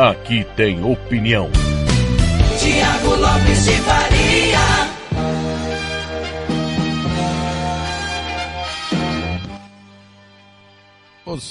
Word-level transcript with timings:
Aqui 0.00 0.46
tem 0.56 0.82
opinião. 0.82 1.50
Tiago 2.58 3.16
Lopes 3.16 3.64
de 3.66 3.72
Faria. 3.72 4.58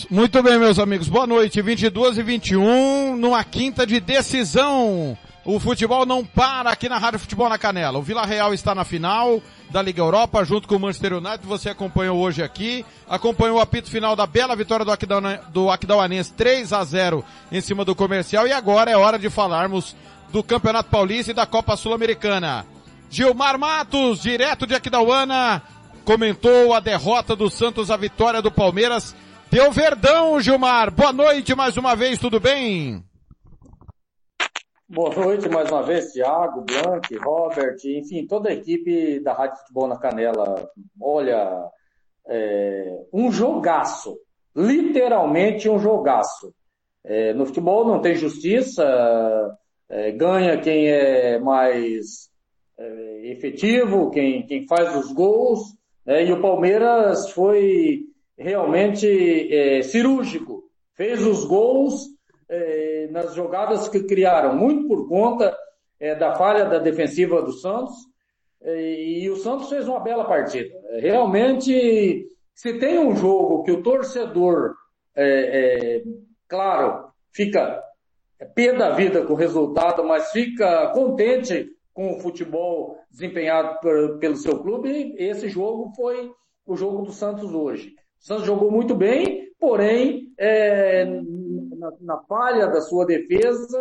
Muito 0.10 0.42
bem, 0.42 0.58
meus 0.58 0.80
amigos. 0.80 1.08
Boa 1.08 1.28
noite. 1.28 1.62
22 1.62 2.18
e 2.18 2.24
21, 2.24 3.16
numa 3.18 3.44
quinta 3.44 3.86
de 3.86 4.00
decisão. 4.00 5.16
O 5.46 5.60
futebol 5.60 6.06
não 6.06 6.26
para 6.26 6.70
aqui 6.70 6.90
na 6.90 6.98
Rádio 6.98 7.20
Futebol 7.20 7.48
na 7.48 7.58
Canela. 7.58 7.98
O 7.98 8.04
Vila 8.04 8.26
Real 8.26 8.54
está 8.54 8.76
na 8.76 8.84
final 8.84 9.42
da 9.70 9.82
Liga 9.82 10.02
Europa, 10.02 10.44
junto 10.44 10.68
com 10.68 10.76
o 10.76 10.80
Manchester 10.80 11.14
United. 11.14 11.46
Você 11.46 11.70
acompanhou 11.70 12.18
hoje 12.18 12.44
aqui. 12.44 12.86
Acompanhou 13.08 13.58
o 13.58 13.62
apito 13.62 13.90
final 13.90 14.16
da 14.16 14.28
bela 14.28 14.56
vitória 14.56 14.84
do, 14.84 14.92
Aquidauana, 14.92 15.42
do 15.50 15.72
Aquidauanense 15.72 16.34
3 16.34 16.74
a 16.74 16.84
0 16.84 17.24
em 17.52 17.62
cima 17.62 17.86
do 17.86 17.96
comercial. 17.96 18.48
E 18.48 18.52
agora 18.52 18.92
é 18.92 18.98
hora 18.98 19.18
de 19.18 19.30
falarmos 19.30 19.96
do 20.32 20.44
Campeonato 20.44 20.90
Paulista 20.90 21.32
e 21.32 21.36
da 21.36 21.46
Copa 21.46 21.78
Sul-Americana. 21.78 22.66
Gilmar 23.10 23.58
Matos, 23.58 24.22
direto 24.22 24.68
de 24.68 24.76
Aquidauana, 24.76 25.64
comentou 26.06 26.74
a 26.74 26.80
derrota 26.80 27.36
do 27.36 27.50
Santos, 27.50 27.90
a 27.90 27.98
vitória 27.98 28.42
do 28.42 28.52
Palmeiras. 28.52 29.16
Deu 29.50 29.72
verdão, 29.72 30.40
Gilmar. 30.40 30.92
Boa 30.92 31.12
noite 31.12 31.56
mais 31.56 31.76
uma 31.76 31.96
vez, 31.96 32.20
tudo 32.20 32.40
bem? 32.40 33.04
Boa 34.92 35.14
noite 35.14 35.48
mais 35.48 35.70
uma 35.70 35.84
vez, 35.84 36.14
Thiago, 36.14 36.66
Blanc, 36.66 37.16
Robert, 37.18 37.78
enfim, 37.86 38.26
toda 38.26 38.50
a 38.50 38.54
equipe 38.54 39.20
da 39.20 39.34
Rádio 39.34 39.60
Futebol 39.60 39.88
na 39.88 40.00
Canela. 40.00 40.68
Olha, 41.00 41.70
é, 42.28 43.00
um 43.14 43.32
jogaço, 43.32 44.18
literalmente 44.56 45.70
um 45.70 45.78
jogaço. 45.78 46.52
É, 47.04 47.36
no 47.36 47.46
futebol 47.46 47.86
não 47.86 48.02
tem 48.02 48.16
justiça, 48.16 49.56
é, 49.88 50.12
ganha 50.12 50.60
quem 50.60 50.88
é 50.88 51.38
mais 51.38 52.32
é, 52.76 53.32
efetivo, 53.32 54.10
quem, 54.10 54.44
quem 54.48 54.66
faz 54.66 54.96
os 54.96 55.14
gols, 55.14 55.78
né? 56.04 56.26
e 56.26 56.34
o 56.34 56.42
Palmeiras 56.42 57.30
foi 57.30 58.06
realmente 58.36 59.06
é, 59.54 59.84
cirúrgico, 59.84 60.64
fez 60.96 61.24
os 61.24 61.46
gols 61.46 62.08
é, 62.50 62.89
nas 63.10 63.34
jogadas 63.34 63.88
que 63.88 64.04
criaram, 64.04 64.56
muito 64.56 64.88
por 64.88 65.08
conta 65.08 65.56
é, 66.00 66.16
da 66.16 66.36
falha 66.36 66.66
da 66.66 66.80
defensiva 66.80 67.42
do 67.42 67.52
Santos. 67.54 67.96
É, 68.62 69.02
e 69.02 69.30
o 69.30 69.38
Santos 69.38 69.70
fez 69.70 69.88
uma 69.88 70.00
bela 70.00 70.26
partida. 70.26 70.74
Realmente, 71.00 72.28
se 72.54 72.78
tem 72.78 73.00
um 73.00 73.16
jogo 73.16 73.64
que 73.64 73.72
o 73.72 73.82
torcedor, 73.84 74.76
é, 75.16 76.02
claro, 76.48 77.10
fica 77.32 77.82
pé 78.56 78.74
da 78.74 78.92
vida 78.92 79.26
com 79.26 79.34
o 79.34 79.38
resultado, 79.38 80.04
mas 80.04 80.32
fica 80.32 80.88
contente 80.88 81.70
com 81.94 82.16
o 82.16 82.20
futebol 82.20 82.98
desempenhado 83.12 83.80
por, 83.82 84.20
pelo 84.20 84.36
seu 84.36 84.60
clube, 84.60 85.14
esse 85.18 85.50
jogo 85.50 85.92
foi 85.96 86.32
o 86.66 86.76
jogo 86.76 87.02
do 87.02 87.12
Santos 87.12 87.54
hoje. 87.54 87.94
O 88.22 88.26
Santos 88.26 88.46
jogou 88.46 88.72
muito 88.72 88.96
bem, 88.96 89.50
porém, 89.60 90.32
é, 90.38 91.06
na, 91.80 91.92
na 92.02 92.18
falha 92.24 92.68
da 92.68 92.82
sua 92.82 93.06
defesa, 93.06 93.80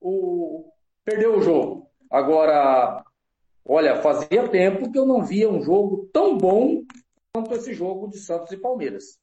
o, 0.00 0.70
perdeu 1.04 1.38
o 1.38 1.42
jogo. 1.42 1.88
Agora, 2.10 3.04
olha, 3.64 4.02
fazia 4.02 4.48
tempo 4.48 4.90
que 4.90 4.98
eu 4.98 5.06
não 5.06 5.24
via 5.24 5.48
um 5.48 5.62
jogo 5.62 6.08
tão 6.12 6.36
bom 6.36 6.82
quanto 7.32 7.54
esse 7.54 7.72
jogo 7.72 8.08
de 8.08 8.18
Santos 8.18 8.52
e 8.52 8.56
Palmeiras. 8.56 9.18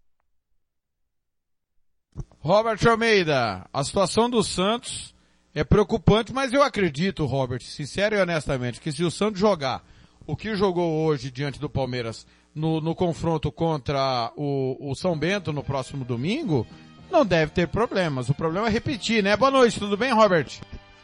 Robert 2.40 2.80
Almeida, 2.88 3.68
a 3.74 3.84
situação 3.84 4.30
do 4.30 4.44
Santos 4.44 5.16
é 5.54 5.64
preocupante, 5.64 6.32
mas 6.32 6.54
eu 6.54 6.62
acredito, 6.62 7.26
Robert, 7.26 7.62
sincero 7.62 8.16
e 8.16 8.22
honestamente, 8.22 8.80
que 8.80 8.92
se 8.92 9.04
o 9.04 9.12
Santos 9.12 9.40
jogar 9.40 9.84
o 10.28 10.36
que 10.36 10.56
jogou 10.56 11.06
hoje 11.06 11.32
diante 11.32 11.60
do 11.60 11.70
Palmeiras 11.70 12.26
no, 12.54 12.80
no 12.80 12.96
confronto 12.96 13.52
contra 13.52 14.32
o, 14.36 14.92
o 14.92 14.96
São 14.96 15.18
Bento 15.18 15.52
no 15.52 15.64
próximo 15.64 16.06
domingo, 16.06 16.66
não 17.12 17.26
deve 17.26 17.52
ter 17.52 17.68
problemas. 17.68 18.30
O 18.30 18.34
problema 18.34 18.68
é 18.68 18.72
repetir, 18.72 19.24
né? 19.24 19.36
Boa 19.36 19.52
noite, 19.52 19.80
tudo 19.80 19.98
bem, 19.98 20.14
Robert? 20.14 20.48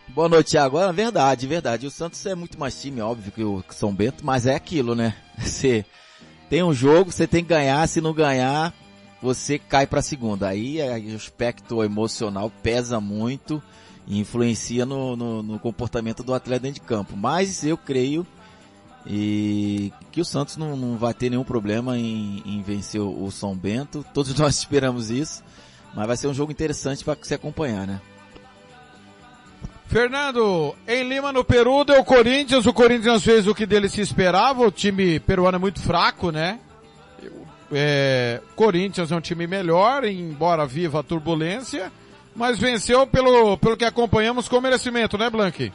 Boa 0.10 0.28
noite, 0.28 0.52
Thiago. 0.52 0.80
É 0.80 0.92
verdade, 0.92 1.48
verdade. 1.48 1.88
O 1.88 1.92
Santos 1.92 2.26
é 2.26 2.36
muito 2.36 2.60
mais 2.60 2.80
time, 2.80 3.02
óbvio, 3.02 3.32
que 3.32 3.44
o 3.44 3.64
São 3.70 3.94
Bento, 3.94 4.26
mas 4.26 4.46
é 4.46 4.56
aquilo, 4.56 4.94
né? 4.94 5.16
Você 5.38 5.86
tem 6.50 6.62
um 6.62 6.74
jogo, 6.74 7.14
você 7.14 7.26
tem 7.26 7.42
que 7.42 7.50
ganhar, 7.50 7.88
se 7.88 8.02
não 8.02 8.14
ganhar, 8.14 8.74
você 9.22 9.58
cai 9.58 9.88
para 9.88 10.02
segunda. 10.02 10.50
Aí, 10.50 10.82
aí, 10.82 11.14
o 11.14 11.16
aspecto 11.16 11.82
emocional 11.82 12.52
pesa 12.62 13.00
muito 13.00 13.64
e 14.06 14.20
influencia 14.20 14.86
no, 14.86 15.16
no, 15.16 15.42
no, 15.42 15.60
comportamento 15.60 16.24
do 16.24 16.34
atleta 16.34 16.64
dentro 16.64 16.82
de 16.82 16.88
campo. 16.88 17.16
Mas 17.16 17.64
eu 17.64 17.78
creio 17.78 18.28
e 19.06 19.94
que 20.12 20.20
o 20.20 20.26
Santos 20.26 20.58
não, 20.58 20.76
não 20.76 20.98
vai 20.98 21.14
ter 21.14 21.30
nenhum 21.30 21.44
problema 21.46 21.98
em, 21.98 22.44
em 22.46 22.62
vencer 22.62 23.00
o, 23.00 23.24
o 23.24 23.32
São 23.32 23.56
Bento. 23.56 24.06
Todos 24.14 24.34
nós 24.38 24.58
esperamos 24.58 25.10
isso. 25.10 25.42
Mas 25.94 26.08
vai 26.08 26.18
ser 26.18 26.28
um 26.28 26.34
jogo 26.34 26.52
interessante 26.52 27.04
para 27.04 27.18
se 27.22 27.34
acompanhar, 27.34 27.86
né? 27.86 28.00
Fernando, 29.88 30.74
em 30.88 31.04
Lima, 31.04 31.34
no 31.34 31.44
Peru, 31.44 31.84
deu 31.84 32.02
Corinthians. 32.06 32.66
O 32.66 32.74
Corinthians 32.74 33.24
fez 33.24 33.46
o 33.46 33.54
que 33.54 33.66
dele 33.66 33.90
se 33.90 34.00
esperava. 34.00 34.66
O 34.66 34.72
time 34.72 35.20
peruano 35.20 35.58
é 35.58 35.60
muito 35.60 35.82
fraco, 35.82 36.32
né? 36.32 36.60
É, 37.74 38.42
Corinthians 38.56 39.12
é 39.12 39.16
um 39.16 39.22
time 39.22 39.48
melhor, 39.48 40.06
embora 40.06 40.66
viva 40.66 41.00
a 41.00 41.04
turbulência, 41.04 41.92
mas 42.36 42.60
venceu 42.60 43.08
pelo, 43.08 43.58
pelo 43.58 43.78
que 43.78 43.86
acompanhamos 43.86 44.48
com 44.48 44.60
merecimento, 44.60 45.18
né, 45.18 45.30
Blank? 45.30 45.72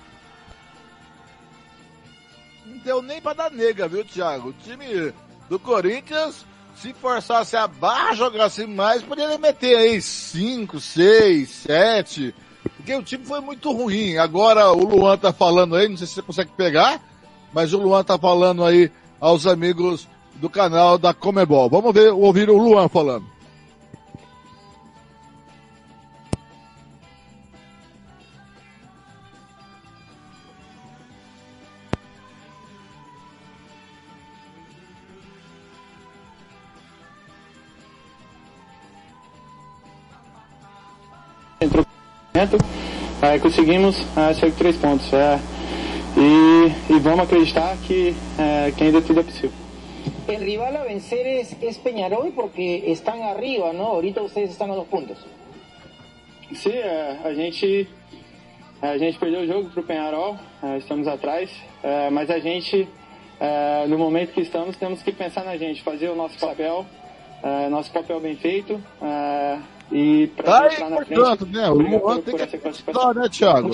Não 2.66 2.78
deu 2.78 3.03
nem 3.03 3.21
para 3.21 3.34
dar 3.34 3.50
nega, 3.50 3.88
viu, 3.88 4.04
Thiago? 4.04 4.50
O 4.50 4.53
time 4.53 5.12
do 5.48 5.59
Corinthians 5.59 6.44
se 6.77 6.93
forçasse 6.95 7.57
a 7.57 7.67
barra, 7.67 8.15
jogasse 8.15 8.67
mais, 8.67 9.03
poderia 9.03 9.39
meter 9.39 9.77
aí 9.77 10.01
5, 10.01 10.79
6, 10.79 11.49
7. 11.49 12.35
Porque 12.77 12.95
o 12.95 13.03
time 13.03 13.25
foi 13.25 13.41
muito 13.41 13.73
ruim. 13.73 14.17
Agora 14.19 14.71
o 14.73 14.85
Luan 14.85 15.17
tá 15.17 15.33
falando 15.33 15.75
aí, 15.75 15.89
não 15.89 15.97
sei 15.97 16.07
se 16.07 16.15
você 16.15 16.23
consegue 16.23 16.51
pegar, 16.57 17.01
mas 17.53 17.73
o 17.73 17.79
Luan 17.79 18.05
tá 18.05 18.19
falando 18.19 18.65
aí 18.65 18.91
aos 19.21 19.47
amigos 19.47 20.09
do 20.35 20.51
canal 20.51 20.99
da 20.99 21.15
Comebol. 21.15 21.69
Vamos 21.71 21.93
ver, 21.95 22.13
ouvir 22.13 22.51
o 22.51 22.59
Luan 22.59 22.89
falando. 22.89 23.36
Entrou 41.61 41.84
é, 43.22 43.39
conseguimos 43.39 43.97
é, 44.16 44.34
sair 44.34 44.51
com 44.51 44.59
três 44.59 44.77
pontos. 44.77 45.10
É, 45.13 45.39
e, 46.19 46.92
e, 46.92 46.98
vamos 46.98 47.21
acreditar 47.21 47.77
que, 47.78 48.15
é, 48.39 48.71
que 48.72 48.84
ainda 48.84 49.01
tudo 49.01 49.21
é 49.21 49.22
possível. 49.22 49.53
O 50.28 50.33
rival 50.33 50.77
a 50.77 50.84
vencer 50.84 51.27
es, 51.27 51.57
es 51.63 51.78
Peñarol 51.78 52.33
porque 52.34 52.84
están 52.91 53.22
arriba, 53.22 53.72
¿no? 53.72 53.86
Ahorita 53.86 54.22
ustedes 54.22 54.51
están 54.51 54.71
a 54.71 54.75
dos 54.75 54.86
pontos. 54.86 55.19
Sim, 56.53 56.72
é, 56.72 57.19
a 57.25 57.33
gente 57.33 57.89
a 58.83 58.98
gente 58.98 59.19
perdeu 59.19 59.41
o 59.41 59.47
jogo 59.47 59.71
para 59.71 59.81
o 59.81 59.84
Penharol, 59.84 60.36
é, 60.63 60.77
estamos 60.77 61.09
atrás, 61.09 61.51
é, 61.83 62.10
mas 62.10 62.31
a 62.31 62.39
gente, 62.39 62.86
é, 63.41 63.86
no 63.89 63.97
momento 63.97 64.33
que 64.33 64.42
estamos, 64.42 64.77
temos 64.77 65.03
que 65.03 65.13
pensar 65.13 65.45
na 65.45 65.57
gente, 65.57 65.83
fazer 65.83 66.10
o 66.10 66.15
nosso 66.15 66.39
papel, 66.39 66.84
é, 67.42 67.69
nosso 67.71 67.91
papel 67.91 68.21
bem 68.21 68.36
feito, 68.36 68.81
e 69.91 70.27
pra 70.28 70.68
tá 70.68 70.86
portanto, 70.86 71.47
né? 71.47 71.71
O 71.71 71.74
Luan 71.74 72.21
tem 72.21 72.36
que 72.36 72.42
acreditar, 72.42 73.15
né, 73.15 73.28
Thiago? 73.28 73.71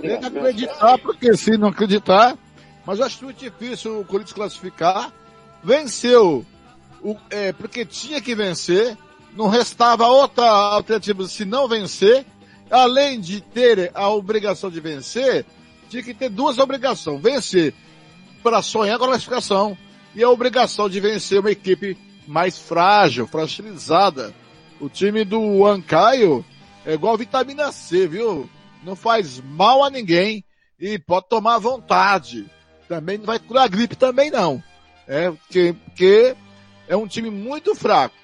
Tem 0.00 0.18
que 0.20 0.26
acreditar, 0.26 0.98
porque 0.98 1.36
se 1.36 1.56
não 1.56 1.68
acreditar, 1.68 2.36
mas 2.84 2.98
eu 2.98 3.06
acho 3.06 3.24
muito 3.24 3.38
difícil 3.38 4.00
o 4.00 4.04
Corinthians 4.04 4.34
classificar. 4.34 5.12
Venceu, 5.62 6.44
o, 7.02 7.16
é, 7.30 7.52
porque 7.52 7.86
tinha 7.86 8.20
que 8.20 8.34
vencer, 8.34 8.96
não 9.34 9.48
restava 9.48 10.06
outra 10.06 10.46
alternativa 10.46 11.26
se 11.26 11.46
não 11.46 11.66
vencer, 11.66 12.26
além 12.70 13.18
de 13.18 13.40
ter 13.40 13.90
a 13.94 14.10
obrigação 14.10 14.70
de 14.70 14.80
vencer, 14.80 15.46
tinha 15.88 16.02
que 16.02 16.12
ter 16.12 16.28
duas 16.28 16.58
obrigações. 16.58 17.22
Vencer 17.22 17.72
para 18.42 18.60
sonhar 18.60 18.98
com 18.98 19.04
a 19.04 19.08
classificação 19.08 19.76
e 20.14 20.22
a 20.22 20.28
obrigação 20.28 20.88
de 20.90 21.00
vencer 21.00 21.40
uma 21.40 21.50
equipe 21.50 21.96
mais 22.26 22.58
frágil, 22.58 23.26
fragilizada. 23.26 24.34
O 24.80 24.88
time 24.88 25.24
do 25.24 25.66
Ancaio 25.66 26.44
é 26.84 26.94
igual 26.94 27.16
vitamina 27.16 27.72
C, 27.72 28.06
viu? 28.06 28.48
Não 28.82 28.94
faz 28.94 29.40
mal 29.40 29.84
a 29.84 29.90
ninguém 29.90 30.44
e 30.78 30.98
pode 30.98 31.28
tomar 31.28 31.54
à 31.54 31.58
vontade. 31.58 32.46
Também 32.88 33.18
não 33.18 33.24
vai 33.24 33.38
curar 33.38 33.68
gripe 33.68 33.96
também 33.96 34.30
não. 34.30 34.62
É, 35.06 35.30
porque, 35.30 35.74
porque 35.84 36.36
é 36.88 36.96
um 36.96 37.06
time 37.06 37.30
muito 37.30 37.74
fraco. 37.74 38.14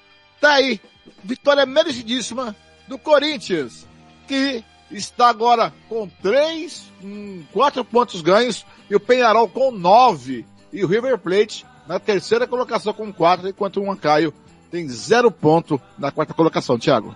Tá 0.41 0.55
aí, 0.55 0.81
vitória 1.23 1.65
merecidíssima 1.67 2.55
do 2.89 2.99
Corinthians, 2.99 3.87
que 4.27 4.65
está 4.91 5.29
agora 5.29 5.73
com 5.89 6.09
três, 6.09 6.91
hum, 7.03 7.45
quatro 7.53 7.85
pontos 7.85 8.21
ganhos 8.21 8.67
e 8.89 8.97
o 8.97 9.01
Penharol 9.01 9.49
com 9.49 9.71
nove 9.71 10.45
e 10.73 10.85
o 10.85 10.89
River 10.89 11.19
Plate 11.19 11.65
na 11.87 11.99
terceira 11.99 12.47
colocação 12.47 12.93
com 12.93 13.13
quatro, 13.13 13.49
enquanto 13.49 13.81
o 13.81 13.91
Ancaio 13.91 14.33
tem 14.71 14.89
zero 14.89 15.31
ponto 15.31 15.81
na 15.99 16.11
quarta 16.11 16.33
colocação, 16.35 16.79
Thiago. 16.79 17.15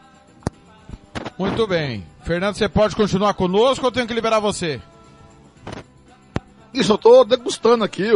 Muito 1.38 1.66
bem. 1.66 2.04
Fernando, 2.24 2.54
você 2.56 2.68
pode 2.68 2.96
continuar 2.96 3.34
conosco 3.34 3.84
ou 3.84 3.92
tenho 3.92 4.06
que 4.06 4.14
liberar 4.14 4.40
você? 4.40 4.80
Isso, 6.72 6.92
eu 6.92 6.98
tô 6.98 7.24
degustando 7.24 7.84
aqui. 7.84 8.08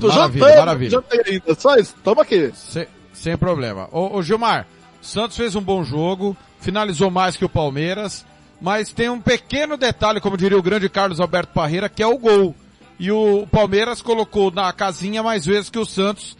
tô 0.00 0.08
Maravilha, 0.08 0.44
jantando, 0.44 0.58
maravilha. 0.58 0.90
jantei 0.90 1.20
ainda. 1.26 1.54
Só 1.58 1.76
isso, 1.76 1.94
toma 2.04 2.22
aqui. 2.22 2.52
Se- 2.54 2.88
sem 3.12 3.36
problema. 3.36 3.88
Ô, 3.90 4.16
ô 4.16 4.22
Gilmar, 4.22 4.66
Santos 5.02 5.36
fez 5.36 5.56
um 5.56 5.60
bom 5.60 5.82
jogo, 5.82 6.36
finalizou 6.60 7.10
mais 7.10 7.36
que 7.36 7.44
o 7.44 7.48
Palmeiras, 7.48 8.24
mas 8.60 8.92
tem 8.92 9.08
um 9.08 9.20
pequeno 9.20 9.76
detalhe, 9.76 10.20
como 10.20 10.36
diria 10.36 10.58
o 10.58 10.62
grande 10.62 10.88
Carlos 10.88 11.20
Alberto 11.20 11.52
Parreira, 11.52 11.88
que 11.88 12.02
é 12.02 12.06
o 12.06 12.18
gol. 12.18 12.54
E 12.98 13.10
o 13.10 13.44
Palmeiras 13.50 14.00
colocou 14.00 14.50
na 14.52 14.72
casinha 14.72 15.20
mais 15.22 15.44
vezes 15.44 15.68
que 15.68 15.78
o 15.78 15.84
Santos, 15.84 16.36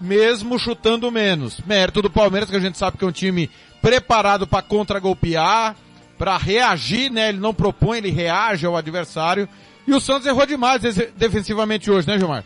mesmo 0.00 0.58
chutando 0.58 1.10
menos. 1.10 1.60
Mérito 1.66 2.02
do 2.02 2.10
Palmeiras, 2.10 2.50
que 2.50 2.56
a 2.56 2.60
gente 2.60 2.78
sabe 2.78 2.96
que 2.98 3.04
é 3.04 3.08
um 3.08 3.12
time 3.12 3.50
preparado 3.80 4.46
para 4.46 4.62
contragolpear, 4.62 5.76
para 6.18 6.36
reagir, 6.36 7.10
né? 7.10 7.28
Ele 7.28 7.38
não 7.38 7.52
propõe, 7.54 7.98
ele 7.98 8.10
reage 8.10 8.66
ao 8.66 8.76
adversário. 8.76 9.48
E 9.86 9.92
o 9.92 10.00
Santos 10.00 10.26
errou 10.26 10.44
demais 10.46 10.82
defensivamente 11.16 11.90
hoje, 11.90 12.08
né, 12.08 12.18
Gilmar? 12.18 12.42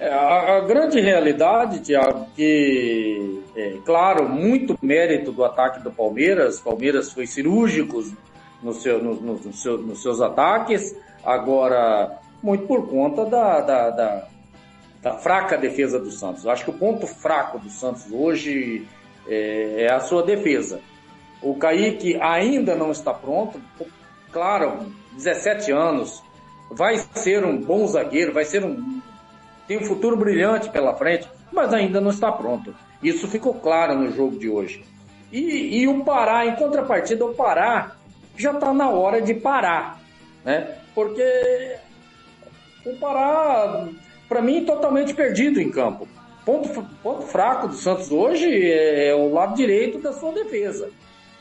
É, 0.00 0.08
a, 0.12 0.58
a 0.58 0.60
grande 0.60 1.00
realidade, 1.00 1.80
Tiago, 1.80 2.26
que, 2.36 3.42
é, 3.56 3.78
claro, 3.84 4.28
muito 4.28 4.78
mérito 4.80 5.32
do 5.32 5.44
ataque 5.44 5.80
do 5.82 5.90
Palmeiras. 5.90 6.60
Palmeiras 6.60 7.12
foi 7.12 7.26
cirúrgico 7.26 8.04
no 8.62 8.72
seu, 8.72 9.02
no, 9.02 9.14
no- 9.14 9.40
no 9.44 9.52
seu- 9.52 9.78
nos 9.78 10.00
seus 10.00 10.20
ataques. 10.20 10.94
Agora, 11.24 12.16
muito 12.42 12.64
por 12.66 12.88
conta 12.88 13.24
da, 13.24 13.60
da, 13.60 13.90
da- 13.90 14.28
da 15.02 15.14
fraca 15.14 15.56
defesa 15.56 15.98
do 15.98 16.10
Santos. 16.10 16.44
Eu 16.44 16.50
acho 16.50 16.64
que 16.64 16.70
o 16.70 16.74
ponto 16.74 17.06
fraco 17.06 17.58
do 17.58 17.70
Santos 17.70 18.06
hoje 18.10 18.86
é, 19.26 19.84
é 19.84 19.92
a 19.92 20.00
sua 20.00 20.22
defesa. 20.22 20.80
O 21.40 21.54
Kaique 21.54 22.18
ainda 22.20 22.74
não 22.74 22.90
está 22.90 23.14
pronto. 23.14 23.60
Claro, 24.32 24.92
17 25.12 25.70
anos. 25.70 26.22
Vai 26.70 26.98
ser 27.14 27.44
um 27.44 27.56
bom 27.56 27.86
zagueiro, 27.86 28.32
vai 28.32 28.44
ser 28.44 28.64
um, 28.64 29.00
tem 29.66 29.78
um 29.78 29.84
futuro 29.84 30.16
brilhante 30.16 30.70
pela 30.70 30.94
frente, 30.96 31.28
mas 31.52 31.72
ainda 31.72 32.00
não 32.00 32.10
está 32.10 32.32
pronto. 32.32 32.74
Isso 33.02 33.28
ficou 33.28 33.54
claro 33.54 33.94
no 33.94 34.10
jogo 34.10 34.38
de 34.38 34.48
hoje. 34.48 34.84
E, 35.30 35.80
e 35.80 35.88
o 35.88 36.04
Pará, 36.04 36.46
em 36.46 36.56
contrapartida, 36.56 37.24
o 37.24 37.34
Pará 37.34 37.92
já 38.36 38.52
está 38.52 38.72
na 38.72 38.88
hora 38.88 39.20
de 39.20 39.34
parar, 39.34 40.00
né? 40.44 40.78
Porque 40.94 41.76
o 42.86 42.96
Pará, 42.96 43.88
para 44.28 44.42
mim, 44.42 44.64
totalmente 44.64 45.14
perdido 45.14 45.60
em 45.60 45.70
campo. 45.70 46.06
Ponto, 46.44 46.68
ponto 47.02 47.22
fraco 47.22 47.68
do 47.68 47.74
Santos 47.74 48.10
hoje 48.10 48.48
é 48.70 49.14
o 49.14 49.32
lado 49.32 49.54
direito 49.54 49.98
da 49.98 50.12
sua 50.12 50.32
defesa. 50.32 50.90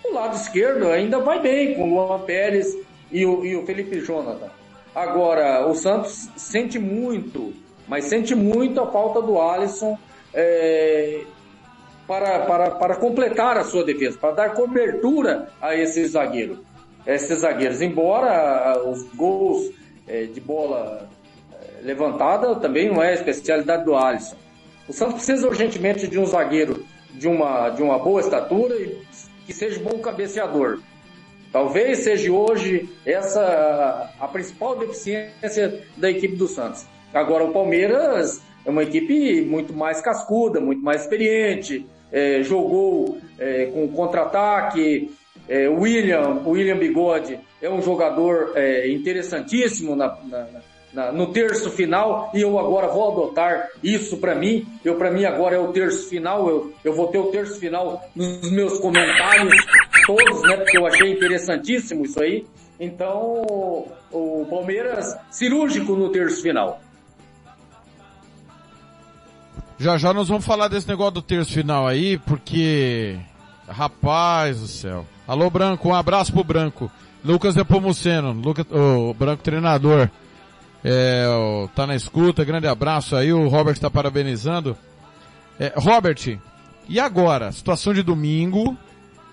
O 0.03 0.13
lado 0.13 0.35
esquerdo 0.35 0.87
ainda 0.87 1.19
vai 1.19 1.41
bem 1.41 1.75
com 1.75 1.91
o 1.91 1.95
Luan 1.95 2.19
Pérez 2.19 2.77
e 3.11 3.25
o, 3.25 3.45
e 3.45 3.55
o 3.55 3.65
Felipe 3.65 3.99
Jonathan. 3.99 4.49
Agora, 4.95 5.67
o 5.67 5.75
Santos 5.75 6.29
sente 6.35 6.79
muito, 6.79 7.53
mas 7.87 8.05
sente 8.05 8.33
muito 8.33 8.81
a 8.81 8.91
falta 8.91 9.21
do 9.21 9.39
Alisson 9.39 9.97
é, 10.33 11.21
para, 12.07 12.39
para, 12.39 12.71
para 12.71 12.95
completar 12.95 13.57
a 13.57 13.63
sua 13.63 13.83
defesa, 13.83 14.17
para 14.17 14.31
dar 14.31 14.53
cobertura 14.53 15.49
a 15.61 15.75
esse 15.75 16.05
zagueiro. 16.07 16.65
Esses 17.05 17.39
zagueiros, 17.39 17.81
embora 17.81 18.81
os 18.85 19.03
gols 19.13 19.71
eh, 20.07 20.25
de 20.25 20.41
bola 20.41 21.07
levantada 21.83 22.55
também 22.55 22.89
não 22.89 23.01
é 23.01 23.09
a 23.09 23.13
especialidade 23.13 23.83
do 23.85 23.95
Alisson. 23.95 24.35
O 24.87 24.93
Santos 24.93 25.15
precisa 25.15 25.47
urgentemente 25.47 26.07
de 26.07 26.17
um 26.19 26.25
zagueiro 26.25 26.85
de 27.13 27.27
uma, 27.27 27.69
de 27.69 27.81
uma 27.81 27.97
boa 27.99 28.21
estatura 28.21 28.75
e 28.75 28.97
que 29.45 29.53
seja 29.53 29.79
bom 29.79 29.99
cabeceador. 29.99 30.79
Talvez 31.51 31.99
seja 31.99 32.31
hoje 32.31 32.89
essa 33.05 34.11
a 34.19 34.27
principal 34.27 34.77
deficiência 34.77 35.81
da 35.95 36.09
equipe 36.09 36.35
do 36.35 36.47
Santos. 36.47 36.85
Agora 37.13 37.43
o 37.45 37.51
Palmeiras 37.53 38.41
é 38.65 38.69
uma 38.69 38.83
equipe 38.83 39.41
muito 39.41 39.73
mais 39.73 40.01
cascuda, 40.01 40.59
muito 40.59 40.81
mais 40.83 41.01
experiente, 41.03 41.85
eh, 42.11 42.43
jogou 42.43 43.17
eh, 43.39 43.69
com 43.73 43.87
contra-ataque. 43.89 45.09
O 45.77 45.81
William, 45.83 46.41
William 46.45 46.77
Bigode 46.77 47.39
é 47.61 47.69
um 47.69 47.81
jogador 47.81 48.51
eh, 48.55 48.89
interessantíssimo 48.89 49.95
na- 49.95 50.17
na- 50.25 50.47
na- 50.97 51.11
no 51.11 51.27
terço 51.31 51.69
final 51.69 52.31
e 52.33 52.41
eu 52.41 52.57
agora 52.57 52.87
vou 52.87 53.11
adotar 53.11 53.67
isso 53.83 54.17
para 54.17 54.33
mim. 54.33 54.65
Eu 54.83 54.95
para 54.95 55.11
mim 55.11 55.25
agora 55.25 55.55
é 55.55 55.59
o 55.59 55.71
terço 55.71 56.09
final. 56.09 56.49
Eu, 56.49 56.73
eu 56.83 56.95
vou 56.95 57.07
ter 57.09 57.19
o 57.19 57.27
terço 57.27 57.59
final 57.59 58.03
nos 58.15 58.49
meus 58.51 58.79
comentários 58.79 59.53
todos, 60.07 60.41
né? 60.41 60.57
Porque 60.57 60.77
eu 60.77 60.87
achei 60.87 61.11
interessantíssimo 61.13 62.03
isso 62.05 62.19
aí. 62.19 62.45
Então 62.79 63.43
o 64.11 64.45
Palmeiras 64.49 65.15
cirúrgico 65.29 65.95
no 65.95 66.09
terço 66.09 66.41
final. 66.41 66.81
Já 69.77 69.97
já 69.97 70.11
nós 70.11 70.27
vamos 70.27 70.43
falar 70.45 70.67
desse 70.67 70.87
negócio 70.87 71.13
do 71.13 71.21
terço 71.21 71.53
final 71.53 71.85
aí, 71.87 72.17
porque. 72.17 73.17
Rapaz 73.67 74.61
do 74.61 74.67
céu. 74.67 75.05
Alô, 75.27 75.49
Branco, 75.49 75.89
um 75.89 75.93
abraço 75.93 76.31
pro 76.31 76.43
Branco. 76.43 76.89
Lucas 77.23 77.53
Nepomuceno, 77.53 78.31
Lucas, 78.31 78.65
o 78.71 79.13
Branco 79.13 79.43
treinador. 79.43 80.09
É, 80.89 81.25
tá 81.75 81.85
na 81.85 81.97
escuta, 81.97 82.45
grande 82.45 82.65
abraço 82.65 83.13
aí, 83.17 83.33
o 83.33 83.49
Robert 83.49 83.73
está 83.73 83.89
parabenizando. 83.89 84.77
É, 85.59 85.73
Robert, 85.75 86.39
e 86.87 86.97
agora? 86.97 87.51
Situação 87.51 87.93
de 87.93 88.01
domingo, 88.01 88.77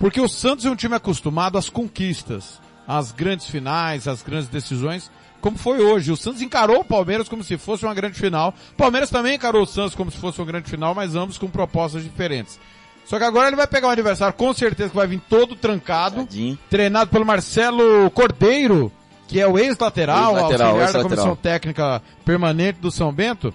porque 0.00 0.20
o 0.20 0.28
Santos 0.28 0.66
é 0.66 0.70
um 0.70 0.74
time 0.74 0.96
acostumado 0.96 1.56
às 1.56 1.68
conquistas, 1.68 2.60
às 2.88 3.12
grandes 3.12 3.46
finais, 3.46 4.08
às 4.08 4.20
grandes 4.20 4.48
decisões, 4.48 5.12
como 5.40 5.56
foi 5.56 5.80
hoje. 5.80 6.10
O 6.10 6.16
Santos 6.16 6.42
encarou 6.42 6.80
o 6.80 6.84
Palmeiras 6.84 7.28
como 7.28 7.44
se 7.44 7.56
fosse 7.56 7.84
uma 7.84 7.94
grande 7.94 8.18
final. 8.18 8.52
O 8.72 8.76
Palmeiras 8.76 9.08
também 9.08 9.36
encarou 9.36 9.62
o 9.62 9.66
Santos 9.66 9.94
como 9.94 10.10
se 10.10 10.18
fosse 10.18 10.40
uma 10.40 10.46
grande 10.46 10.68
final, 10.68 10.92
mas 10.92 11.14
ambos 11.14 11.38
com 11.38 11.48
propostas 11.48 12.02
diferentes. 12.02 12.58
Só 13.04 13.16
que 13.16 13.24
agora 13.24 13.46
ele 13.46 13.56
vai 13.56 13.68
pegar 13.68 13.86
um 13.86 13.92
adversário 13.92 14.34
com 14.34 14.52
certeza 14.52 14.90
que 14.90 14.96
vai 14.96 15.06
vir 15.06 15.20
todo 15.28 15.54
trancado, 15.54 16.24
Tadinho. 16.24 16.58
treinado 16.68 17.10
pelo 17.10 17.24
Marcelo 17.24 18.10
Cordeiro, 18.10 18.90
que 19.26 19.40
é 19.40 19.46
o 19.46 19.58
ex-lateral, 19.58 20.34
Ex-lateral, 20.34 20.40
auxiliar 20.40 20.76
da 20.78 20.84
ex-lateral. 20.84 21.02
comissão 21.02 21.36
técnica 21.36 22.02
permanente 22.24 22.78
do 22.80 22.90
São 22.90 23.12
Bento. 23.12 23.52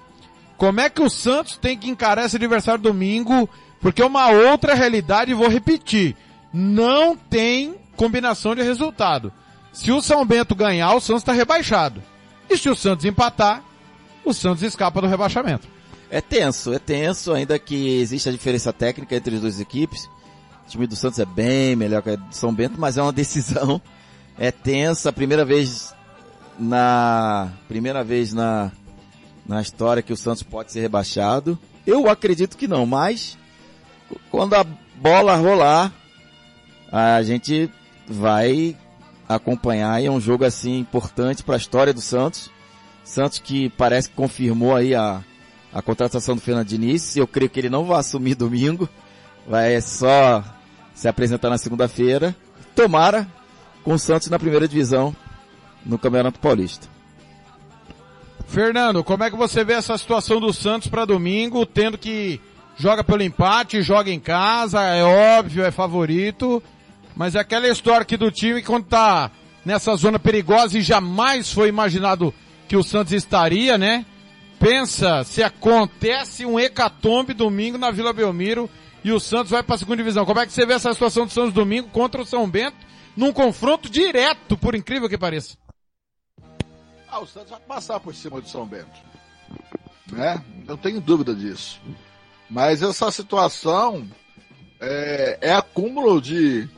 Como 0.58 0.80
é 0.82 0.90
que 0.90 1.02
o 1.02 1.10
Santos 1.10 1.58
tem 1.58 1.78
que 1.78 1.90
encarar 1.90 2.26
esse 2.26 2.36
adversário 2.36 2.82
domingo? 2.82 3.50
Porque 3.80 4.02
é 4.02 4.06
uma 4.06 4.30
outra 4.30 4.74
realidade, 4.74 5.32
e 5.32 5.36
vou 5.36 5.48
repetir, 5.48 6.16
não 6.54 7.16
tem 7.16 7.76
combinação 7.96 8.54
de 8.56 8.62
resultado. 8.62 9.32
Se 9.72 9.92
o 9.92 10.02
São 10.02 10.26
Bento 10.26 10.56
ganhar, 10.56 10.94
o 10.94 11.00
Santos 11.00 11.22
está 11.22 11.32
rebaixado. 11.32 12.02
E 12.50 12.58
se 12.58 12.68
o 12.70 12.76
Santos 12.76 13.06
empatar, 13.06 13.64
o 14.26 14.34
Santos 14.34 14.64
escapa 14.64 15.00
do 15.00 15.08
rebaixamento. 15.08 15.68
É 16.12 16.20
tenso, 16.20 16.74
é 16.74 16.80
tenso, 16.80 17.32
ainda 17.34 17.58
que 17.60 18.00
exista 18.00 18.30
a 18.30 18.34
diferença 18.34 18.74
técnica 18.74 19.16
entre 19.16 19.36
as 19.36 19.42
duas 19.42 19.60
equipes. 19.60 20.10
O 20.66 20.70
time 20.70 20.88
do 20.88 20.96
Santos 20.96 21.20
é 21.20 21.26
bem 21.26 21.76
melhor 21.76 22.02
que 22.02 22.10
a 22.10 22.16
do 22.16 22.36
São 22.36 22.54
Bento, 22.54 22.76
mas 22.80 22.98
é 22.98 23.02
uma 23.02 23.14
decisão. 23.14 23.80
É 24.40 24.52
tensa, 24.52 25.12
primeira 25.12 25.44
vez 25.44 25.94
na 26.58 27.52
primeira 27.68 28.04
vez 28.04 28.34
na 28.34 28.72
na 29.46 29.62
história 29.62 30.02
que 30.02 30.14
o 30.14 30.18
Santos 30.18 30.44
pode 30.44 30.72
ser 30.72 30.80
rebaixado. 30.80 31.60
Eu 31.86 32.10
acredito 32.10 32.56
que 32.56 32.68
não, 32.68 32.86
mas 32.86 33.38
quando 34.32 34.54
a 34.54 34.64
bola 34.96 35.36
rolar, 35.36 35.92
a 36.90 37.22
gente 37.22 37.70
vai 38.08 38.78
acompanhar 39.28 40.02
e 40.02 40.06
é 40.06 40.12
um 40.12 40.22
jogo 40.22 40.46
assim 40.46 40.80
importante 40.80 41.44
para 41.44 41.56
a 41.56 41.58
história 41.58 41.94
do 41.94 42.02
Santos. 42.02 42.50
Santos 43.04 43.40
que 43.40 43.70
parece 43.72 44.10
que 44.10 44.16
confirmou 44.16 44.74
aí 44.74 44.96
a 44.96 45.22
a 45.74 45.82
contratação 45.82 46.36
do 46.36 46.42
Fernando 46.42 46.68
Diniz. 46.68 47.16
Eu 47.16 47.28
creio 47.28 47.50
que 47.50 47.60
ele 47.60 47.70
não 47.70 47.84
vai 47.84 48.00
assumir 48.00 48.36
domingo. 48.36 48.88
Vai 49.46 49.80
só 49.82 50.44
se 50.96 51.08
apresentar 51.08 51.50
na 51.50 51.58
segunda-feira. 51.58 52.36
Tomara 52.76 53.28
com 53.84 53.94
o 53.94 54.00
Santos 54.00 54.30
na 54.30 54.40
primeira 54.40 54.68
divisão 54.68 55.16
no 55.86 55.98
Campeonato 55.98 56.40
Paulista. 56.40 56.88
Fernando, 58.48 59.04
como 59.04 59.24
é 59.24 59.30
que 59.30 59.38
você 59.38 59.64
vê 59.64 59.74
essa 59.74 59.98
situação 59.98 60.40
do 60.40 60.52
Santos 60.52 60.88
para 60.88 61.06
domingo, 61.06 61.66
tendo 61.66 61.98
que 61.98 62.42
joga 62.78 63.04
pelo 63.04 63.22
empate, 63.22 63.82
joga 63.82 64.10
em 64.10 64.20
casa, 64.20 64.82
é 64.82 65.04
óbvio, 65.04 65.64
é 65.64 65.70
favorito, 65.70 66.62
mas 67.16 67.36
é 67.36 67.40
aquela 67.40 67.68
história 67.68 68.02
aqui 68.02 68.18
do 68.18 68.32
time 68.32 68.64
quando 68.64 68.86
tá 68.86 69.30
nessa 69.64 69.96
zona 69.96 70.18
perigosa 70.18 70.78
e 70.78 70.82
jamais 70.82 71.52
foi 71.52 71.70
imaginado 71.70 72.34
que 72.68 72.76
o 72.76 72.84
Santos 72.84 73.14
estaria, 73.14 73.78
né? 73.78 74.06
Pensa 74.60 75.24
se 75.24 75.44
acontece 75.44 76.46
um 76.46 76.60
hecatombe 76.60 77.34
domingo 77.34 77.78
na 77.78 77.92
Vila 77.92 78.14
Belmiro 78.14 78.70
e 79.04 79.12
o 79.12 79.20
Santos 79.20 79.52
vai 79.52 79.62
para 79.62 79.76
a 79.76 79.78
segunda 79.78 79.98
divisão. 79.98 80.26
Como 80.26 80.40
é 80.40 80.46
que 80.46 80.54
você 80.54 80.66
vê 80.66 80.74
essa 80.74 80.94
situação 80.94 81.26
do 81.26 81.32
Santos 81.32 81.54
domingo 81.54 81.90
contra 81.90 82.22
o 82.22 82.26
São 82.26 82.50
Bento 82.50 82.78
num 83.16 83.34
confronto 83.34 83.90
direto, 83.90 84.58
por 84.58 84.76
incrível 84.76 85.10
que 85.10 85.18
pareça? 85.18 85.58
Ah, 87.08 87.20
o 87.20 87.28
Santos 87.28 87.50
vai 87.50 87.60
passar 87.60 88.00
por 88.00 88.14
cima 88.14 88.40
do 88.40 88.48
São 88.48 88.66
Bento. 88.66 89.10
Né? 90.12 90.44
Não 90.66 90.78
tenho 90.78 91.02
dúvida 91.02 91.34
disso. 91.34 91.82
Mas 92.50 92.82
essa 92.82 93.12
situação 93.12 94.08
é, 94.80 95.38
é 95.42 95.54
acúmulo 95.54 96.22
de, 96.22 96.70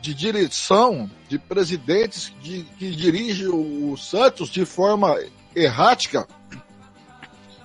de 0.00 0.14
direção 0.14 1.10
de 1.28 1.38
presidentes 1.38 2.32
de, 2.42 2.64
que 2.78 2.90
dirigem 2.90 3.48
o, 3.48 3.92
o 3.92 3.96
Santos 3.96 4.48
de 4.48 4.64
forma 4.64 5.18
errática. 5.54 6.26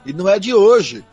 E 0.06 0.14
não 0.14 0.30
é 0.30 0.38
de 0.38 0.54
hoje. 0.54 1.04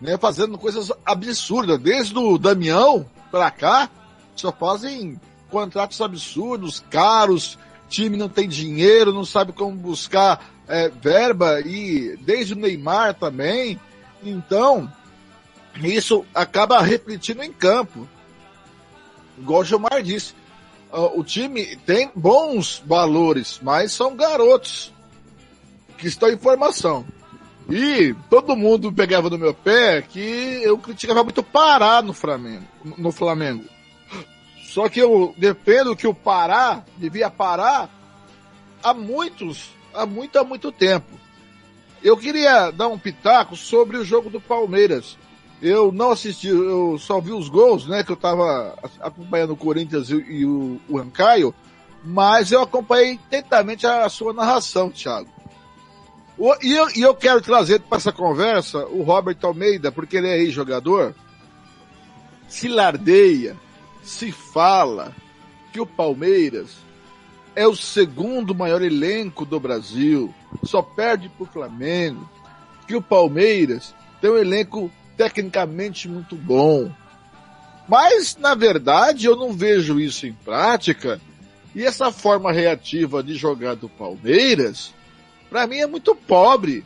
Né, 0.00 0.16
fazendo 0.16 0.56
coisas 0.56 0.92
absurdas. 1.04 1.78
Desde 1.80 2.16
o 2.16 2.38
Damião 2.38 3.04
para 3.32 3.50
cá, 3.50 3.90
só 4.36 4.52
fazem 4.52 5.20
contratos 5.50 6.00
absurdos, 6.00 6.84
caros, 6.90 7.58
time 7.88 8.16
não 8.16 8.28
tem 8.28 8.48
dinheiro, 8.48 9.12
não 9.12 9.24
sabe 9.24 9.52
como 9.52 9.76
buscar 9.76 10.44
é, 10.68 10.88
verba, 10.88 11.60
e 11.60 12.16
desde 12.18 12.52
o 12.52 12.56
Neymar 12.56 13.14
também. 13.14 13.80
Então, 14.22 14.92
isso 15.82 16.24
acaba 16.34 16.80
refletindo 16.82 17.42
em 17.42 17.52
campo. 17.52 18.06
Igual 19.38 19.60
o 19.60 19.64
Gilmar 19.64 20.02
disse, 20.02 20.34
o 20.92 21.22
time 21.22 21.76
tem 21.76 22.10
bons 22.14 22.82
valores, 22.84 23.60
mas 23.62 23.92
são 23.92 24.16
garotos 24.16 24.92
que 25.96 26.08
estão 26.08 26.28
em 26.28 26.38
formação. 26.38 27.06
E 27.70 28.14
todo 28.30 28.56
mundo 28.56 28.92
pegava 28.92 29.28
no 29.28 29.36
meu 29.38 29.52
pé 29.52 30.00
que 30.00 30.60
eu 30.62 30.78
criticava 30.78 31.22
muito 31.22 31.42
Pará 31.42 32.00
no 32.00 32.14
Flamengo. 32.14 32.64
No 32.96 33.12
Flamengo. 33.12 33.64
Só 34.68 34.86
que 34.86 35.00
eu 35.00 35.34
defendo 35.38 35.96
que 35.96 36.06
o 36.06 36.12
Pará 36.12 36.84
devia 36.98 37.30
parar 37.30 37.88
há 38.84 38.92
muitos, 38.92 39.70
há 39.94 40.04
muito, 40.04 40.38
há 40.38 40.44
muito 40.44 40.70
tempo. 40.70 41.08
Eu 42.02 42.18
queria 42.18 42.70
dar 42.70 42.88
um 42.88 42.98
pitaco 42.98 43.56
sobre 43.56 43.96
o 43.96 44.04
jogo 44.04 44.28
do 44.28 44.38
Palmeiras. 44.38 45.16
Eu 45.62 45.90
não 45.90 46.10
assisti, 46.10 46.48
eu 46.48 46.98
só 46.98 47.18
vi 47.18 47.32
os 47.32 47.48
gols, 47.48 47.86
né, 47.86 48.04
que 48.04 48.12
eu 48.12 48.14
estava 48.14 48.78
acompanhando 49.00 49.54
o 49.54 49.56
Corinthians 49.56 50.10
e, 50.10 50.16
e 50.16 50.44
o, 50.44 50.78
o 50.86 50.98
Ancaio, 50.98 51.54
mas 52.04 52.52
eu 52.52 52.60
acompanhei 52.60 53.12
intensamente 53.12 53.86
a 53.86 54.06
sua 54.10 54.34
narração, 54.34 54.90
Thiago. 54.90 55.30
O, 56.36 56.54
e, 56.62 56.74
eu, 56.74 56.88
e 56.94 57.00
eu 57.00 57.14
quero 57.14 57.40
trazer 57.40 57.80
para 57.80 57.96
essa 57.96 58.12
conversa 58.12 58.84
o 58.86 59.02
Robert 59.02 59.38
Almeida, 59.42 59.90
porque 59.90 60.18
ele 60.18 60.28
é 60.28 60.38
ex-jogador, 60.38 61.14
se 62.46 62.68
lardeia, 62.68 63.56
se 64.08 64.32
fala 64.32 65.14
que 65.70 65.78
o 65.78 65.86
Palmeiras 65.86 66.78
é 67.54 67.66
o 67.66 67.76
segundo 67.76 68.54
maior 68.54 68.80
elenco 68.80 69.44
do 69.44 69.60
Brasil, 69.60 70.34
só 70.62 70.80
perde 70.80 71.28
para 71.28 71.44
o 71.44 71.52
Flamengo, 71.52 72.28
que 72.86 72.96
o 72.96 73.02
Palmeiras 73.02 73.94
tem 74.20 74.30
um 74.30 74.38
elenco 74.38 74.90
tecnicamente 75.16 76.08
muito 76.08 76.36
bom. 76.36 76.90
Mas, 77.86 78.36
na 78.36 78.54
verdade, 78.54 79.26
eu 79.26 79.36
não 79.36 79.52
vejo 79.52 80.00
isso 80.00 80.26
em 80.26 80.32
prática, 80.32 81.20
e 81.74 81.84
essa 81.84 82.10
forma 82.10 82.50
reativa 82.50 83.22
de 83.22 83.34
jogar 83.34 83.76
do 83.76 83.90
Palmeiras, 83.90 84.94
para 85.50 85.66
mim 85.66 85.78
é 85.78 85.86
muito 85.86 86.14
pobre, 86.14 86.82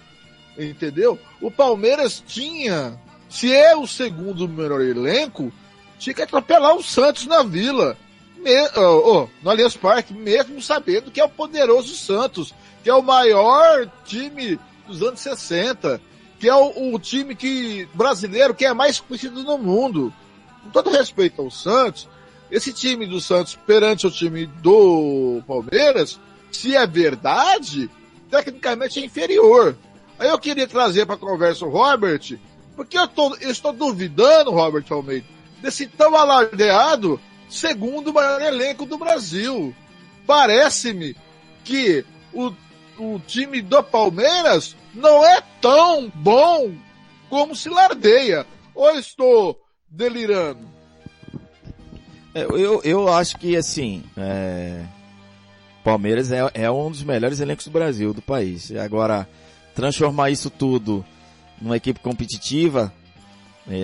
entendeu? 0.58 1.18
O 1.40 1.52
Palmeiras 1.52 2.22
tinha, 2.26 2.98
se 3.28 3.52
é 3.52 3.76
o 3.76 3.86
segundo 3.86 4.48
melhor 4.48 4.80
elenco, 4.80 5.52
tinha 6.02 6.14
que 6.14 6.22
atropelar 6.22 6.74
o 6.74 6.82
Santos 6.82 7.26
na 7.26 7.44
Vila 7.44 7.96
me, 8.36 8.68
oh, 8.76 9.02
oh, 9.04 9.28
no 9.40 9.50
Allianz 9.50 9.76
Parque, 9.76 10.12
mesmo 10.12 10.60
sabendo 10.60 11.12
que 11.12 11.20
é 11.20 11.24
o 11.24 11.28
poderoso 11.28 11.94
Santos, 11.94 12.52
que 12.82 12.90
é 12.90 12.94
o 12.94 13.02
maior 13.02 13.88
time 14.04 14.58
dos 14.84 15.00
anos 15.00 15.20
60, 15.20 16.00
que 16.40 16.48
é 16.48 16.54
o, 16.54 16.92
o 16.92 16.98
time 16.98 17.36
que 17.36 17.88
brasileiro 17.94 18.52
que 18.52 18.66
é 18.66 18.74
mais 18.74 18.98
conhecido 18.98 19.44
no 19.44 19.56
mundo. 19.56 20.12
Com 20.64 20.70
todo 20.70 20.90
respeito 20.90 21.40
ao 21.40 21.52
Santos, 21.52 22.08
esse 22.50 22.72
time 22.72 23.06
do 23.06 23.20
Santos 23.20 23.56
perante 23.64 24.04
o 24.04 24.10
time 24.10 24.46
do 24.46 25.40
Palmeiras, 25.46 26.18
se 26.50 26.74
é 26.74 26.84
verdade, 26.84 27.88
tecnicamente 28.28 28.98
é 28.98 29.04
inferior. 29.04 29.76
Aí 30.18 30.28
eu 30.28 30.38
queria 30.38 30.66
trazer 30.66 31.06
para 31.06 31.14
a 31.14 31.18
conversa 31.18 31.64
o 31.64 31.70
Robert, 31.70 32.36
porque 32.74 32.98
eu, 32.98 33.06
tô, 33.06 33.36
eu 33.36 33.52
estou 33.52 33.72
duvidando, 33.72 34.50
Robert 34.50 34.84
Almeida, 34.90 35.26
desse 35.62 35.86
tão 35.86 36.14
alardeado 36.16 37.20
segundo 37.48 38.12
maior 38.12 38.42
elenco 38.42 38.84
do 38.84 38.98
Brasil. 38.98 39.74
Parece-me 40.26 41.16
que 41.64 42.04
o, 42.32 42.52
o 42.98 43.20
time 43.26 43.62
do 43.62 43.82
Palmeiras 43.82 44.76
não 44.94 45.24
é 45.24 45.40
tão 45.60 46.10
bom 46.14 46.72
como 47.30 47.54
se 47.54 47.68
lardeia. 47.68 48.46
Ou 48.74 48.90
estou 48.98 49.60
delirando? 49.88 50.66
É, 52.34 52.42
eu, 52.42 52.80
eu 52.82 53.12
acho 53.12 53.36
que 53.36 53.56
assim, 53.56 54.02
é... 54.16 54.82
Palmeiras 55.84 56.32
é, 56.32 56.40
é 56.54 56.70
um 56.70 56.90
dos 56.90 57.02
melhores 57.02 57.40
elencos 57.40 57.66
do 57.66 57.70
Brasil, 57.70 58.14
do 58.14 58.22
país. 58.22 58.70
Agora, 58.72 59.28
transformar 59.74 60.30
isso 60.30 60.48
tudo 60.48 61.04
numa 61.60 61.76
equipe 61.76 62.00
competitiva, 62.00 62.92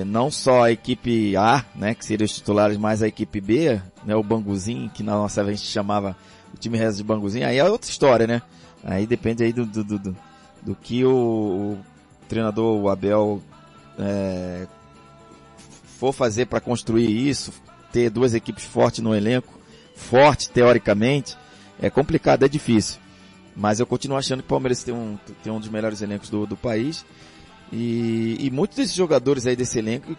não 0.06 0.30
só 0.30 0.64
a 0.64 0.72
equipe 0.72 1.36
A, 1.36 1.64
né, 1.74 1.94
que 1.94 2.04
seriam 2.04 2.24
os 2.24 2.34
titulares, 2.34 2.76
mas 2.76 3.02
a 3.02 3.08
equipe 3.08 3.40
B, 3.40 3.80
né, 4.04 4.14
o 4.16 4.22
Banguzinho, 4.22 4.90
que 4.90 5.02
na 5.02 5.12
nossa 5.12 5.42
vez 5.44 5.58
a 5.58 5.62
gente 5.62 5.70
chamava 5.70 6.16
o 6.52 6.56
time 6.56 6.76
reserva 6.76 6.96
de 6.96 7.04
Banguzinho, 7.04 7.46
aí 7.46 7.58
é 7.58 7.64
outra 7.64 7.90
história, 7.90 8.26
né? 8.26 8.42
Aí 8.82 9.06
depende 9.06 9.44
aí 9.44 9.52
do, 9.52 9.64
do, 9.64 9.84
do, 9.84 9.98
do, 9.98 10.16
do 10.62 10.74
que 10.74 11.04
o, 11.04 11.10
o, 11.10 11.78
treinador, 12.28 12.80
o 12.80 12.88
Abel, 12.88 13.42
é, 13.98 14.66
for 15.98 16.12
fazer 16.12 16.46
para 16.46 16.60
construir 16.60 17.28
isso, 17.28 17.52
ter 17.92 18.10
duas 18.10 18.34
equipes 18.34 18.64
fortes 18.64 19.02
no 19.02 19.14
elenco, 19.14 19.58
forte 19.94 20.50
teoricamente, 20.50 21.36
é 21.80 21.90
complicado, 21.90 22.44
é 22.44 22.48
difícil. 22.48 23.00
Mas 23.56 23.80
eu 23.80 23.86
continuo 23.86 24.16
achando 24.16 24.40
que 24.40 24.46
o 24.46 24.48
Palmeiras 24.48 24.84
tem 24.84 24.94
um, 24.94 25.18
tem 25.42 25.52
um 25.52 25.58
dos 25.58 25.68
melhores 25.68 26.00
elencos 26.00 26.30
do, 26.30 26.46
do 26.46 26.56
país. 26.56 27.04
E, 27.72 28.36
e 28.40 28.50
muitos 28.50 28.76
desses 28.76 28.94
jogadores 28.94 29.46
aí 29.46 29.54
desse 29.54 29.78
elenco, 29.78 30.16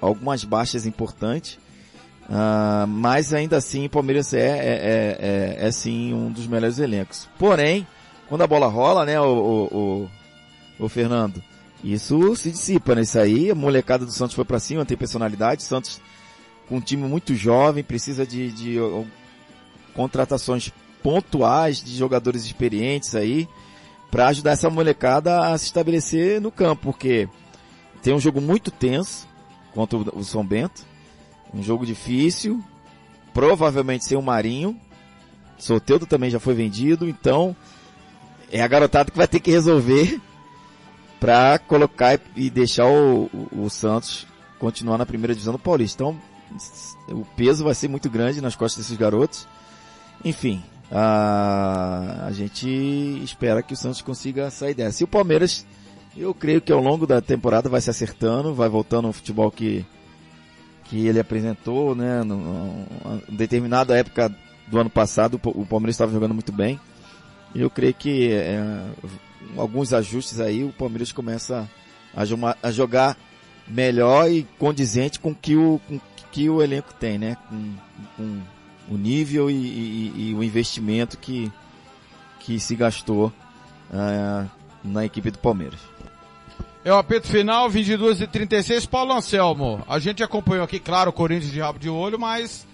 algumas 0.00 0.44
baixas 0.44 0.86
importantes, 0.86 1.58
uh, 2.28 2.86
mas 2.86 3.32
ainda 3.32 3.56
assim 3.56 3.86
o 3.86 3.90
Palmeiras 3.90 4.34
é, 4.34 4.40
é, 4.40 4.46
é, 4.48 5.18
é, 5.62 5.66
é 5.68 5.72
sim 5.72 6.12
um 6.12 6.30
dos 6.30 6.46
melhores 6.46 6.78
elencos. 6.78 7.28
Porém, 7.38 7.86
quando 8.28 8.42
a 8.42 8.46
bola 8.46 8.66
rola, 8.66 9.04
né, 9.04 9.20
o, 9.20 9.24
o, 9.24 10.08
o, 10.78 10.84
o 10.84 10.88
Fernando, 10.88 11.42
isso 11.82 12.34
se 12.34 12.50
dissipa, 12.50 12.94
né? 12.94 13.02
Isso 13.02 13.18
aí, 13.18 13.50
a 13.50 13.54
molecada 13.54 14.04
do 14.04 14.12
Santos 14.12 14.34
foi 14.34 14.44
para 14.44 14.58
cima, 14.58 14.84
tem 14.84 14.96
personalidade, 14.96 15.62
Santos 15.62 16.00
com 16.68 16.76
um 16.76 16.80
time 16.80 17.06
muito 17.06 17.34
jovem, 17.34 17.84
precisa 17.84 18.26
de, 18.26 18.50
de 18.50 18.76
contratações 19.92 20.72
pontuais 21.02 21.82
de 21.82 21.94
jogadores 21.94 22.44
experientes 22.46 23.14
aí 23.14 23.46
para 24.14 24.28
ajudar 24.28 24.52
essa 24.52 24.70
molecada 24.70 25.48
a 25.48 25.58
se 25.58 25.64
estabelecer 25.64 26.40
no 26.40 26.52
campo, 26.52 26.82
porque 26.84 27.28
tem 28.00 28.14
um 28.14 28.20
jogo 28.20 28.40
muito 28.40 28.70
tenso 28.70 29.26
contra 29.74 29.98
o 29.98 30.22
São 30.22 30.46
Bento, 30.46 30.86
um 31.52 31.60
jogo 31.60 31.84
difícil, 31.84 32.62
provavelmente 33.32 34.04
sem 34.04 34.16
o 34.16 34.22
Marinho, 34.22 34.80
Soteudo 35.58 36.06
também 36.06 36.30
já 36.30 36.38
foi 36.38 36.54
vendido, 36.54 37.08
então 37.08 37.56
é 38.52 38.62
a 38.62 38.68
garotada 38.68 39.10
que 39.10 39.18
vai 39.18 39.26
ter 39.26 39.40
que 39.40 39.50
resolver 39.50 40.20
para 41.18 41.58
colocar 41.58 42.16
e 42.36 42.48
deixar 42.48 42.86
o, 42.86 43.24
o, 43.34 43.64
o, 43.64 43.68
Santos 43.68 44.28
continuar 44.60 44.96
na 44.96 45.04
primeira 45.04 45.34
divisão 45.34 45.54
do 45.54 45.58
Paulista. 45.58 46.04
Então 46.04 46.16
o 47.08 47.24
peso 47.36 47.64
vai 47.64 47.74
ser 47.74 47.88
muito 47.88 48.08
grande 48.08 48.40
nas 48.40 48.54
costas 48.54 48.84
desses 48.84 48.96
garotos. 48.96 49.48
Enfim, 50.24 50.62
a, 50.90 52.26
a 52.26 52.32
gente 52.32 52.68
espera 53.22 53.62
que 53.62 53.74
o 53.74 53.76
Santos 53.76 54.02
consiga 54.02 54.50
sair 54.50 54.74
dessa. 54.74 55.02
E 55.02 55.04
o 55.04 55.08
Palmeiras, 55.08 55.66
eu 56.16 56.34
creio 56.34 56.60
que 56.60 56.72
ao 56.72 56.80
longo 56.80 57.06
da 57.06 57.20
temporada 57.20 57.68
vai 57.68 57.80
se 57.80 57.90
acertando, 57.90 58.54
vai 58.54 58.68
voltando 58.68 59.06
ao 59.06 59.12
futebol 59.12 59.50
que, 59.50 59.84
que 60.84 61.06
ele 61.06 61.20
apresentou, 61.20 61.94
né, 61.94 62.22
numa 62.22 63.20
determinada 63.28 63.96
época 63.96 64.34
do 64.66 64.78
ano 64.78 64.90
passado, 64.90 65.40
o 65.44 65.66
Palmeiras 65.66 65.94
estava 65.94 66.12
jogando 66.12 66.34
muito 66.34 66.52
bem. 66.52 66.80
E 67.54 67.60
eu 67.60 67.70
creio 67.70 67.94
que 67.94 68.32
é, 68.32 68.60
alguns 69.56 69.92
ajustes 69.92 70.40
aí 70.40 70.64
o 70.64 70.72
Palmeiras 70.72 71.12
começa 71.12 71.68
a, 72.14 72.22
a, 72.62 72.70
jogar 72.72 73.16
melhor 73.68 74.30
e 74.30 74.44
condizente 74.58 75.20
com 75.20 75.34
que 75.34 75.56
o 75.56 75.80
com 75.86 76.00
que 76.32 76.50
o 76.50 76.60
elenco 76.60 76.92
tem, 76.94 77.16
né? 77.16 77.36
Com, 77.48 77.74
com 78.16 78.40
o 78.88 78.96
nível 78.96 79.50
e, 79.50 79.54
e, 79.54 80.12
e, 80.16 80.34
o 80.34 80.42
investimento 80.42 81.16
que 81.18 81.50
que 82.40 82.60
se 82.60 82.76
gastou 82.76 83.32
uh, 83.90 84.50
na 84.84 85.04
equipe 85.04 85.30
do 85.30 85.38
Palmeiras. 85.38 85.80
É 86.84 86.92
o 86.92 86.98
apito 86.98 87.26
final, 87.26 87.70
22 87.70 88.20
e 88.20 88.26
36. 88.26 88.84
Paulo 88.84 89.14
Anselmo, 89.14 89.82
a 89.88 89.98
gente 89.98 90.22
acompanhou 90.22 90.62
aqui, 90.62 90.78
claro, 90.78 91.08
o 91.08 91.12
Corinthians 91.12 91.50
de 91.50 91.60
rabo 91.60 91.78
de 91.78 91.88
olho, 91.88 92.18
mas 92.18 92.66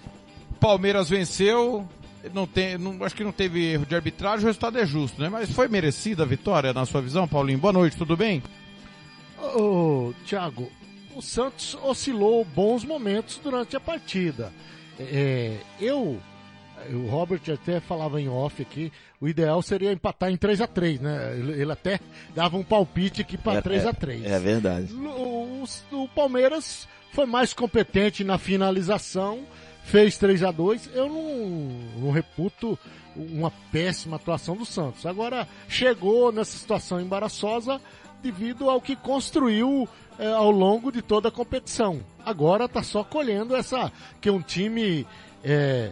Palmeiras 0.59 1.09
venceu, 1.09 1.87
não 2.33 2.45
tem, 2.45 2.77
não, 2.77 3.01
acho 3.05 3.15
que 3.15 3.23
não 3.23 3.31
teve 3.31 3.71
erro 3.71 3.85
de 3.85 3.95
arbitragem, 3.95 4.43
o 4.43 4.47
resultado 4.47 4.77
é 4.77 4.85
justo, 4.85 5.21
né? 5.21 5.29
Mas 5.29 5.49
foi 5.49 5.69
merecida 5.69 6.23
a 6.23 6.25
vitória, 6.25 6.73
na 6.73 6.85
sua 6.85 7.01
visão, 7.01 7.25
Paulinho? 7.25 7.59
Boa 7.59 7.71
noite, 7.71 7.95
tudo 7.95 8.17
bem? 8.17 8.43
Ô, 9.41 10.09
oh, 10.09 10.13
Thiago, 10.25 10.69
o 11.15 11.21
Santos 11.21 11.77
oscilou 11.81 12.43
bons 12.43 12.83
momentos 12.83 13.39
durante 13.41 13.77
a 13.77 13.79
partida. 13.79 14.51
É, 14.99 15.57
eu, 15.79 16.19
o 16.91 17.07
Robert 17.07 17.41
até 17.51 17.79
falava 17.79 18.21
em 18.21 18.27
off 18.27 18.61
aqui, 18.61 18.91
o 19.19 19.27
ideal 19.27 19.61
seria 19.61 19.91
empatar 19.91 20.31
em 20.31 20.37
3 20.37 20.61
a 20.61 20.67
3 20.67 20.99
né? 20.99 21.35
Ele, 21.37 21.71
até 21.71 21.99
dava 22.35 22.57
um 22.57 22.63
palpite 22.63 23.21
aqui 23.21 23.37
para 23.37 23.59
é, 23.59 23.61
3 23.61 23.85
a 23.85 23.93
3 23.93 24.25
é, 24.25 24.31
é 24.31 24.39
verdade. 24.39 24.93
O, 24.93 25.65
o, 25.91 26.03
o 26.03 26.07
Palmeiras 26.09 26.87
foi 27.11 27.25
mais 27.25 27.53
competente 27.53 28.23
na 28.23 28.37
finalização, 28.37 29.41
fez 29.83 30.17
3 30.17 30.43
a 30.43 30.51
2 30.51 30.89
Eu 30.93 31.07
não, 31.07 32.03
não 32.03 32.11
reputo 32.11 32.77
uma 33.15 33.51
péssima 33.71 34.15
atuação 34.15 34.55
do 34.55 34.65
Santos. 34.65 35.05
Agora, 35.05 35.47
chegou 35.67 36.31
nessa 36.31 36.57
situação 36.57 36.99
embaraçosa 37.01 37.81
devido 38.21 38.69
ao 38.69 38.81
que 38.81 38.95
construiu 38.95 39.87
é, 40.19 40.27
ao 40.27 40.51
longo 40.51 40.91
de 40.91 41.01
toda 41.01 41.29
a 41.29 41.31
competição. 41.31 42.01
Agora 42.23 42.65
está 42.65 42.83
só 42.83 43.03
colhendo 43.03 43.55
essa 43.55 43.91
que 44.19 44.29
um 44.29 44.41
time 44.41 45.07
é, 45.43 45.91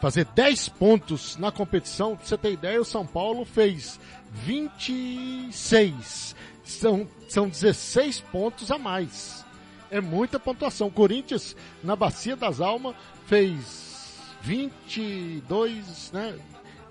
fazer 0.00 0.24
10 0.24 0.68
pontos 0.70 1.36
na 1.36 1.52
competição. 1.52 2.18
Você 2.20 2.36
ter 2.36 2.52
ideia, 2.52 2.80
o 2.80 2.84
São 2.84 3.06
Paulo 3.06 3.44
fez 3.44 4.00
26. 4.32 6.34
São, 6.64 7.06
são 7.28 7.48
16 7.48 8.20
pontos 8.20 8.70
a 8.70 8.78
mais. 8.78 9.44
É 9.90 10.00
muita 10.00 10.40
pontuação. 10.40 10.88
O 10.88 10.92
Corinthians, 10.92 11.54
na 11.84 11.94
Bacia 11.94 12.34
das 12.34 12.60
Almas, 12.60 12.96
fez 13.26 14.16
22, 14.40 16.10
né? 16.12 16.38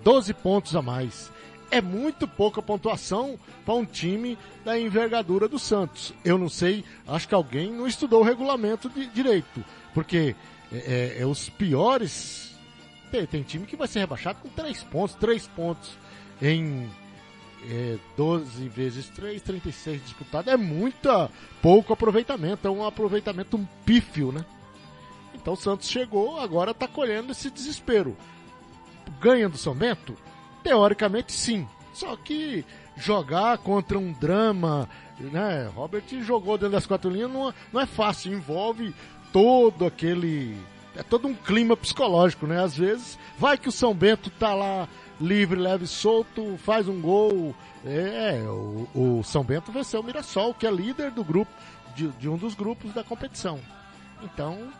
12 0.02 0.34
pontos 0.34 0.74
a 0.74 0.82
mais. 0.82 1.30
É 1.72 1.80
muito 1.80 2.28
pouca 2.28 2.60
pontuação 2.60 3.38
para 3.64 3.72
um 3.72 3.84
time 3.86 4.36
da 4.62 4.78
envergadura 4.78 5.48
do 5.48 5.58
Santos. 5.58 6.12
Eu 6.22 6.36
não 6.36 6.50
sei, 6.50 6.84
acho 7.08 7.26
que 7.26 7.34
alguém 7.34 7.72
não 7.72 7.86
estudou 7.86 8.20
o 8.20 8.22
regulamento 8.22 8.90
de 8.90 9.06
direito, 9.06 9.64
porque 9.94 10.36
é, 10.70 10.76
é, 10.76 11.22
é 11.22 11.26
os 11.26 11.48
piores. 11.48 12.54
Tem, 13.10 13.24
tem, 13.26 13.42
time 13.42 13.64
que 13.64 13.74
vai 13.74 13.88
ser 13.88 14.00
rebaixado 14.00 14.40
com 14.42 14.50
3 14.50 14.82
pontos, 14.84 15.16
3 15.16 15.46
pontos 15.48 15.96
em 16.42 16.90
é, 17.70 17.96
12 18.18 18.68
vezes 18.68 19.08
3, 19.08 19.40
36 19.40 20.02
disputado. 20.02 20.50
É 20.50 20.58
muito 20.58 21.08
pouco 21.62 21.94
aproveitamento, 21.94 22.68
é 22.68 22.70
um 22.70 22.84
aproveitamento 22.84 23.56
um 23.56 23.64
pífio, 23.86 24.30
né? 24.30 24.44
Então 25.34 25.54
o 25.54 25.56
Santos 25.56 25.88
chegou, 25.88 26.38
agora 26.38 26.72
está 26.72 26.86
colhendo 26.86 27.32
esse 27.32 27.48
desespero. 27.50 28.14
Ganha 29.22 29.48
do 29.48 29.56
São 29.56 29.74
Bento? 29.74 30.14
Teoricamente 30.62 31.32
sim. 31.32 31.66
Só 31.92 32.16
que 32.16 32.64
jogar 32.96 33.58
contra 33.58 33.98
um 33.98 34.12
drama, 34.12 34.88
né? 35.18 35.70
Robert 35.74 36.04
jogou 36.22 36.56
dentro 36.56 36.72
das 36.72 36.86
quatro 36.86 37.10
linhas, 37.10 37.30
não, 37.30 37.52
não 37.72 37.80
é 37.80 37.86
fácil, 37.86 38.32
envolve 38.32 38.94
todo 39.32 39.84
aquele. 39.86 40.56
É 40.94 41.02
todo 41.02 41.26
um 41.26 41.34
clima 41.34 41.76
psicológico, 41.76 42.46
né? 42.46 42.62
Às 42.62 42.76
vezes, 42.76 43.18
vai 43.38 43.56
que 43.56 43.68
o 43.68 43.72
São 43.72 43.94
Bento 43.94 44.30
tá 44.30 44.54
lá 44.54 44.88
livre, 45.20 45.58
leve, 45.58 45.86
solto, 45.86 46.58
faz 46.58 46.88
um 46.88 47.00
gol. 47.00 47.54
É, 47.84 48.42
o, 48.46 48.88
o 48.94 49.22
São 49.24 49.42
Bento 49.42 49.72
venceu 49.72 50.00
o 50.00 50.04
Mirassol, 50.04 50.54
que 50.54 50.66
é 50.66 50.70
líder 50.70 51.10
do 51.10 51.24
grupo, 51.24 51.50
de, 51.94 52.08
de 52.08 52.28
um 52.28 52.36
dos 52.36 52.54
grupos 52.54 52.92
da 52.92 53.02
competição. 53.02 53.58
Então, 54.22 54.70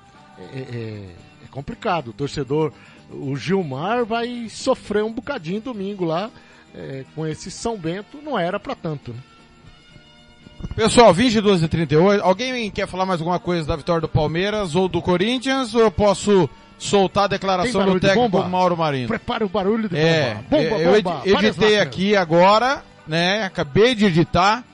é, 0.54 0.58
é, 0.58 0.60
é, 0.60 1.44
é, 1.44 1.48
complicado. 1.50 2.08
O 2.08 2.12
torcedor, 2.12 2.72
o 3.10 3.36
Gilmar 3.36 4.04
vai 4.04 4.48
sofrer 4.48 5.04
um 5.04 5.12
bocadinho 5.12 5.60
domingo 5.60 6.04
lá 6.04 6.30
é, 6.74 7.04
com 7.14 7.26
esse 7.26 7.50
São 7.50 7.76
Bento. 7.76 8.18
Não 8.22 8.38
era 8.38 8.58
para 8.58 8.74
tanto. 8.74 9.12
Né? 9.12 9.18
Pessoal, 10.74 11.12
22 11.12 11.62
e 11.62 11.68
38. 11.68 12.24
Alguém 12.24 12.70
quer 12.70 12.86
falar 12.86 13.04
mais 13.04 13.20
alguma 13.20 13.38
coisa 13.38 13.66
da 13.66 13.76
vitória 13.76 14.00
do 14.00 14.08
Palmeiras 14.08 14.74
ou 14.74 14.88
do 14.88 15.02
Corinthians? 15.02 15.74
Ou 15.74 15.82
eu 15.82 15.90
posso 15.90 16.48
soltar 16.78 17.24
a 17.24 17.28
declaração 17.28 17.84
do 17.84 18.00
técnico 18.00 18.48
Mauro 18.48 18.76
Marino? 18.76 19.08
Prepara 19.08 19.44
o 19.44 19.48
barulho 19.48 19.88
de 19.88 19.96
é, 19.96 20.34
bomba. 20.34 20.44
Bomba, 20.48 20.82
eu 20.82 21.02
bomba. 21.02 21.22
Eu 21.24 21.38
editei 21.38 21.78
aqui 21.78 22.16
agora, 22.16 22.82
né? 23.06 23.44
Acabei 23.44 23.94
de 23.94 24.06
editar. 24.06 24.64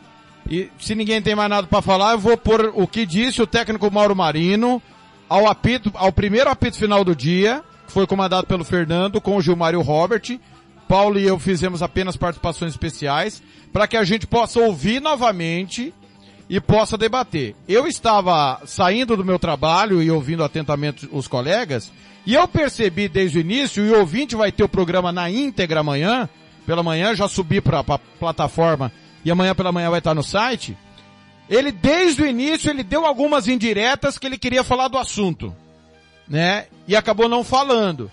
E 0.49 0.71
se 0.79 0.95
ninguém 0.95 1.21
tem 1.21 1.35
mais 1.35 1.51
nada 1.51 1.67
para 1.67 1.83
falar, 1.83 2.13
eu 2.13 2.19
vou 2.19 2.37
pôr 2.37 2.73
o 2.75 2.87
que 2.87 3.05
disse 3.05 3.43
o 3.43 3.47
técnico 3.47 3.91
Mauro 3.91 4.17
Marino 4.17 4.81
ao 5.29 5.47
apito, 5.47 5.91
ao 5.95 6.13
primeiro 6.13 6.51
apito 6.51 6.77
final 6.77 7.05
do 7.05 7.15
dia, 7.15 7.63
que 7.87 7.93
foi 7.93 8.07
comandado 8.07 8.47
pelo 8.47 8.65
Fernando 8.65 9.21
com 9.21 9.37
o 9.37 9.43
Gilmar 9.43 9.75
e 9.75 9.77
o 9.77 9.83
Robert. 9.83 10.39
Paulo 10.89 11.19
e 11.19 11.25
eu 11.25 11.39
fizemos 11.39 11.83
apenas 11.83 12.17
participações 12.17 12.73
especiais 12.73 13.43
para 13.73 13.87
que 13.87 13.97
a 13.97 14.05
gente 14.05 14.27
possa 14.27 14.59
ouvir 14.59 15.01
novamente 15.01 15.93
e 16.49 16.59
possa 16.61 16.97
debater. 16.97 17.55
Eu 17.69 17.87
estava 17.87 18.63
saindo 18.65 19.15
do 19.17 19.25
meu 19.25 19.39
trabalho 19.39 20.03
e 20.03 20.11
ouvindo 20.11 20.43
atentamente 20.43 21.07
os 21.13 21.29
colegas 21.29 21.93
e 22.29 22.35
eu 22.35 22.47
percebi 22.47 23.09
desde 23.09 23.39
o 23.39 23.41
início, 23.41 23.83
e 23.83 23.91
o 23.91 24.01
ouvinte 24.01 24.37
vai 24.37 24.53
ter 24.53 24.63
o 24.63 24.69
programa 24.69 25.11
na 25.11 25.31
íntegra 25.31 25.81
amanhã, 25.81 26.29
pela 26.67 26.83
manhã 26.83 27.15
já 27.15 27.27
subi 27.27 27.59
para 27.59 27.79
a 27.79 27.99
plataforma 27.99 28.93
e 29.25 29.31
amanhã 29.31 29.55
pela 29.55 29.73
manhã 29.73 29.89
vai 29.89 30.01
estar 30.01 30.15
no 30.15 30.23
site, 30.23 30.77
ele 31.49 31.73
desde 31.73 32.23
o 32.23 32.27
início 32.27 32.71
ele 32.71 32.83
deu 32.83 33.07
algumas 33.07 33.49
indiretas 33.49 34.19
que 34.19 34.27
ele 34.27 34.39
queria 34.39 34.63
falar 34.63 34.89
do 34.89 34.99
assunto, 34.99 35.55
né? 36.29 36.67
E 36.87 36.95
acabou 36.95 37.29
não 37.29 37.43
falando. 37.43 38.11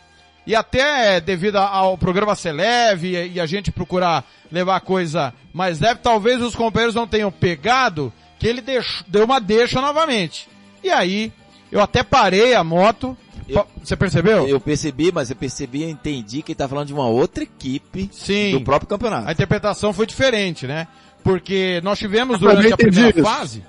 E 0.48 0.56
até 0.56 1.19
devido 1.19 1.56
ao 1.56 1.98
programa 1.98 2.36
ser 2.36 2.52
leve 2.52 3.32
e 3.34 3.39
a 3.39 3.45
gente 3.45 3.71
procurar 3.71 4.24
levar 4.52 4.76
a 4.76 4.80
coisa 4.80 5.34
mais 5.52 5.80
leve, 5.80 6.02
talvez 6.04 6.41
os 6.41 6.56
companheiros 6.56 6.93
não 6.93 7.08
tenham 7.08 7.32
pegado 7.32 8.13
que 8.38 8.48
ele 8.48 8.63
deu 9.08 9.26
uma 9.26 9.39
deixa 9.39 9.82
novamente. 9.82 10.48
E 10.84 10.89
aí, 10.91 11.34
eu 11.71 11.82
até 11.82 12.04
parei 12.04 12.54
a 12.54 12.63
moto. 12.63 13.17
Eu, 13.48 13.65
Você 13.84 13.95
percebeu? 13.95 14.48
Eu 14.48 14.60
percebi, 14.60 15.12
mas 15.12 15.30
eu 15.30 15.36
percebi 15.36 15.84
e 15.84 15.89
entendi 15.89 16.41
que 16.41 16.52
ele 16.52 16.58
tá 16.58 16.67
falando 16.67 16.88
de 16.88 16.93
uma 16.93 17.08
outra 17.08 17.43
equipe 17.43 18.10
Sim, 18.12 18.52
do 18.52 18.62
próprio 18.62 18.88
campeonato. 18.88 19.28
A 19.28 19.32
interpretação 19.32 19.93
foi 19.93 20.06
diferente, 20.06 20.67
né? 20.67 20.88
Porque 21.25 21.81
nós 21.83 21.97
tivemos 21.97 22.39
durante 22.39 22.71
a 22.71 22.77
primeira 22.77 23.09
isso. 23.09 23.23
fase. 23.23 23.63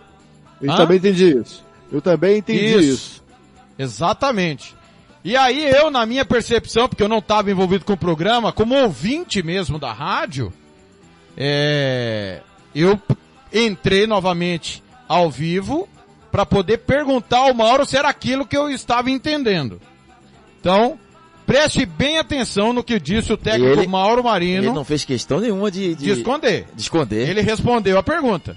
Eu 0.60 0.70
Hã? 0.72 0.76
também 0.76 0.98
entendi 0.98 1.38
isso. 1.38 1.64
Eu 1.90 2.02
também 2.02 2.36
entendi 2.36 2.66
isso. 2.66 2.80
isso. 2.80 3.24
Exatamente. 3.78 4.74
E 5.24 5.34
aí 5.34 5.64
eu, 5.64 5.90
na 5.90 6.04
minha 6.04 6.22
percepção, 6.22 6.86
porque 6.86 7.02
eu 7.02 7.08
não 7.08 7.18
estava 7.18 7.50
envolvido 7.50 7.82
com 7.86 7.94
o 7.94 7.96
programa, 7.96 8.52
como 8.52 8.74
ouvinte 8.74 9.42
mesmo 9.42 9.78
da 9.78 9.90
rádio, 9.90 10.52
é, 11.34 12.42
eu 12.74 13.00
entrei 13.50 14.06
novamente 14.06 14.82
ao 15.08 15.30
vivo 15.30 15.88
para 16.30 16.44
poder 16.44 16.78
perguntar 16.78 17.38
ao 17.38 17.54
Mauro 17.54 17.86
se 17.86 17.96
era 17.96 18.10
aquilo 18.10 18.46
que 18.46 18.56
eu 18.56 18.68
estava 18.68 19.10
entendendo. 19.10 19.80
Então, 20.60 20.98
Preste 21.46 21.86
bem 21.86 22.18
atenção 22.18 22.72
no 22.72 22.82
que 22.82 22.98
disse 22.98 23.32
o 23.32 23.36
técnico 23.36 23.80
ele, 23.80 23.86
Mauro 23.86 24.24
Marino. 24.24 24.64
Ele 24.64 24.72
não 24.72 24.84
fez 24.84 25.04
questão 25.04 25.38
nenhuma 25.38 25.70
de, 25.70 25.94
de, 25.94 26.04
de 26.04 26.10
esconder. 26.10 26.66
De 26.74 26.82
esconder. 26.82 27.28
Ele 27.28 27.40
respondeu 27.40 27.96
a 27.96 28.02
pergunta. 28.02 28.56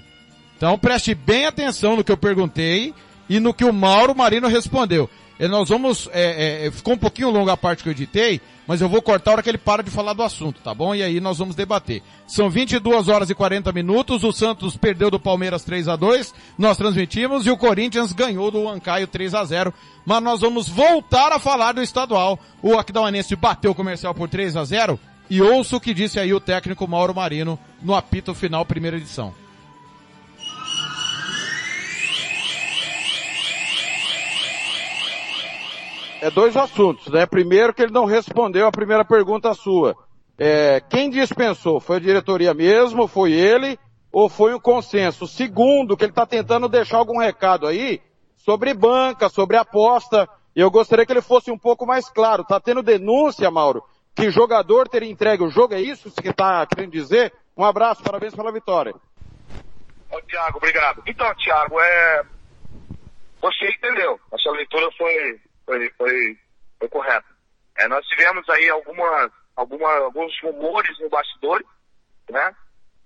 Então 0.56 0.76
preste 0.76 1.14
bem 1.14 1.46
atenção 1.46 1.96
no 1.96 2.04
que 2.04 2.10
eu 2.10 2.16
perguntei 2.16 2.92
e 3.28 3.38
no 3.38 3.54
que 3.54 3.64
o 3.64 3.72
Mauro 3.72 4.14
Marino 4.14 4.48
respondeu. 4.48 5.08
E 5.40 5.48
nós 5.48 5.70
vamos, 5.70 6.06
é, 6.12 6.66
é, 6.66 6.70
ficou 6.70 6.92
um 6.92 6.98
pouquinho 6.98 7.30
longa 7.30 7.54
a 7.54 7.56
parte 7.56 7.82
que 7.82 7.88
eu 7.88 7.92
editei, 7.92 8.42
mas 8.66 8.82
eu 8.82 8.90
vou 8.90 9.00
cortar 9.00 9.30
a 9.30 9.32
hora 9.32 9.42
que 9.42 9.48
ele 9.48 9.56
para 9.56 9.82
de 9.82 9.90
falar 9.90 10.12
do 10.12 10.22
assunto, 10.22 10.60
tá 10.60 10.74
bom? 10.74 10.94
E 10.94 11.02
aí 11.02 11.18
nós 11.18 11.38
vamos 11.38 11.56
debater. 11.56 12.02
São 12.26 12.50
22 12.50 13.08
horas 13.08 13.30
e 13.30 13.34
40 13.34 13.72
minutos, 13.72 14.22
o 14.22 14.32
Santos 14.32 14.76
perdeu 14.76 15.10
do 15.10 15.18
Palmeiras 15.18 15.64
3 15.64 15.88
a 15.88 15.96
2 15.96 16.34
nós 16.58 16.76
transmitimos, 16.76 17.46
e 17.46 17.50
o 17.50 17.56
Corinthians 17.56 18.12
ganhou 18.12 18.50
do 18.50 18.68
Ancaio 18.68 19.06
3 19.06 19.34
a 19.34 19.42
0 19.42 19.72
mas 20.04 20.22
nós 20.22 20.42
vamos 20.42 20.68
voltar 20.68 21.32
a 21.32 21.38
falar 21.38 21.72
do 21.72 21.82
estadual. 21.82 22.38
O 22.62 22.78
Aquidauanense 22.78 23.34
bateu 23.34 23.70
o 23.70 23.74
comercial 23.74 24.14
por 24.14 24.28
3 24.28 24.58
a 24.58 24.64
0 24.64 25.00
e 25.30 25.40
ouço 25.40 25.76
o 25.76 25.80
que 25.80 25.94
disse 25.94 26.20
aí 26.20 26.34
o 26.34 26.40
técnico 26.40 26.86
Mauro 26.86 27.14
Marino 27.14 27.58
no 27.80 27.94
apito 27.94 28.34
final 28.34 28.66
primeira 28.66 28.98
edição. 28.98 29.32
É 36.30 36.34
dois 36.34 36.56
assuntos, 36.56 37.08
né? 37.08 37.26
Primeiro 37.26 37.74
que 37.74 37.82
ele 37.82 37.92
não 37.92 38.04
respondeu 38.04 38.66
a 38.66 38.72
primeira 38.72 39.04
pergunta 39.04 39.52
sua. 39.52 39.96
É, 40.38 40.80
quem 40.88 41.10
dispensou? 41.10 41.80
Foi 41.80 41.96
a 41.96 42.00
diretoria 42.00 42.54
mesmo? 42.54 43.06
Foi 43.06 43.32
ele? 43.32 43.78
Ou 44.12 44.28
foi 44.28 44.54
um 44.54 44.60
consenso? 44.60 45.26
Segundo, 45.26 45.96
que 45.96 46.04
ele 46.04 46.12
está 46.12 46.24
tentando 46.24 46.68
deixar 46.68 46.98
algum 46.98 47.18
recado 47.18 47.66
aí 47.66 48.00
sobre 48.36 48.72
banca, 48.72 49.28
sobre 49.28 49.56
aposta. 49.56 50.28
Eu 50.54 50.70
gostaria 50.70 51.04
que 51.04 51.12
ele 51.12 51.20
fosse 51.20 51.50
um 51.50 51.58
pouco 51.58 51.84
mais 51.84 52.08
claro. 52.08 52.44
Tá 52.44 52.58
tendo 52.58 52.82
denúncia, 52.82 53.50
Mauro, 53.50 53.84
que 54.14 54.30
jogador 54.30 54.88
teria 54.88 55.10
entregue 55.10 55.42
o 55.42 55.50
jogo. 55.50 55.74
É 55.74 55.80
isso 55.80 56.10
que 56.10 56.30
está 56.30 56.64
querendo 56.66 56.92
dizer? 56.92 57.32
Um 57.56 57.64
abraço, 57.64 58.02
parabéns 58.02 58.34
pela 58.34 58.52
vitória. 58.52 58.94
Ô, 60.10 60.20
Tiago, 60.22 60.56
obrigado. 60.56 61.02
Então, 61.06 61.32
Tiago, 61.36 61.78
é... 61.80 62.22
você 63.40 63.68
entendeu. 63.68 64.18
A 64.32 64.38
sua 64.38 64.52
leitura 64.52 64.88
foi, 64.96 65.40
foi, 65.70 65.90
foi, 65.96 66.38
foi 66.78 66.88
correta. 66.88 67.26
É, 67.78 67.86
nós 67.86 68.04
tivemos 68.06 68.48
aí 68.48 68.68
algumas, 68.68 69.30
alguma, 69.54 69.92
alguns 69.98 70.32
rumores 70.42 70.98
no 70.98 71.08
bastidor, 71.08 71.64
né? 72.28 72.54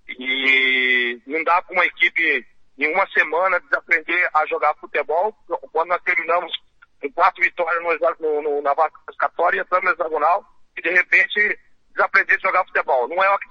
E 0.07 1.21
não 1.27 1.43
dá 1.43 1.61
para 1.61 1.73
uma 1.73 1.85
equipe 1.85 2.45
em 2.77 2.91
uma 2.91 3.07
semana 3.11 3.59
desaprender 3.59 4.29
a 4.33 4.45
jogar 4.47 4.73
futebol. 4.75 5.33
Quando 5.71 5.89
nós 5.89 6.01
terminamos 6.01 6.51
com 7.01 7.11
quatro 7.11 7.43
vitórias 7.43 7.99
no, 8.19 8.41
no, 8.41 8.61
na 8.61 8.75
classificatória, 8.75 9.61
entramos 9.61 9.85
no 9.85 9.93
hexagonal 9.93 10.45
e 10.75 10.81
de 10.81 10.89
repente 10.89 11.59
desaprender 11.91 12.37
a 12.37 12.47
jogar 12.47 12.65
futebol. 12.65 13.07
Não 13.07 13.23
é 13.23 13.29
o 13.29 13.39
que 13.39 13.47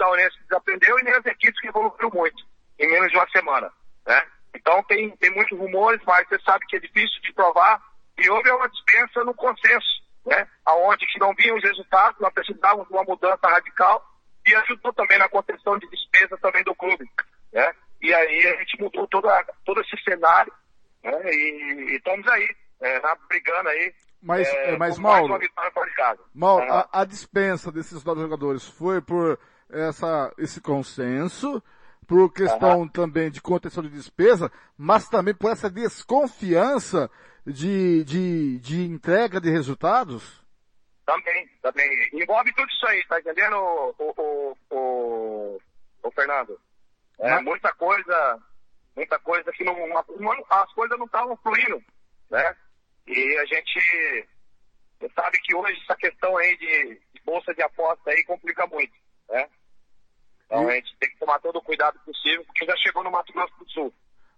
desaprendeu 0.49 0.99
e 0.99 1.05
nem 1.05 1.15
as 1.15 1.27
equipes 1.27 1.61
que 1.61 1.69
evoluíram 1.69 2.11
muito 2.13 2.45
em 2.79 2.89
menos 2.89 3.11
de 3.11 3.17
uma 3.17 3.29
semana, 3.31 3.73
né? 4.07 4.23
Então 4.55 4.83
tem, 4.85 5.11
tem 5.17 5.31
muitos 5.31 5.59
rumores, 5.59 6.01
mas 6.07 6.29
você 6.29 6.39
sabe 6.41 6.67
que 6.67 6.77
é 6.77 6.81
difícil 6.81 7.21
de 7.23 7.33
provar 7.33 7.81
e 8.19 8.31
houve 8.31 8.51
uma 8.51 8.69
dispensa 8.69 9.25
no 9.25 9.35
consenso, 9.35 10.03
né? 10.27 10.47
Aonde 10.65 11.07
que 11.07 11.19
não 11.19 11.35
vinham 11.35 11.57
os 11.57 11.63
resultados, 11.63 12.21
nós 12.21 12.33
precisávamos 12.33 12.87
de 12.89 12.95
uma 12.95 13.05
mudança 13.05 13.47
radical 13.49 14.05
e 14.47 14.55
ajudou 14.55 14.93
também 14.93 15.19
na 15.19 15.29
contenção 15.29 15.79
de 15.79 15.89
despesa 15.89 16.37
também 16.39 16.63
do 16.65 16.75
clube, 16.75 17.09
né? 17.53 17.75
E 18.01 18.13
aí 18.13 18.47
a 18.49 18.57
gente 18.59 18.81
mudou 18.81 19.07
toda, 19.09 19.45
todo 19.65 19.81
esse 19.81 19.97
cenário, 20.05 20.53
né? 21.03 21.21
E, 21.33 21.91
e 21.91 21.97
estamos 21.97 22.27
aí, 22.29 22.49
é, 22.81 23.01
brigando 23.29 23.69
aí. 23.69 23.95
Mas, 24.23 24.49
é, 24.49 24.77
mas 24.79 24.99
Mauro, 24.99 25.39
Mauro 26.35 26.73
ah. 26.73 26.89
a, 26.91 27.03
a 27.03 27.05
dispensa 27.05 27.71
desses 27.71 28.03
novos 28.05 28.23
jogadores 28.23 28.67
foi 28.67 29.03
por 29.03 29.39
essa, 29.71 30.33
esse 30.39 30.61
consenso, 30.61 31.63
por 32.07 32.33
questão 32.33 32.89
também 32.89 33.31
de 33.31 33.41
contenção 33.41 33.83
de 33.83 33.91
despesa, 33.91 34.51
mas 34.79 35.09
também 35.09 35.35
por 35.35 35.51
essa 35.51 35.71
desconfiança 35.71 37.11
de, 37.47 38.05
de, 38.05 38.59
de 38.59 38.83
entrega 38.83 39.41
de 39.41 39.51
resultados? 39.51 40.43
Também, 41.05 41.49
também. 41.61 42.09
Envolve 42.13 42.53
tudo 42.55 42.69
isso 42.71 42.87
aí, 42.87 43.05
tá 43.07 43.21
entendendo, 43.21 43.57
o, 43.57 43.95
o, 43.99 44.57
o, 44.71 45.61
o 46.03 46.11
Fernando? 46.13 46.59
É 47.19 47.31
mas... 47.31 47.45
muita 47.45 47.73
coisa, 47.75 48.43
muita 48.97 49.19
coisa 49.19 49.53
que 49.53 49.65
não, 49.65 49.75
não 49.87 50.45
as 50.51 50.73
coisas 50.73 50.99
não 50.99 51.07
estavam 51.07 51.37
fluindo, 51.37 51.83
né? 52.31 52.57
E 53.07 53.39
a 53.39 53.45
gente 53.45 54.29
sabe 55.15 55.39
que 55.41 55.55
hoje 55.55 55.79
essa 55.83 55.97
questão 55.97 56.37
aí 56.39 56.57
de, 56.57 56.95
de 57.13 57.21
bolsa 57.25 57.55
de 57.55 57.63
aposta 57.63 58.11
aí 58.11 58.25
complica 58.25 58.67
muito, 58.67 58.95
né? 59.29 59.49
Então 60.47 60.69
a 60.69 60.75
gente 60.75 60.97
tem 60.99 61.11
que 61.11 61.19
tomar 61.19 61.39
todo 61.41 61.57
o 61.57 61.63
cuidado 61.63 61.99
possível, 62.01 62.45
porque 62.47 62.65
já 62.65 62.77
chegou 62.79 63.05
no 63.05 63.11
Mato 63.11 63.33
Grosso 63.33 63.55
do 63.59 63.71
Sul. 63.71 63.95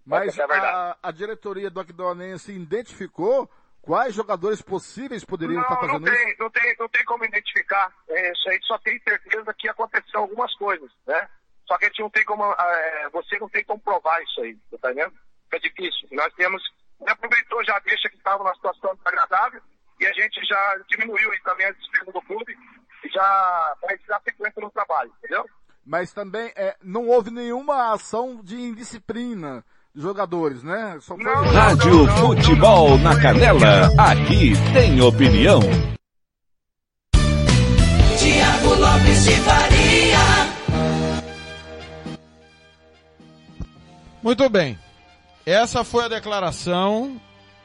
Mas 0.07 0.37
é 0.37 0.43
a, 0.43 0.97
a, 1.03 1.11
diretoria 1.11 1.69
do 1.69 1.81
Aquidauanense 1.81 2.53
identificou 2.53 3.51
quais 3.81 4.15
jogadores 4.15 4.61
possíveis 4.61 5.25
poderiam 5.25 5.57
não, 5.57 5.63
estar 5.63 5.75
fazendo 5.75 5.99
não 5.99 6.13
tem, 6.13 6.29
isso? 6.29 6.39
Não 6.39 6.49
tem, 6.49 6.75
não 6.79 6.89
tem 6.89 7.03
como 7.03 7.25
identificar. 7.25 7.93
É, 8.07 8.31
isso 8.31 8.49
aí 8.49 8.59
só 8.63 8.77
tem 8.79 8.97
certeza 9.01 9.53
que 9.53 9.67
aconteceu 9.67 10.21
algumas 10.21 10.53
coisas, 10.55 10.89
né? 11.05 11.29
Só 11.67 11.77
que 11.77 11.85
a 11.85 11.87
gente 11.89 11.99
não 11.99 12.09
tem 12.09 12.23
como, 12.23 12.45
é, 12.45 13.09
você 13.09 13.37
não 13.37 13.49
tem 13.49 13.65
como 13.65 13.81
provar 13.81 14.23
isso 14.23 14.41
aí, 14.41 14.55
tá 14.79 14.91
entendendo? 14.91 15.13
É 15.51 15.59
difícil. 15.59 16.07
Nós 16.13 16.33
temos, 16.35 16.63
aproveitou 17.05 17.63
já 17.65 17.77
deixa 17.79 18.07
que 18.07 18.15
estava 18.15 18.43
numa 18.43 18.55
situação 18.55 18.95
desagradável 18.95 19.61
e 19.99 20.07
a 20.07 20.13
gente 20.13 20.41
já 20.45 20.79
diminuiu 20.87 21.31
aí 21.31 21.41
também 21.41 21.65
a 21.65 21.71
despesa 21.71 22.13
do 22.13 22.21
clube 22.21 22.57
e 23.03 23.09
já 23.09 23.75
vai 23.81 23.97
dar 24.07 24.21
sequência 24.21 24.61
no 24.61 24.71
trabalho, 24.71 25.11
entendeu? 25.19 25.45
mas 25.87 26.11
também 26.11 26.51
é, 26.57 26.75
não 26.83 27.07
houve 27.07 27.31
nenhuma 27.31 27.93
ação 27.93 28.41
de 28.43 28.59
indisciplina 28.59 29.63
jogadores, 29.97 30.63
né? 30.63 30.97
Foi... 31.01 31.17
Rádio 31.23 31.91
não, 31.91 32.05
não, 32.05 32.17
Futebol 32.17 32.97
na 32.99 33.19
Canela, 33.19 33.91
aqui 33.97 34.53
tem 34.73 35.01
opinião. 35.01 35.59
Tiago 38.17 38.75
Lopes 38.75 39.23
de 39.25 39.31
Faria. 39.31 40.17
Muito 44.21 44.49
bem. 44.49 44.77
Essa 45.45 45.83
foi 45.83 46.05
a 46.05 46.09
declaração 46.09 47.19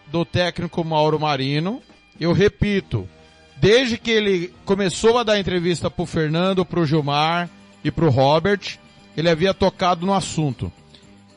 do 0.07 0.25
técnico 0.25 0.85
Mauro 0.85 1.19
Marino. 1.19 1.83
Eu 2.21 2.33
repito, 2.33 3.09
desde 3.57 3.99
que 3.99 4.11
ele 4.11 4.55
começou 4.65 5.19
a 5.19 5.25
dar 5.25 5.39
entrevista 5.39 5.91
para 5.91 6.03
o 6.03 6.07
Fernando, 6.07 6.65
para 6.65 6.81
o 6.81 6.87
Gilmar, 6.87 7.51
e 7.85 7.91
para 7.91 8.05
o 8.05 8.11
Robert. 8.11 8.79
Ele 9.17 9.29
havia 9.29 9.53
tocado 9.53 10.07
no 10.07 10.15
assunto. 10.15 10.73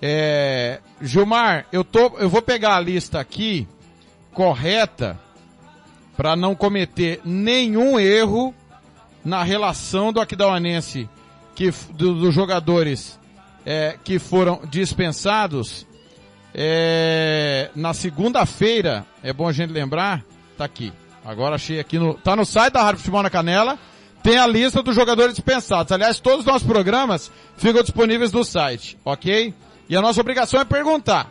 É, 0.07 0.81
Gilmar, 1.01 1.65
eu, 1.71 1.83
tô, 1.83 2.15
eu 2.19 2.29
vou 2.29 2.39
pegar 2.39 2.75
a 2.75 2.79
lista 2.79 3.19
aqui 3.19 3.67
correta 4.31 5.19
para 6.15 6.35
não 6.35 6.53
cometer 6.53 7.21
nenhum 7.25 7.99
erro 7.99 8.53
na 9.23 9.41
relação 9.41 10.13
do 10.13 10.21
Aquidauanense 10.21 11.09
que, 11.55 11.73
do, 11.93 12.13
dos 12.19 12.35
jogadores 12.35 13.19
é, 13.65 13.97
que 14.03 14.19
foram 14.19 14.61
dispensados 14.69 15.87
é, 16.53 17.71
na 17.75 17.91
segunda-feira, 17.95 19.07
é 19.23 19.33
bom 19.33 19.47
a 19.47 19.51
gente 19.51 19.73
lembrar, 19.73 20.23
tá 20.55 20.65
aqui. 20.65 20.93
Agora 21.25 21.55
achei 21.55 21.79
aqui 21.79 21.97
no, 21.97 22.13
tá 22.13 22.35
no 22.35 22.45
site 22.45 22.73
da 22.73 22.83
Rádio 22.83 22.99
Futebol 22.99 23.23
na 23.23 23.29
Canela, 23.31 23.79
tem 24.21 24.37
a 24.37 24.45
lista 24.45 24.83
dos 24.83 24.93
jogadores 24.93 25.33
dispensados. 25.33 25.91
Aliás, 25.91 26.19
todos 26.19 26.41
os 26.41 26.45
nossos 26.45 26.67
programas 26.67 27.31
ficam 27.57 27.81
disponíveis 27.81 28.31
no 28.31 28.43
site, 28.43 28.99
ok? 29.03 29.51
E 29.87 29.95
a 29.95 30.01
nossa 30.01 30.21
obrigação 30.21 30.59
é 30.59 30.65
perguntar. 30.65 31.29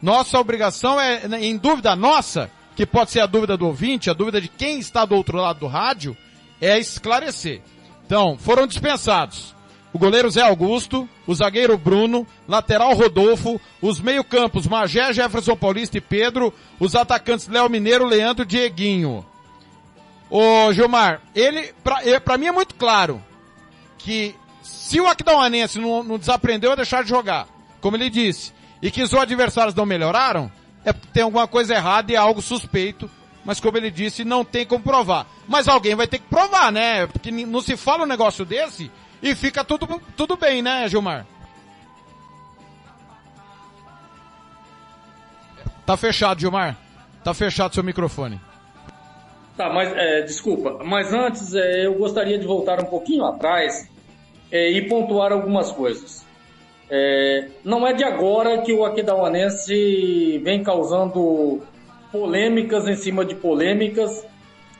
Nossa 0.00 0.38
obrigação 0.38 1.00
é, 1.00 1.22
em 1.40 1.56
dúvida 1.56 1.96
nossa, 1.96 2.50
que 2.74 2.86
pode 2.86 3.10
ser 3.10 3.20
a 3.20 3.26
dúvida 3.26 3.56
do 3.56 3.66
ouvinte, 3.66 4.10
a 4.10 4.14
dúvida 4.14 4.40
de 4.40 4.48
quem 4.48 4.78
está 4.78 5.04
do 5.04 5.14
outro 5.14 5.38
lado 5.38 5.60
do 5.60 5.66
rádio, 5.66 6.16
é 6.60 6.78
esclarecer. 6.78 7.62
Então, 8.04 8.36
foram 8.38 8.66
dispensados 8.66 9.56
o 9.96 9.98
goleiro 9.98 10.30
Zé 10.30 10.42
Augusto, 10.42 11.08
o 11.26 11.34
zagueiro 11.34 11.78
Bruno, 11.78 12.26
lateral 12.46 12.92
Rodolfo, 12.92 13.58
os 13.80 13.98
meio-campos 13.98 14.66
Magé, 14.66 15.10
Jefferson 15.10 15.56
Paulista 15.56 15.96
e 15.96 16.02
Pedro, 16.02 16.52
os 16.78 16.94
atacantes 16.94 17.48
Léo 17.48 17.70
Mineiro, 17.70 18.04
Leandro 18.04 18.44
Dieguinho. 18.44 19.24
Ô 20.28 20.70
Gilmar, 20.74 21.22
ele, 21.34 21.72
pra, 21.82 22.02
pra 22.20 22.36
mim 22.36 22.46
é 22.46 22.52
muito 22.52 22.74
claro 22.74 23.24
que 23.96 24.34
se 24.62 25.00
o 25.00 25.06
Aquidauanense 25.06 25.78
não, 25.78 26.02
não 26.02 26.18
desaprendeu 26.18 26.72
a 26.72 26.76
deixar 26.76 27.02
de 27.02 27.08
jogar, 27.08 27.48
como 27.80 27.96
ele 27.96 28.10
disse, 28.10 28.52
e 28.82 28.90
que 28.90 29.02
os 29.02 29.12
adversários 29.14 29.74
não 29.74 29.86
melhoraram, 29.86 30.50
é 30.84 30.92
porque 30.92 31.08
tem 31.12 31.22
alguma 31.22 31.48
coisa 31.48 31.74
errada 31.74 32.12
e 32.12 32.14
é 32.14 32.18
algo 32.18 32.42
suspeito, 32.42 33.10
mas 33.44 33.60
como 33.60 33.76
ele 33.76 33.90
disse, 33.90 34.24
não 34.24 34.44
tem 34.44 34.66
como 34.66 34.82
provar. 34.82 35.26
Mas 35.46 35.68
alguém 35.68 35.94
vai 35.94 36.06
ter 36.06 36.18
que 36.18 36.28
provar, 36.28 36.72
né? 36.72 37.06
Porque 37.06 37.30
não 37.30 37.62
se 37.62 37.76
fala 37.76 38.02
um 38.02 38.06
negócio 38.06 38.44
desse 38.44 38.90
e 39.22 39.34
fica 39.34 39.64
tudo, 39.64 40.00
tudo 40.16 40.36
bem, 40.36 40.62
né, 40.62 40.88
Gilmar? 40.88 41.24
Tá 45.86 45.96
fechado, 45.96 46.40
Gilmar. 46.40 46.76
Tá 47.22 47.32
fechado 47.32 47.74
seu 47.74 47.84
microfone. 47.84 48.40
Tá, 49.56 49.72
mas 49.72 49.90
é, 49.96 50.22
desculpa, 50.22 50.84
mas 50.84 51.12
antes 51.14 51.54
é, 51.54 51.86
eu 51.86 51.94
gostaria 51.94 52.38
de 52.38 52.46
voltar 52.46 52.78
um 52.80 52.86
pouquinho 52.86 53.24
atrás 53.24 53.88
é, 54.50 54.70
e 54.72 54.86
pontuar 54.86 55.32
algumas 55.32 55.72
coisas. 55.72 56.25
É, 56.88 57.48
não 57.64 57.86
é 57.86 57.92
de 57.92 58.04
agora 58.04 58.62
que 58.62 58.72
o 58.72 58.84
Aquidauanense 58.84 60.38
vem 60.38 60.62
causando 60.62 61.62
polêmicas 62.12 62.86
em 62.86 62.94
cima 62.94 63.24
de 63.24 63.34
polêmicas 63.34 64.24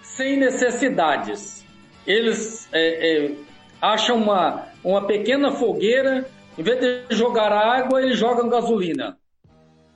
sem 0.02 0.36
necessidades. 0.36 1.64
Eles 2.06 2.68
é, 2.72 3.26
é, 3.26 3.32
acham 3.80 4.16
uma, 4.16 4.68
uma 4.84 5.06
pequena 5.06 5.50
fogueira, 5.50 6.24
em 6.56 6.62
vez 6.62 6.80
de 6.80 7.14
jogar 7.14 7.52
água, 7.52 8.00
eles 8.00 8.18
jogam 8.18 8.48
gasolina. 8.48 9.18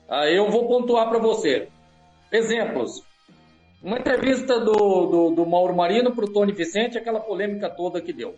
Ah, 0.08 0.26
eu 0.28 0.50
vou 0.50 0.66
pontuar 0.66 1.08
para 1.08 1.20
você. 1.20 1.68
Exemplos. 2.32 3.04
Uma 3.82 3.98
entrevista 3.98 4.58
do, 4.58 4.72
do, 4.72 5.30
do 5.30 5.46
Mauro 5.46 5.74
Marino 5.74 6.14
para 6.14 6.24
o 6.24 6.32
Tony 6.32 6.52
Vicente, 6.52 6.98
aquela 6.98 7.20
polêmica 7.20 7.70
toda 7.70 8.00
que 8.00 8.12
deu. 8.12 8.34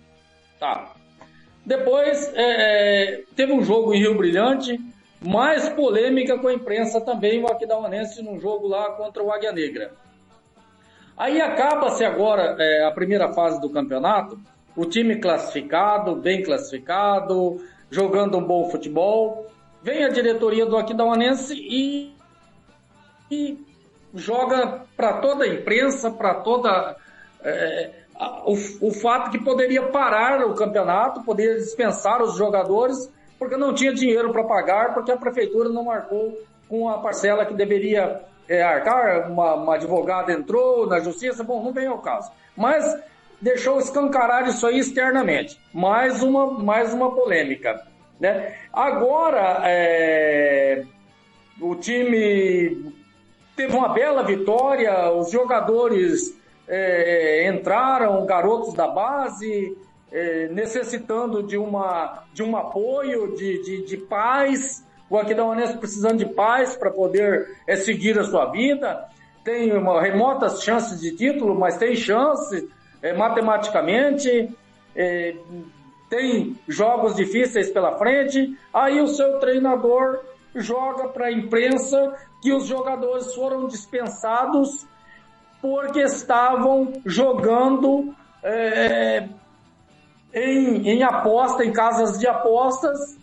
Tá. 0.61 0.95
Depois 1.65 2.33
é, 2.35 3.13
é, 3.15 3.23
teve 3.37 3.53
um 3.53 3.63
jogo 3.63 3.95
em 3.95 3.99
Rio 3.99 4.17
Brilhante, 4.17 4.79
mais 5.21 5.69
polêmica 5.69 6.39
com 6.39 6.49
a 6.49 6.53
imprensa 6.53 7.01
também, 7.01 7.43
o 7.43 7.47
Aquidauanense 7.47 8.23
num 8.23 8.41
jogo 8.41 8.67
lá 8.67 8.91
contra 8.93 9.23
o 9.23 9.31
Águia 9.31 9.53
Negra. 9.53 9.93
Aí 11.17 11.41
acaba-se 11.41 12.05
agora 12.05 12.57
é, 12.59 12.85
a 12.85 12.91
primeira 12.91 13.33
fase 13.33 13.61
do 13.61 13.71
campeonato, 13.71 14.41
o 14.75 14.85
time 14.85 15.17
classificado, 15.17 16.17
bem 16.17 16.43
classificado, 16.43 17.65
jogando 17.91 18.39
um 18.39 18.45
bom 18.45 18.69
futebol. 18.69 19.47
Vem 19.83 20.05
a 20.05 20.09
diretoria 20.09 20.67
do 20.67 20.77
Aquidauanense 20.77 21.55
e, 21.55 22.13
e 23.31 23.59
joga 24.15 24.85
para 24.97 25.15
toda 25.15 25.45
a 25.45 25.49
imprensa, 25.49 26.11
para 26.11 26.35
toda. 26.35 26.97
É, 27.45 28.02
o, 28.45 28.89
o 28.89 28.93
fato 28.93 29.31
que 29.31 29.39
poderia 29.39 29.83
parar 29.83 30.47
o 30.47 30.55
campeonato, 30.55 31.23
poderia 31.23 31.57
dispensar 31.57 32.23
os 32.23 32.37
jogadores, 32.37 33.11
porque 33.39 33.57
não 33.57 33.75
tinha 33.75 33.93
dinheiro 33.93 34.33
para 34.33 34.45
pagar, 34.45 34.95
porque 34.95 35.11
a 35.11 35.17
prefeitura 35.17 35.69
não 35.69 35.85
marcou 35.85 36.39
com 36.69 36.89
a 36.89 36.99
parcela 36.99 37.45
que 37.45 37.55
deveria 37.55 38.21
é, 38.49 38.63
arcar, 38.63 39.31
uma, 39.31 39.55
uma 39.55 39.75
advogada 39.75 40.33
entrou 40.33 40.87
na 40.87 41.01
justiça, 41.01 41.43
bom, 41.43 41.63
não 41.63 41.73
vem 41.73 41.87
ao 41.87 41.99
caso. 41.99 42.31
Mas 42.57 42.85
deixou 43.41 43.79
escancarar 43.79 44.47
isso 44.47 44.67
aí 44.67 44.79
externamente. 44.79 45.61
Mais 45.73 46.23
uma, 46.23 46.59
mais 46.59 46.93
uma 46.93 47.15
polêmica. 47.15 47.83
Né? 48.21 48.57
Agora, 48.73 49.63
é, 49.65 50.85
o 51.61 51.75
time 51.75 52.93
teve 53.57 53.77
uma 53.77 53.89
bela 53.89 54.23
vitória, 54.23 55.11
os 55.13 55.31
jogadores 55.31 56.41
é, 56.69 57.49
entraram, 57.49 58.25
garotos 58.27 58.75
da 58.75 58.89
base, 58.89 59.77
é, 60.11 60.49
necessitando 60.49 61.43
de, 61.43 61.57
uma, 61.57 62.25
de 62.33 62.43
um 62.43 62.57
apoio, 62.57 63.35
de, 63.35 63.63
de, 63.63 63.87
de 63.87 63.97
paz. 63.97 64.87
O 65.09 65.17
Aquidauanense 65.19 65.77
precisando 65.79 66.19
de 66.19 66.27
paz 66.27 66.77
para 66.77 66.91
poder 66.91 67.57
é, 67.67 67.77
seguir 67.77 68.19
a 68.19 68.25
sua 68.25 68.51
vida. 68.51 69.09
Tem 69.45 69.73
uma, 69.77 70.01
remotas 70.01 70.63
chances 70.63 71.01
de 71.01 71.17
título, 71.17 71.59
mas 71.59 71.77
tem 71.77 71.97
chances 71.97 72.65
é, 73.03 73.13
matematicamente. 73.13 74.55
É, 74.95 75.35
tem 76.09 76.59
jogos 76.69 77.17
difíceis 77.17 77.71
pela 77.71 77.97
frente. 77.97 78.57
Aí 78.73 79.01
o 79.01 79.09
seu 79.09 79.39
treinador 79.39 80.21
joga 80.55 81.09
para 81.09 81.27
a 81.27 81.33
imprensa 81.33 82.15
que 82.43 82.53
os 82.53 82.67
jogadores 82.67 83.35
foram 83.35 83.67
dispensados 83.67 84.87
porque 85.63 86.01
estavam 86.01 86.93
jogando 87.07 88.13
é, 88.43 89.29
em, 90.35 90.91
em 90.91 91.03
aposta, 91.05 91.65
em 91.65 91.73
casas 91.73 92.19
de 92.19 92.27
apostas, 92.27 93.17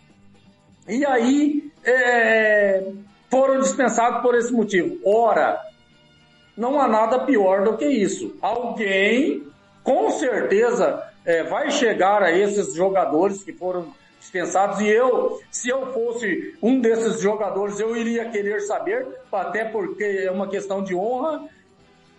e 0.88 1.04
aí 1.04 1.70
é, 1.84 2.90
foram 3.30 3.60
dispensados 3.60 4.22
por 4.22 4.34
esse 4.34 4.50
motivo. 4.50 4.98
Ora, 5.04 5.60
não 6.56 6.80
há 6.80 6.88
nada 6.88 7.20
pior 7.20 7.62
do 7.62 7.76
que 7.76 7.86
isso. 7.86 8.34
Alguém, 8.40 9.46
com 9.84 10.10
certeza, 10.10 11.06
é, 11.24 11.42
vai 11.44 11.70
chegar 11.70 12.22
a 12.22 12.32
esses 12.32 12.74
jogadores 12.74 13.44
que 13.44 13.52
foram 13.52 13.92
dispensados 14.18 14.80
e 14.80 14.88
eu, 14.88 15.40
se 15.50 15.68
eu 15.68 15.92
fosse 15.92 16.54
um 16.62 16.80
desses 16.80 17.20
jogadores, 17.20 17.80
eu 17.80 17.96
iria 17.96 18.28
querer 18.30 18.60
saber, 18.60 19.06
até 19.30 19.64
porque 19.64 20.04
é 20.04 20.30
uma 20.30 20.48
questão 20.48 20.82
de 20.82 20.94
honra. 20.94 21.48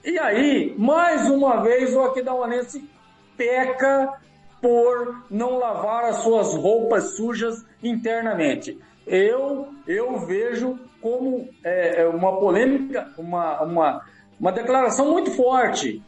E 0.03 0.17
aí, 0.17 0.73
mais 0.77 1.29
uma 1.29 1.61
vez, 1.61 1.95
o 1.95 2.01
Aquidauanense 2.01 2.89
peca 3.37 4.13
por 4.59 5.25
não 5.29 5.57
lavar 5.57 6.05
as 6.05 6.17
suas 6.17 6.55
roupas 6.55 7.15
sujas 7.15 7.63
internamente. 7.83 8.79
Eu, 9.05 9.69
eu 9.87 10.19
vejo 10.19 10.79
como 11.01 11.49
é, 11.63 12.01
é, 12.01 12.07
uma 12.07 12.39
polêmica, 12.39 13.11
uma, 13.17 13.61
uma, 13.61 14.05
uma 14.39 14.51
declaração 14.51 15.11
muito 15.11 15.31
forte. 15.31 16.01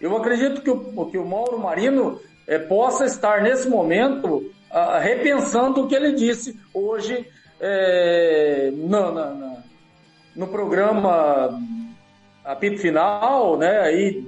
Eu 0.00 0.16
acredito 0.16 0.60
que 0.60 0.70
o, 0.70 1.06
que 1.06 1.18
o 1.18 1.26
Mauro 1.26 1.58
Marino 1.58 2.20
é, 2.46 2.58
possa 2.58 3.04
estar 3.04 3.42
nesse 3.42 3.68
momento 3.68 4.52
uh, 4.70 5.00
repensando 5.00 5.82
o 5.82 5.88
que 5.88 5.94
ele 5.94 6.12
disse 6.12 6.58
hoje 6.72 7.26
é, 7.60 8.72
no 10.34 10.48
programa 10.48 11.58
Apito 12.44 12.78
Final, 12.78 13.56
né, 13.56 13.80
aí, 13.80 14.24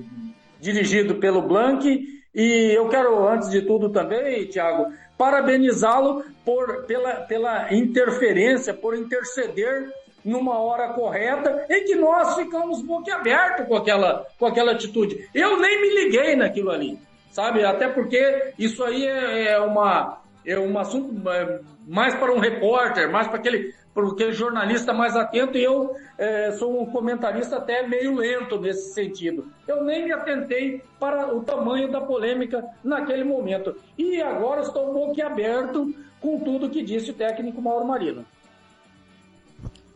dirigido 0.61 1.17
pelo 1.17 1.43
Blank, 1.43 2.05
e 2.35 2.73
eu 2.75 2.89
quero, 2.89 3.27
antes 3.29 3.51
de 3.51 3.63
tudo 3.63 3.91
também, 3.91 4.47
Tiago, 4.47 4.93
parabenizá-lo 5.17 6.25
por, 6.45 6.85
pela, 6.85 7.15
pela 7.23 7.73
interferência, 7.73 8.75
por 8.75 8.95
interceder 8.95 9.91
numa 10.25 10.59
hora 10.59 10.89
correta 10.89 11.65
e 11.69 11.83
que 11.83 11.95
nós 11.95 12.35
ficamos 12.35 12.83
boquiabertos 12.83 13.67
com 13.67 13.77
aquela, 13.77 14.27
com 14.39 14.47
aquela 14.47 14.73
atitude. 14.73 15.29
Eu 15.33 15.59
nem 15.61 15.81
me 15.81 16.05
liguei 16.05 16.35
naquilo 16.35 16.71
ali, 16.71 16.99
sabe? 17.31 17.65
Até 17.65 17.89
porque 17.89 18.53
isso 18.59 18.83
aí 18.83 19.07
é, 19.07 19.53
é 19.53 19.61
uma, 19.61 20.21
é 20.45 20.59
um 20.59 20.77
assunto 20.79 21.31
é, 21.31 21.61
mais 21.87 22.15
para 22.17 22.33
um 22.33 22.39
repórter, 22.39 23.11
mais 23.11 23.29
para 23.29 23.37
aquele 23.37 23.73
porque 23.97 24.31
jornalista 24.31 24.93
mais 24.93 25.17
atento 25.17 25.57
e 25.57 25.65
eu 25.65 25.97
é, 26.19 26.53
sou 26.53 26.83
um 26.83 26.85
comentarista 26.85 27.57
até 27.57 27.89
meio 27.89 28.15
lento 28.15 28.61
nesse 28.61 28.93
sentido. 28.93 29.51
Eu 29.67 29.83
nem 29.83 30.05
me 30.05 30.13
atentei 30.13 30.83
para 31.01 31.35
o 31.35 31.43
tamanho 31.43 31.91
da 31.91 31.99
polêmica 31.99 32.63
naquele 32.85 33.25
momento. 33.25 33.75
E 33.97 34.21
agora 34.21 34.61
estou 34.61 34.91
um 34.91 34.93
pouco 34.93 35.23
aberto 35.23 35.95
com 36.21 36.39
tudo 36.41 36.69
que 36.69 36.83
disse 36.83 37.11
o 37.11 37.15
técnico 37.15 37.63
Mauro 37.63 37.87
Marino. 37.87 38.23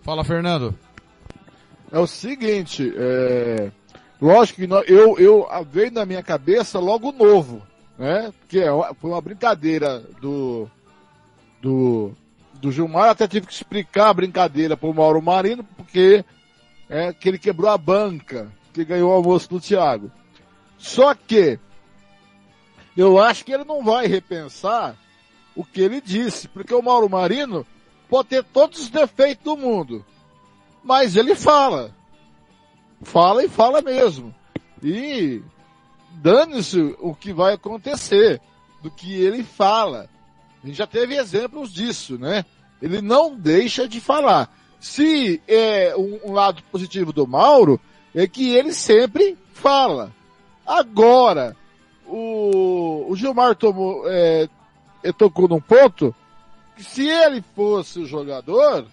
Fala, 0.01 0.25
Fernando. 0.25 0.75
É 1.93 1.99
o 1.99 2.07
seguinte, 2.07 2.95
é... 2.97 3.71
lógico 4.19 4.63
que 4.63 4.67
nós, 4.67 4.89
eu, 4.89 5.19
eu 5.19 5.47
veio 5.71 5.93
na 5.93 6.07
minha 6.07 6.23
cabeça 6.23 6.79
logo 6.79 7.13
novo, 7.13 7.61
né? 7.99 8.33
Que 8.49 8.61
é, 8.61 8.71
foi 8.95 9.11
uma 9.11 9.21
brincadeira 9.21 10.03
do, 10.23 10.67
do 11.61 12.17
do 12.61 12.71
Gilmar, 12.71 13.11
até 13.11 13.27
tive 13.27 13.47
que 13.47 13.53
explicar 13.53 14.11
a 14.11 14.15
brincadeira 14.15 14.77
pro 14.77 14.95
Mauro 14.95 15.23
Marino, 15.23 15.65
porque 15.65 16.25
é 16.89 17.13
que 17.13 17.29
ele 17.29 17.39
quebrou 17.39 17.71
a 17.71 17.79
banca, 17.79 18.51
que 18.73 18.85
ganhou 18.85 19.11
o 19.11 19.15
almoço 19.15 19.49
do 19.49 19.61
Thiago. 19.61 20.11
Só 20.79 21.15
que 21.15 21.59
eu 22.97 23.19
acho 23.19 23.45
que 23.45 23.53
ele 23.53 23.65
não 23.65 23.83
vai 23.83 24.07
repensar 24.07 24.97
o 25.55 25.65
que 25.65 25.81
ele 25.81 26.01
disse, 26.01 26.49
porque 26.49 26.75
o 26.75 26.83
Mauro 26.83 27.09
Marino 27.09 27.67
pode 28.09 28.29
ter 28.29 28.45
todos 28.45 28.81
os 28.81 28.89
defeitos 28.91 29.45
do 29.45 29.57
mundo, 29.57 30.05
mas 30.85 31.17
ele 31.17 31.35
fala. 31.35 31.95
Fala 33.03 33.45
e 33.45 33.49
fala 33.49 33.81
mesmo. 33.81 34.35
E 34.83 35.43
dane-se 36.13 36.97
o 36.99 37.15
que 37.15 37.33
vai 37.33 37.55
acontecer 37.55 38.41
do 38.83 38.91
que 38.91 39.15
ele 39.15 39.43
fala. 39.43 40.09
A 40.63 40.67
gente 40.67 40.77
já 40.77 40.87
teve 40.87 41.17
exemplos 41.17 41.73
disso, 41.73 42.19
né? 42.19 42.45
Ele 42.81 43.01
não 43.01 43.35
deixa 43.35 43.89
de 43.89 44.01
falar. 44.01 44.55
Se 44.79 45.41
é 45.47 45.95
um, 45.97 46.31
um 46.31 46.33
lado 46.33 46.63
positivo 46.71 47.13
do 47.13 47.27
Mauro, 47.27 47.81
é 48.15 48.27
que 48.27 48.55
ele 48.55 48.73
sempre 48.73 49.37
fala. 49.53 50.13
Agora, 50.67 51.57
o, 52.07 53.07
o 53.09 53.17
Gilmar 53.17 53.55
tomou, 53.57 54.05
é, 54.07 54.49
tocou 55.17 55.49
num 55.49 55.61
ponto 55.61 56.15
que 56.77 56.83
se 56.83 57.09
ele 57.09 57.43
fosse 57.55 58.01
o 58.01 58.07
jogador 58.07 58.87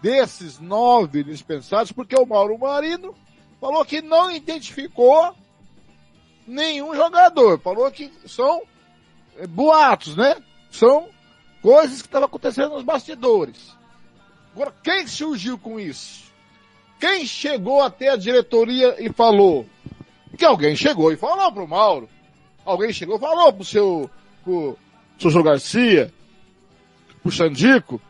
desses 0.00 0.58
nove 0.58 1.22
dispensados, 1.22 1.92
porque 1.92 2.16
o 2.16 2.26
Mauro 2.26 2.58
Marino 2.58 3.14
falou 3.60 3.84
que 3.84 4.00
não 4.00 4.30
identificou 4.30 5.34
nenhum 6.46 6.94
jogador, 6.94 7.60
falou 7.60 7.90
que 7.90 8.10
são 8.26 8.62
é, 9.36 9.46
boatos, 9.46 10.16
né? 10.16 10.36
São 10.70 11.08
coisas 11.62 12.00
que 12.00 12.08
estavam 12.08 12.26
acontecendo 12.26 12.74
nos 12.74 12.84
bastidores. 12.84 13.76
Agora, 14.54 14.74
quem 14.82 15.06
surgiu 15.06 15.58
com 15.58 15.78
isso? 15.78 16.30
Quem 16.98 17.24
chegou 17.24 17.82
até 17.82 18.10
a 18.10 18.16
diretoria 18.16 18.96
e 18.98 19.12
falou? 19.12 19.66
Que 20.36 20.44
alguém 20.44 20.76
chegou 20.76 21.12
e 21.12 21.16
falou 21.16 21.52
pro 21.52 21.66
Mauro. 21.66 22.08
Alguém 22.64 22.92
chegou 22.92 23.16
e 23.16 23.20
falou 23.20 23.52
pro 23.52 23.64
seu, 23.64 24.10
pro 24.44 24.76
seu 25.18 25.42
Garcia, 25.42 26.12
pro 27.22 27.32
Xandico. 27.32 28.00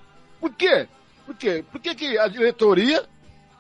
Por 0.41 0.53
quê? 0.55 0.89
Por 1.25 1.35
quê? 1.37 1.65
Por 1.71 1.81
que, 1.81 1.95
que 1.95 2.19
a 2.19 2.27
diretoria 2.27 3.05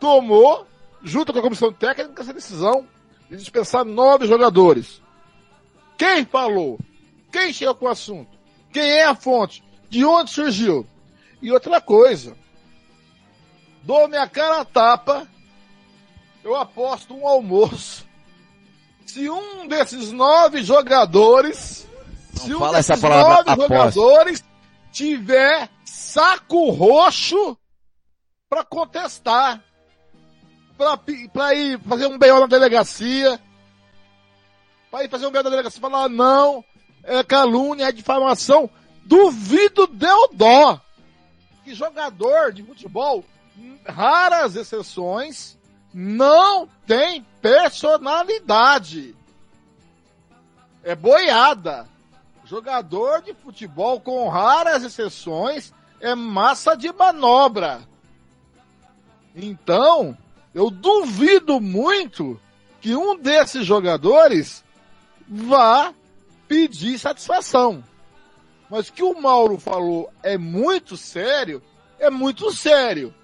tomou, 0.01 0.67
junto 1.03 1.33
com 1.33 1.39
a 1.39 1.43
comissão 1.43 1.73
técnica, 1.73 2.23
essa 2.23 2.35
decisão 2.35 2.87
de 3.31 3.37
dispensar 3.37 3.85
nove 3.85 4.27
jogadores? 4.27 5.01
Quem 5.97 6.25
falou? 6.25 6.79
Quem 7.31 7.53
chegou 7.53 7.75
com 7.77 7.87
o 7.87 7.91
assunto? 7.91 8.40
Quem 8.73 8.83
é 8.91 9.05
a 9.05 9.15
fonte? 9.15 9.63
De 9.89 10.05
onde 10.05 10.31
surgiu? 10.31 10.87
E 11.43 11.51
outra 11.51 11.81
coisa, 11.81 12.37
dou 13.83 14.07
minha 14.09 14.29
cara 14.29 14.61
a 14.61 14.65
tapa, 14.65 15.27
eu 16.45 16.55
aposto 16.55 17.15
um 17.15 17.27
almoço. 17.27 18.07
Se 19.07 19.29
um 19.29 19.67
desses 19.67 20.13
nove 20.13 20.63
jogadores, 20.63 21.89
Não 22.35 22.45
se 22.45 22.55
um 22.55 22.59
fala 22.59 22.77
desses 22.77 22.91
essa 22.91 23.01
palavra, 23.01 23.37
nove 23.55 23.65
aposta. 23.65 23.93
jogadores 23.93 24.45
tiver 24.93 25.69
saco 25.85 26.71
roxo 26.71 27.57
para 28.49 28.65
contestar. 28.65 29.63
pra 31.33 31.55
ir 31.55 31.79
fazer 31.81 32.07
um 32.07 32.19
B.O. 32.19 32.41
na 32.41 32.47
delegacia. 32.47 33.41
Pra 34.91 35.05
ir 35.05 35.11
fazer 35.11 35.27
um 35.27 35.31
B.O. 35.31 35.43
na 35.43 35.51
delegacia 35.51 35.79
e 35.79 35.81
falar, 35.81 36.09
não, 36.09 36.65
é 37.03 37.23
calúnia, 37.23 37.89
é 37.89 37.93
difamação. 37.93 38.69
Duvido 39.05 39.87
deu 39.87 40.29
dó. 40.33 40.81
Que 41.65 41.75
jogador 41.75 42.53
de 42.53 42.63
futebol, 42.63 43.25
raras 43.87 44.57
exceções, 44.57 45.59
não 45.93 46.69
tem 46.87 47.27
personalidade. 47.41 49.15
É 50.83 50.95
boiada. 50.95 51.89
Jogador 52.45 53.23
de 53.23 53.35
futebol, 53.35 54.01
com 54.01 54.29
raras 54.29 54.83
exceções, 54.83 55.73
é 56.01 56.15
massa 56.15 56.75
de 56.75 56.93
manobra. 56.93 57.83
Então, 59.35 60.17
eu 60.55 60.71
duvido 60.71 61.61
muito 61.61 62.41
que 62.81 62.97
um 62.97 63.17
desses 63.17 63.65
jogadores 63.65 64.65
vá 65.29 65.95
pedir 66.51 66.99
satisfação. 66.99 67.85
Mas 68.69 68.89
o 68.89 68.93
que 68.93 69.05
o 69.05 69.21
Mauro 69.21 69.57
falou 69.57 70.13
é 70.21 70.37
muito 70.37 70.97
sério, 70.97 71.63
é 71.97 72.11
muito 72.11 72.51
sério. 72.53 73.15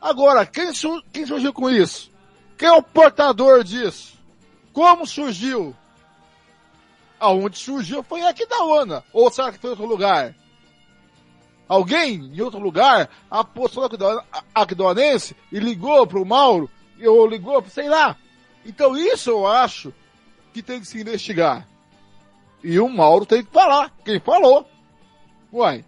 Agora, 0.00 0.44
quem, 0.44 0.72
su- 0.74 1.02
quem 1.12 1.24
surgiu 1.24 1.52
com 1.52 1.70
isso? 1.70 2.10
Quem 2.58 2.66
é 2.68 2.72
o 2.72 2.82
portador 2.82 3.62
disso? 3.62 4.14
Como 4.72 5.06
surgiu? 5.06 5.72
Aonde 7.20 7.56
surgiu 7.58 8.02
foi 8.02 8.22
aqui 8.22 8.44
da 8.44 8.64
ONA. 8.64 9.04
Ou 9.12 9.30
será 9.30 9.52
que 9.52 9.58
foi 9.58 9.70
em 9.70 9.72
outro 9.72 9.86
lugar? 9.86 10.34
Alguém 11.68 12.14
em 12.16 12.40
outro 12.40 12.58
lugar 12.58 13.08
apostou 13.30 13.82
no 13.82 13.86
Aquidauan- 13.86 14.24
Aquidauanense 14.52 15.36
e 15.52 15.60
ligou 15.60 16.06
pro 16.08 16.26
Mauro, 16.26 16.68
ou 17.06 17.24
ligou, 17.26 17.62
pro- 17.62 17.70
sei 17.70 17.88
lá. 17.88 18.16
Então 18.66 18.96
isso 18.96 19.30
eu 19.30 19.46
acho 19.46 19.94
que 20.52 20.60
tem 20.62 20.80
que 20.80 20.86
se 20.86 21.00
investigar. 21.00 21.66
E 22.64 22.80
o 22.80 22.88
Mauro 22.88 23.26
tem 23.26 23.44
que 23.44 23.52
falar. 23.52 23.92
Quem 24.02 24.18
falou? 24.18 24.66
Uai. 25.52 25.84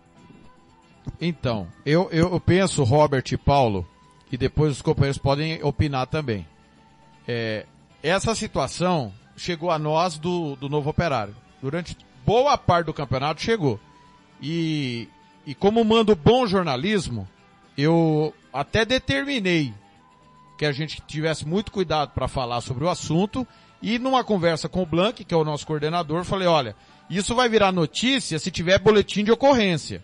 Então, 1.20 1.66
eu, 1.84 2.08
eu 2.10 2.38
penso, 2.38 2.84
Robert 2.84 3.24
e 3.32 3.36
Paulo, 3.36 3.88
e 4.30 4.36
depois 4.36 4.72
os 4.72 4.82
companheiros 4.82 5.18
podem 5.18 5.62
opinar 5.64 6.06
também. 6.06 6.46
É, 7.26 7.64
essa 8.02 8.34
situação 8.34 9.12
chegou 9.36 9.70
a 9.70 9.78
nós 9.78 10.18
do, 10.18 10.54
do 10.56 10.68
novo 10.68 10.90
operário. 10.90 11.34
Durante 11.62 11.96
boa 12.24 12.58
parte 12.58 12.86
do 12.86 12.94
campeonato 12.94 13.40
chegou. 13.40 13.80
E, 14.40 15.08
e 15.46 15.54
como 15.54 15.82
mando 15.82 16.14
bom 16.14 16.46
jornalismo, 16.46 17.26
eu 17.76 18.34
até 18.52 18.84
determinei 18.84 19.72
que 20.58 20.66
a 20.66 20.72
gente 20.72 21.00
tivesse 21.06 21.46
muito 21.46 21.72
cuidado 21.72 22.12
para 22.12 22.28
falar 22.28 22.60
sobre 22.60 22.84
o 22.84 22.90
assunto. 22.90 23.46
E 23.86 24.00
numa 24.00 24.24
conversa 24.24 24.68
com 24.68 24.82
o 24.82 24.86
Blank, 24.86 25.24
que 25.24 25.32
é 25.32 25.36
o 25.36 25.44
nosso 25.44 25.64
coordenador, 25.64 26.24
falei, 26.24 26.48
olha, 26.48 26.74
isso 27.08 27.36
vai 27.36 27.48
virar 27.48 27.70
notícia 27.70 28.36
se 28.36 28.50
tiver 28.50 28.80
boletim 28.80 29.22
de 29.22 29.30
ocorrência. 29.30 30.02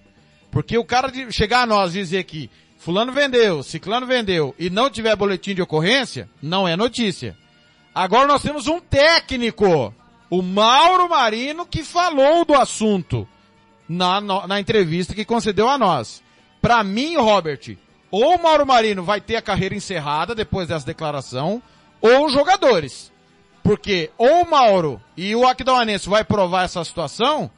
Porque 0.52 0.78
o 0.78 0.84
cara 0.84 1.10
de 1.10 1.32
chegar 1.32 1.62
a 1.62 1.66
nós 1.66 1.90
e 1.96 1.98
dizer 1.98 2.22
que 2.22 2.48
fulano 2.78 3.10
vendeu, 3.10 3.60
ciclano 3.60 4.06
vendeu 4.06 4.54
e 4.56 4.70
não 4.70 4.88
tiver 4.88 5.16
boletim 5.16 5.52
de 5.52 5.62
ocorrência, 5.62 6.30
não 6.40 6.68
é 6.68 6.76
notícia. 6.76 7.36
Agora 7.92 8.28
nós 8.28 8.40
temos 8.40 8.68
um 8.68 8.78
técnico, 8.78 9.92
o 10.30 10.42
Mauro 10.42 11.08
Marino, 11.08 11.66
que 11.66 11.82
falou 11.82 12.44
do 12.44 12.54
assunto 12.54 13.26
na, 13.88 14.20
na 14.20 14.60
entrevista 14.60 15.12
que 15.12 15.24
concedeu 15.24 15.68
a 15.68 15.76
nós. 15.76 16.22
Pra 16.60 16.84
mim, 16.84 17.16
Robert, 17.16 17.76
ou 18.12 18.36
o 18.36 18.40
Mauro 18.40 18.64
Marino 18.64 19.02
vai 19.02 19.20
ter 19.20 19.34
a 19.34 19.42
carreira 19.42 19.74
encerrada 19.74 20.36
depois 20.36 20.68
dessa 20.68 20.86
declaração, 20.86 21.60
ou 22.00 22.26
os 22.26 22.32
jogadores. 22.32 23.11
Porque 23.62 24.10
ou 24.18 24.42
o 24.42 24.50
Mauro 24.50 25.00
e 25.16 25.34
o 25.36 25.46
Aquidauanense 25.46 26.08
vai 26.08 26.24
provar 26.24 26.64
essa 26.64 26.84
situação, 26.84 27.50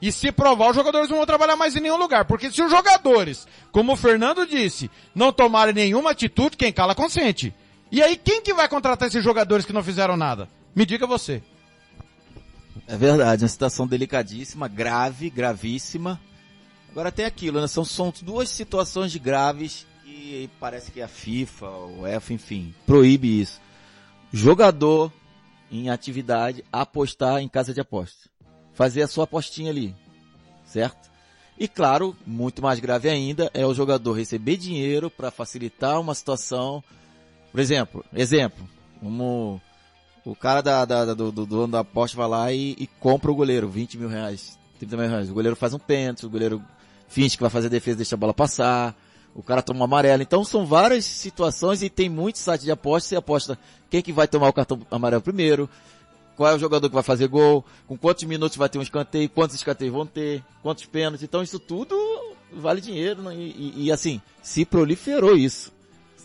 e 0.00 0.12
se 0.12 0.30
provar, 0.30 0.70
os 0.70 0.76
jogadores 0.76 1.08
não 1.08 1.16
vão 1.16 1.26
trabalhar 1.26 1.56
mais 1.56 1.74
em 1.74 1.80
nenhum 1.80 1.96
lugar. 1.96 2.24
Porque 2.26 2.50
se 2.50 2.62
os 2.62 2.70
jogadores, 2.70 3.46
como 3.72 3.92
o 3.92 3.96
Fernando 3.96 4.46
disse, 4.46 4.90
não 5.14 5.32
tomarem 5.32 5.74
nenhuma 5.74 6.10
atitude, 6.10 6.56
quem 6.56 6.72
cala 6.72 6.94
consente. 6.94 7.54
E 7.90 8.02
aí, 8.02 8.16
quem 8.16 8.42
que 8.42 8.52
vai 8.52 8.68
contratar 8.68 9.08
esses 9.08 9.24
jogadores 9.24 9.64
que 9.64 9.72
não 9.72 9.82
fizeram 9.82 10.16
nada? 10.16 10.48
Me 10.74 10.84
diga 10.84 11.06
você. 11.06 11.42
É 12.86 12.96
verdade, 12.96 13.42
uma 13.42 13.48
situação 13.48 13.86
delicadíssima, 13.86 14.68
grave, 14.68 15.30
gravíssima. 15.30 16.20
Agora 16.90 17.10
tem 17.10 17.24
aquilo, 17.24 17.60
né? 17.60 17.66
São, 17.66 17.84
são 17.84 18.12
duas 18.22 18.48
situações 18.48 19.16
graves 19.16 19.86
que 20.04 20.50
parece 20.60 20.90
que 20.90 21.00
a 21.00 21.08
FIFA, 21.08 21.68
o 21.68 22.00
UEFA, 22.02 22.34
enfim, 22.34 22.74
proíbe 22.86 23.40
isso. 23.40 23.60
Jogador 24.32 25.12
em 25.70 25.88
atividade 25.90 26.64
apostar 26.72 27.40
em 27.40 27.48
casa 27.48 27.72
de 27.72 27.80
apostas. 27.80 28.28
Fazer 28.74 29.02
a 29.02 29.08
sua 29.08 29.24
apostinha 29.24 29.70
ali. 29.70 29.94
Certo? 30.64 31.10
E 31.58 31.66
claro, 31.66 32.14
muito 32.26 32.60
mais 32.60 32.78
grave 32.78 33.08
ainda 33.08 33.50
é 33.54 33.64
o 33.64 33.72
jogador 33.72 34.12
receber 34.12 34.56
dinheiro 34.56 35.10
para 35.10 35.30
facilitar 35.30 35.98
uma 36.00 36.14
situação. 36.14 36.84
Por 37.50 37.60
exemplo, 37.60 38.04
exemplo, 38.12 38.68
como 39.00 39.60
o 40.24 40.34
cara 40.36 40.60
da, 40.60 40.84
da- 40.84 41.04
da- 41.06 41.14
do, 41.14 41.32
do 41.32 41.46
dono 41.46 41.72
da 41.72 41.80
aposta 41.80 42.16
vai 42.16 42.28
lá 42.28 42.52
e, 42.52 42.76
e 42.78 42.86
compra 43.00 43.30
o 43.30 43.34
goleiro, 43.34 43.68
20 43.70 43.96
mil 43.96 44.08
reais, 44.08 44.58
30 44.78 44.96
mil 44.98 45.08
reais. 45.08 45.30
O 45.30 45.34
goleiro 45.34 45.56
faz 45.56 45.72
um 45.72 45.78
pênalti, 45.78 46.26
o 46.26 46.30
goleiro 46.30 46.62
finge 47.08 47.36
que 47.36 47.42
vai 47.42 47.48
fazer 47.50 47.70
defesa, 47.70 47.96
deixa 47.98 48.16
a 48.16 48.18
bola 48.18 48.34
passar, 48.34 48.94
o 49.36 49.42
cara 49.42 49.60
toma 49.60 49.84
amarelo. 49.84 50.22
Então 50.22 50.42
são 50.42 50.64
várias 50.64 51.04
situações 51.04 51.82
e 51.82 51.90
tem 51.90 52.08
muitos 52.08 52.40
sites 52.40 52.64
de 52.64 52.70
aposta, 52.70 53.10
você 53.10 53.16
aposta 53.16 53.58
quem 53.90 54.00
que 54.00 54.12
vai 54.12 54.26
tomar 54.26 54.48
o 54.48 54.52
cartão 54.52 54.80
amarelo 54.90 55.20
primeiro, 55.20 55.68
qual 56.34 56.50
é 56.50 56.54
o 56.54 56.58
jogador 56.58 56.88
que 56.88 56.94
vai 56.94 57.02
fazer 57.02 57.28
gol, 57.28 57.62
com 57.86 57.98
quantos 57.98 58.24
minutos 58.24 58.56
vai 58.56 58.68
ter 58.68 58.78
um 58.78 58.82
escanteio, 58.82 59.28
quantos 59.28 59.54
escanteios 59.54 59.92
vão 59.92 60.06
ter, 60.06 60.42
quantos 60.62 60.86
pênaltis. 60.86 61.22
Então 61.22 61.42
isso 61.42 61.58
tudo 61.58 61.94
vale 62.50 62.80
dinheiro 62.80 63.22
né? 63.22 63.34
e, 63.34 63.72
e- 63.76 63.84
e, 63.84 63.92
assim, 63.92 64.22
se 64.42 64.64
proliferou 64.64 65.36
isso. 65.36 65.70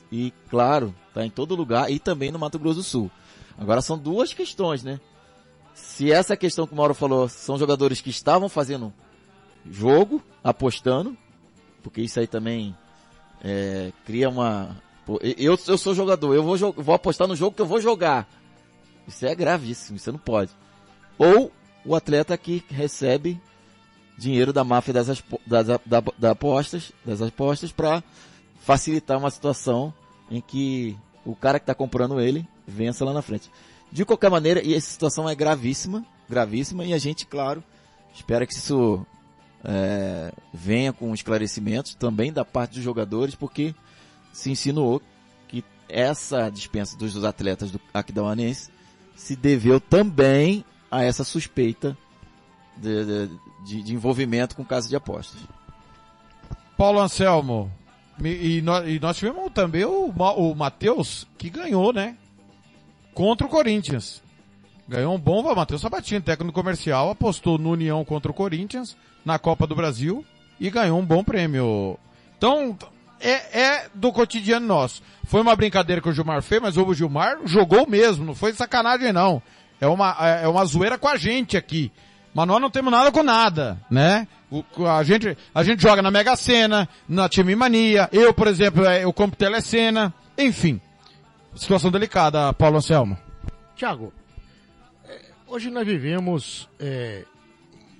E 0.09 0.33
claro, 0.49 0.95
tá 1.13 1.25
em 1.25 1.29
todo 1.29 1.53
lugar 1.55 1.91
e 1.91 1.99
também 1.99 2.31
no 2.31 2.39
Mato 2.39 2.57
Grosso 2.57 2.77
do 2.77 2.83
Sul. 2.83 3.11
Agora 3.57 3.81
são 3.81 3.97
duas 3.97 4.33
questões, 4.33 4.83
né? 4.83 4.99
Se 5.73 6.11
essa 6.11 6.35
questão 6.37 6.65
que 6.65 6.73
o 6.73 6.77
Mauro 6.77 6.93
falou 6.93 7.27
são 7.27 7.57
jogadores 7.57 7.99
que 8.01 8.09
estavam 8.09 8.47
fazendo 8.49 8.93
jogo, 9.69 10.21
apostando, 10.43 11.15
porque 11.83 12.01
isso 12.01 12.19
aí 12.19 12.27
também 12.27 12.75
é, 13.43 13.91
cria 14.05 14.29
uma. 14.29 14.77
eu, 15.37 15.57
eu 15.67 15.77
sou 15.77 15.93
jogador, 15.93 16.33
eu 16.33 16.43
vou, 16.43 16.73
vou 16.73 16.95
apostar 16.95 17.27
no 17.27 17.35
jogo 17.35 17.55
que 17.55 17.61
eu 17.61 17.65
vou 17.65 17.81
jogar. 17.81 18.27
Isso 19.07 19.25
é 19.25 19.33
gravíssimo, 19.33 19.97
isso 19.97 20.11
não 20.11 20.19
pode. 20.19 20.51
Ou 21.17 21.51
o 21.83 21.95
atleta 21.95 22.37
que 22.37 22.63
recebe 22.69 23.41
dinheiro 24.17 24.53
da 24.53 24.63
máfia 24.63 24.93
das, 24.93 25.23
das, 25.47 25.67
da, 25.85 26.03
da 26.17 26.31
apostas, 26.31 26.91
das 27.03 27.21
apostas 27.21 27.71
para 27.71 28.03
facilitar 28.59 29.17
uma 29.17 29.31
situação 29.31 29.93
em 30.29 30.39
que 30.39 30.95
o 31.25 31.35
cara 31.35 31.59
que 31.59 31.63
está 31.63 31.73
comprando 31.73 32.21
ele 32.21 32.47
vença 32.67 33.03
lá 33.03 33.13
na 33.13 33.21
frente. 33.21 33.49
De 33.91 34.05
qualquer 34.05 34.29
maneira, 34.29 34.61
e 34.63 34.73
essa 34.73 34.89
situação 34.89 35.27
é 35.27 35.35
gravíssima, 35.35 36.05
gravíssima, 36.29 36.85
e 36.85 36.93
a 36.93 36.97
gente, 36.97 37.25
claro, 37.25 37.63
espera 38.13 38.45
que 38.45 38.53
isso 38.53 39.05
é, 39.63 40.31
venha 40.53 40.91
com 40.91 41.13
esclarecimentos 41.13 41.95
também 41.95 42.31
da 42.33 42.43
parte 42.45 42.75
dos 42.75 42.83
jogadores, 42.83 43.35
porque 43.35 43.75
se 44.33 44.49
insinuou 44.51 45.01
que 45.47 45.63
essa 45.87 46.49
dispensa 46.49 46.97
dos, 46.97 47.23
atletas 47.23 47.71
do 47.71 47.79
Aquidauanense 47.93 48.69
se 49.15 49.35
deveu 49.35 49.79
também 49.79 50.65
a 50.89 51.03
essa 51.03 51.23
suspeita 51.23 51.97
de, 52.77 53.05
de- 53.05 53.83
de- 53.83 53.93
envolvimento 53.93 54.55
com 54.55 54.65
caso 54.65 54.89
de 54.89 54.95
apostas. 54.95 55.39
Paulo 56.77 56.99
Anselmo. 56.99 57.71
E, 58.23 58.57
e 58.57 58.61
nós, 58.61 58.87
e 58.87 58.99
nós 58.99 59.17
tivemos 59.17 59.51
também 59.53 59.83
o, 59.85 60.07
o 60.09 60.55
Matheus, 60.55 61.27
que 61.37 61.49
ganhou, 61.49 61.91
né? 61.93 62.17
Contra 63.13 63.45
o 63.47 63.49
Corinthians. 63.49 64.21
Ganhou 64.87 65.15
um 65.15 65.19
bom 65.19 65.41
Matheus 65.55 65.81
Sabatini, 65.81 66.21
técnico 66.21 66.53
comercial, 66.53 67.09
apostou 67.09 67.57
no 67.57 67.71
União 67.71 68.03
contra 68.03 68.29
o 68.29 68.33
Corinthians, 68.33 68.97
na 69.25 69.37
Copa 69.39 69.65
do 69.67 69.75
Brasil, 69.75 70.25
e 70.59 70.69
ganhou 70.69 70.99
um 70.99 71.05
bom 71.05 71.23
prêmio. 71.23 71.97
Então, 72.37 72.77
é, 73.19 73.59
é 73.61 73.89
do 73.93 74.11
cotidiano 74.11 74.65
nosso. 74.65 75.01
Foi 75.25 75.41
uma 75.41 75.55
brincadeira 75.55 76.01
que 76.01 76.09
o 76.09 76.13
Gilmar 76.13 76.41
fez, 76.41 76.61
mas 76.61 76.77
o 76.77 76.93
Gilmar 76.93 77.37
jogou 77.45 77.87
mesmo, 77.87 78.25
não 78.25 78.35
foi 78.35 78.53
sacanagem 78.53 79.13
não. 79.13 79.41
É 79.79 79.87
uma, 79.87 80.11
é 80.41 80.47
uma 80.47 80.63
zoeira 80.65 80.97
com 80.97 81.07
a 81.07 81.17
gente 81.17 81.57
aqui. 81.57 81.91
Mas 82.33 82.47
nós 82.47 82.61
não 82.61 82.69
temos 82.69 82.91
nada 82.91 83.11
com 83.11 83.23
nada, 83.23 83.77
né? 83.89 84.27
O- 84.49 84.63
a, 84.85 85.03
gente, 85.03 85.37
a 85.53 85.63
gente 85.63 85.81
joga 85.81 86.01
na 86.01 86.11
Mega 86.11 86.35
Sena, 86.35 86.87
na 87.07 87.27
Time 87.27 87.55
Mania, 87.55 88.07
eu, 88.11 88.33
por 88.33 88.47
exemplo, 88.47 88.85
é, 88.85 89.03
eu 89.03 89.11
compro 89.11 89.35
Telecena, 89.37 90.13
enfim. 90.37 90.79
Situação 91.55 91.91
delicada, 91.91 92.53
Paulo 92.53 92.77
Anselmo. 92.77 93.17
Tiago, 93.75 94.13
é, 95.05 95.19
hoje 95.47 95.69
nós 95.69 95.85
vivemos, 95.85 96.69
é, 96.79 97.25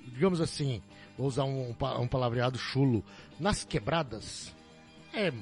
digamos 0.06 0.40
assim, 0.40 0.80
vou 1.16 1.26
usar 1.26 1.44
um, 1.44 1.74
um 1.98 2.08
palavreado 2.08 2.58
chulo, 2.58 3.04
nas 3.38 3.64
quebradas. 3.64 4.54
É 5.12 5.32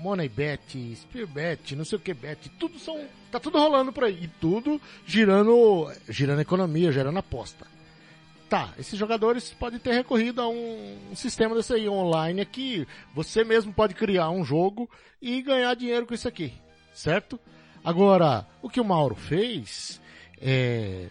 Moneybet, 0.00 0.96
Spearbet, 0.96 1.76
não 1.76 1.84
sei 1.84 1.98
o 1.98 2.00
que 2.00 2.14
bet, 2.14 2.48
tudo 2.58 2.78
são, 2.78 3.04
tá 3.30 3.38
tudo 3.38 3.58
rolando 3.58 3.92
por 3.92 4.04
aí. 4.04 4.24
E 4.24 4.28
tudo 4.28 4.80
girando, 5.06 5.92
girando 6.08 6.40
economia, 6.40 6.90
gerando 6.90 7.18
aposta. 7.18 7.66
Tá, 8.48 8.74
esses 8.78 8.98
jogadores 8.98 9.52
podem 9.52 9.78
ter 9.78 9.92
recorrido 9.92 10.42
a 10.42 10.48
um, 10.48 11.14
sistema 11.14 11.54
desse 11.54 11.72
aí 11.72 11.88
online 11.88 12.40
aqui. 12.40 12.86
Você 13.14 13.44
mesmo 13.44 13.72
pode 13.72 13.94
criar 13.94 14.30
um 14.30 14.42
jogo 14.42 14.90
e 15.22 15.40
ganhar 15.40 15.74
dinheiro 15.74 16.04
com 16.04 16.14
isso 16.14 16.26
aqui, 16.26 16.52
certo? 16.92 17.38
Agora, 17.84 18.44
o 18.60 18.68
que 18.68 18.80
o 18.80 18.84
Mauro 18.84 19.14
fez 19.14 20.00
é 20.40 21.08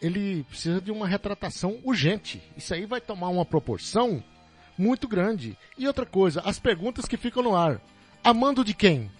ele 0.00 0.44
precisa 0.44 0.80
de 0.80 0.90
uma 0.90 1.06
retratação 1.06 1.78
urgente. 1.84 2.42
Isso 2.56 2.72
aí 2.72 2.86
vai 2.86 3.00
tomar 3.00 3.28
uma 3.28 3.44
proporção 3.44 4.22
muito 4.76 5.08
grande. 5.08 5.58
E 5.76 5.86
outra 5.86 6.06
coisa, 6.06 6.40
as 6.44 6.58
perguntas 6.58 7.04
que 7.04 7.16
ficam 7.16 7.42
no 7.42 7.56
ar. 7.56 7.80
Amando 8.22 8.64
de 8.64 8.74
quem? 8.74 9.10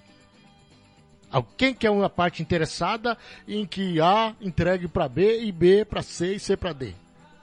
Quem 1.56 1.74
que 1.74 1.86
é 1.86 1.90
uma 1.90 2.08
parte 2.08 2.42
interessada 2.42 3.18
em 3.46 3.66
que 3.66 4.00
A 4.00 4.34
entregue 4.40 4.88
para 4.88 5.08
B 5.08 5.42
e 5.42 5.52
B 5.52 5.84
para 5.84 6.02
C 6.02 6.34
e 6.34 6.40
C 6.40 6.56
para 6.56 6.72
D? 6.72 6.94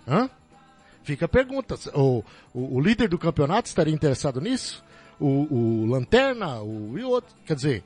Hã? 0.08 0.30
Fica 1.04 1.26
a 1.26 1.30
pergunta. 1.30 1.76
O, 1.94 2.24
o, 2.54 2.78
o, 2.78 2.82
líder 2.82 3.08
do 3.08 3.20
campeonato 3.20 3.68
estaria 3.68 3.94
interessado 3.94 4.42
nisso? 4.42 4.84
O, 5.20 5.48
o 5.54 5.86
Lanterna? 5.86 6.62
O, 6.62 6.98
e 6.98 7.04
outro? 7.04 7.36
Quer 7.46 7.56
dizer, 7.56 7.84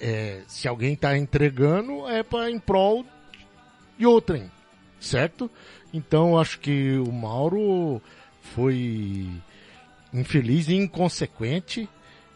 é, 0.00 0.42
se 0.46 0.68
alguém 0.68 0.92
está 0.92 1.18
entregando 1.18 2.08
é 2.08 2.22
para 2.22 2.48
em 2.50 2.58
prol 2.58 3.04
de 3.98 4.06
outrem 4.06 4.50
certo? 5.00 5.50
Então 5.92 6.38
acho 6.38 6.58
que 6.58 6.98
o 6.98 7.12
Mauro 7.12 8.00
foi 8.54 9.28
infeliz 10.12 10.68
e 10.68 10.74
inconsequente. 10.74 11.88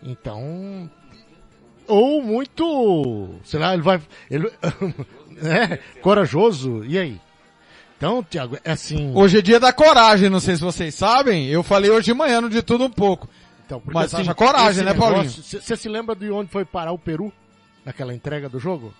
Então, 0.02 0.90
ou 1.86 2.22
muito, 2.22 3.34
sei 3.44 3.61
lá, 3.61 3.74
ele 3.74 3.82
vai, 3.82 4.00
ele, 4.30 4.50
é, 5.42 5.76
corajoso. 6.00 6.84
E 6.84 6.98
aí? 6.98 7.20
Então, 7.96 8.22
Tiago, 8.22 8.56
é 8.64 8.72
assim. 8.72 9.12
Hoje 9.14 9.38
é 9.38 9.42
dia 9.42 9.61
da 9.61 9.72
coragem, 9.74 10.30
não 10.30 10.40
sei 10.40 10.56
se 10.56 10.62
vocês 10.62 10.94
sabem. 10.94 11.48
Eu 11.48 11.62
falei 11.62 11.90
hoje 11.90 12.06
de 12.06 12.14
manhã 12.14 12.40
no 12.40 12.48
de 12.48 12.62
tudo 12.62 12.84
um 12.84 12.90
pouco. 12.90 13.28
Então, 13.66 13.82
Mas 13.84 14.14
assim, 14.14 14.32
coragem, 14.32 14.84
né, 14.84 14.94
Paulinho? 14.94 15.28
Você 15.28 15.76
se 15.76 15.88
lembra 15.88 16.16
de 16.16 16.30
onde 16.30 16.50
foi 16.50 16.64
parar 16.64 16.92
o 16.92 16.98
Peru? 16.98 17.32
Naquela 17.84 18.14
entrega 18.14 18.48
do 18.48 18.58
jogo? 18.58 18.92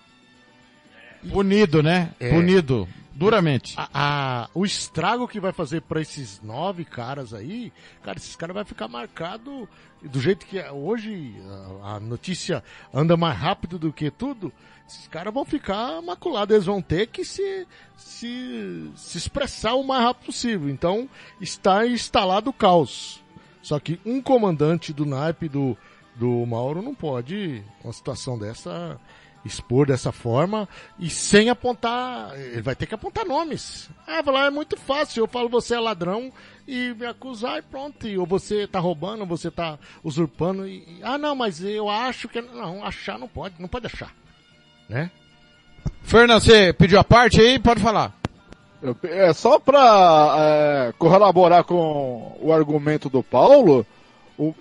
Punido, 1.29 1.81
né? 1.83 2.11
É. 2.19 2.29
Punido. 2.29 2.87
Duramente. 3.13 3.75
A, 3.77 3.89
a, 3.93 4.49
o 4.53 4.65
estrago 4.65 5.27
que 5.27 5.39
vai 5.39 5.51
fazer 5.51 5.81
para 5.81 6.01
esses 6.01 6.41
nove 6.41 6.85
caras 6.85 7.33
aí, 7.33 7.71
cara, 8.01 8.17
esses 8.17 8.35
caras 8.35 8.53
vai 8.53 8.63
ficar 8.63 8.87
marcado 8.87 9.67
do 10.01 10.19
jeito 10.19 10.45
que 10.45 10.57
é 10.57 10.71
hoje 10.71 11.35
a, 11.83 11.95
a, 11.95 11.99
notícia 11.99 12.63
anda 12.93 13.15
mais 13.15 13.37
rápido 13.37 13.77
do 13.77 13.91
que 13.93 14.09
tudo. 14.09 14.51
Esses 14.87 15.07
caras 15.07 15.33
vão 15.33 15.45
ficar 15.45 16.01
maculados, 16.01 16.53
eles 16.53 16.65
vão 16.65 16.81
ter 16.81 17.07
que 17.07 17.23
se, 17.23 17.67
se, 17.95 18.91
se 18.95 19.17
expressar 19.17 19.75
o 19.75 19.83
mais 19.83 20.03
rápido 20.03 20.25
possível. 20.25 20.69
Então, 20.69 21.09
está 21.39 21.85
instalado 21.87 22.49
o 22.49 22.53
caos. 22.53 23.23
Só 23.61 23.79
que 23.79 23.99
um 24.05 24.21
comandante 24.21 24.91
do 24.91 25.05
naipe 25.05 25.47
do, 25.47 25.77
do 26.15 26.45
Mauro 26.45 26.81
não 26.81 26.95
pode, 26.95 27.63
uma 27.83 27.93
situação 27.93 28.37
dessa, 28.37 28.99
expor 29.43 29.87
dessa 29.87 30.11
forma 30.11 30.67
e 30.99 31.09
sem 31.09 31.49
apontar, 31.49 32.37
ele 32.37 32.61
vai 32.61 32.75
ter 32.75 32.85
que 32.85 32.95
apontar 32.95 33.25
nomes. 33.25 33.89
Ah, 34.07 34.23
falar, 34.23 34.47
é 34.47 34.49
muito 34.49 34.77
fácil, 34.77 35.23
eu 35.23 35.27
falo 35.27 35.49
você 35.49 35.75
é 35.75 35.79
ladrão 35.79 36.31
e 36.67 36.93
me 36.93 37.05
acusar 37.05 37.57
e 37.57 37.61
pronto, 37.61 38.07
ou 38.19 38.25
você 38.25 38.67
tá 38.67 38.79
roubando, 38.79 39.21
ou 39.21 39.27
você 39.27 39.49
tá 39.49 39.77
usurpando 40.03 40.67
e, 40.67 40.99
ah 41.01 41.17
não, 41.17 41.35
mas 41.35 41.63
eu 41.63 41.89
acho 41.89 42.27
que 42.27 42.41
não, 42.41 42.83
achar 42.83 43.17
não 43.17 43.27
pode, 43.27 43.55
não 43.59 43.67
pode 43.67 43.87
achar, 43.87 44.13
né? 44.87 45.09
Fernando, 46.03 46.41
você 46.41 46.73
pediu 46.73 46.99
a 46.99 47.03
parte 47.03 47.41
aí, 47.41 47.59
pode 47.59 47.81
falar. 47.81 48.13
Eu, 48.81 48.97
é 49.03 49.31
só 49.33 49.59
para 49.59 50.35
é, 50.39 50.93
corroborar 50.97 51.63
com 51.63 52.37
o 52.41 52.51
argumento 52.51 53.09
do 53.09 53.21
Paulo, 53.21 53.85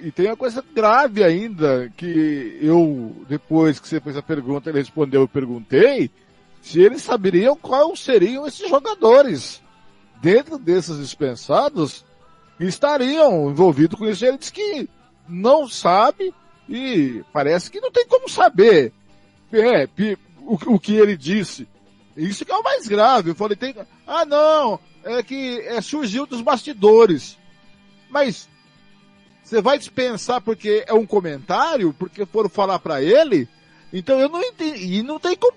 e 0.01 0.13
tem 0.13 0.27
uma 0.27 0.37
coisa 0.37 0.63
grave 0.75 1.25
ainda, 1.25 1.91
que 1.97 2.59
eu, 2.61 3.17
depois 3.29 3.81
que 3.81 3.89
você 3.89 4.01
fez 4.01 4.17
a 4.17 4.23
pergunta, 4.23 4.69
ele 4.69 4.79
respondeu, 4.79 5.23
eu 5.23 5.29
perguntei, 5.29 6.11
se 6.61 6.81
eles 6.81 7.03
saberiam 7.03 7.57
quais 7.57 8.01
seriam 8.01 8.47
esses 8.47 8.69
jogadores 8.69 9.63
dentro 10.21 10.59
desses 10.59 10.99
dispensados 10.99 12.05
que 12.59 12.65
estariam 12.65 13.51
envolvidos 13.51 13.99
com 13.99 14.07
isso. 14.07 14.25
Ele 14.25 14.37
disse 14.37 14.53
que 14.53 14.89
não 15.27 15.67
sabe 15.67 16.35
e 16.69 17.25
parece 17.33 17.71
que 17.71 17.81
não 17.81 17.91
tem 17.91 18.07
como 18.07 18.29
saber 18.29 18.93
é, 19.53 19.89
o, 20.41 20.75
o 20.75 20.79
que 20.79 20.95
ele 20.95 21.17
disse. 21.17 21.67
Isso 22.17 22.45
que 22.45 22.53
é 22.53 22.57
o 22.57 22.63
mais 22.63 22.87
grave. 22.87 23.31
Eu 23.31 23.35
falei, 23.35 23.57
tem... 23.57 23.75
ah 24.07 24.25
não, 24.27 24.79
é 25.05 25.23
que 25.23 25.61
é, 25.61 25.81
surgiu 25.81 26.27
dos 26.27 26.43
bastidores. 26.43 27.39
Mas 28.11 28.49
você 29.51 29.61
vai 29.61 29.79
dispensar 29.79 30.41
porque 30.41 30.85
é 30.87 30.95
um 30.95 31.05
comentário, 31.05 31.93
porque 31.99 32.25
foram 32.25 32.49
falar 32.49 32.79
para 32.79 33.03
ele? 33.03 33.49
Então 33.93 34.21
eu 34.21 34.29
não 34.29 34.41
entendi. 34.41 34.99
E 34.99 35.03
não 35.03 35.19
tem 35.19 35.37
como. 35.37 35.53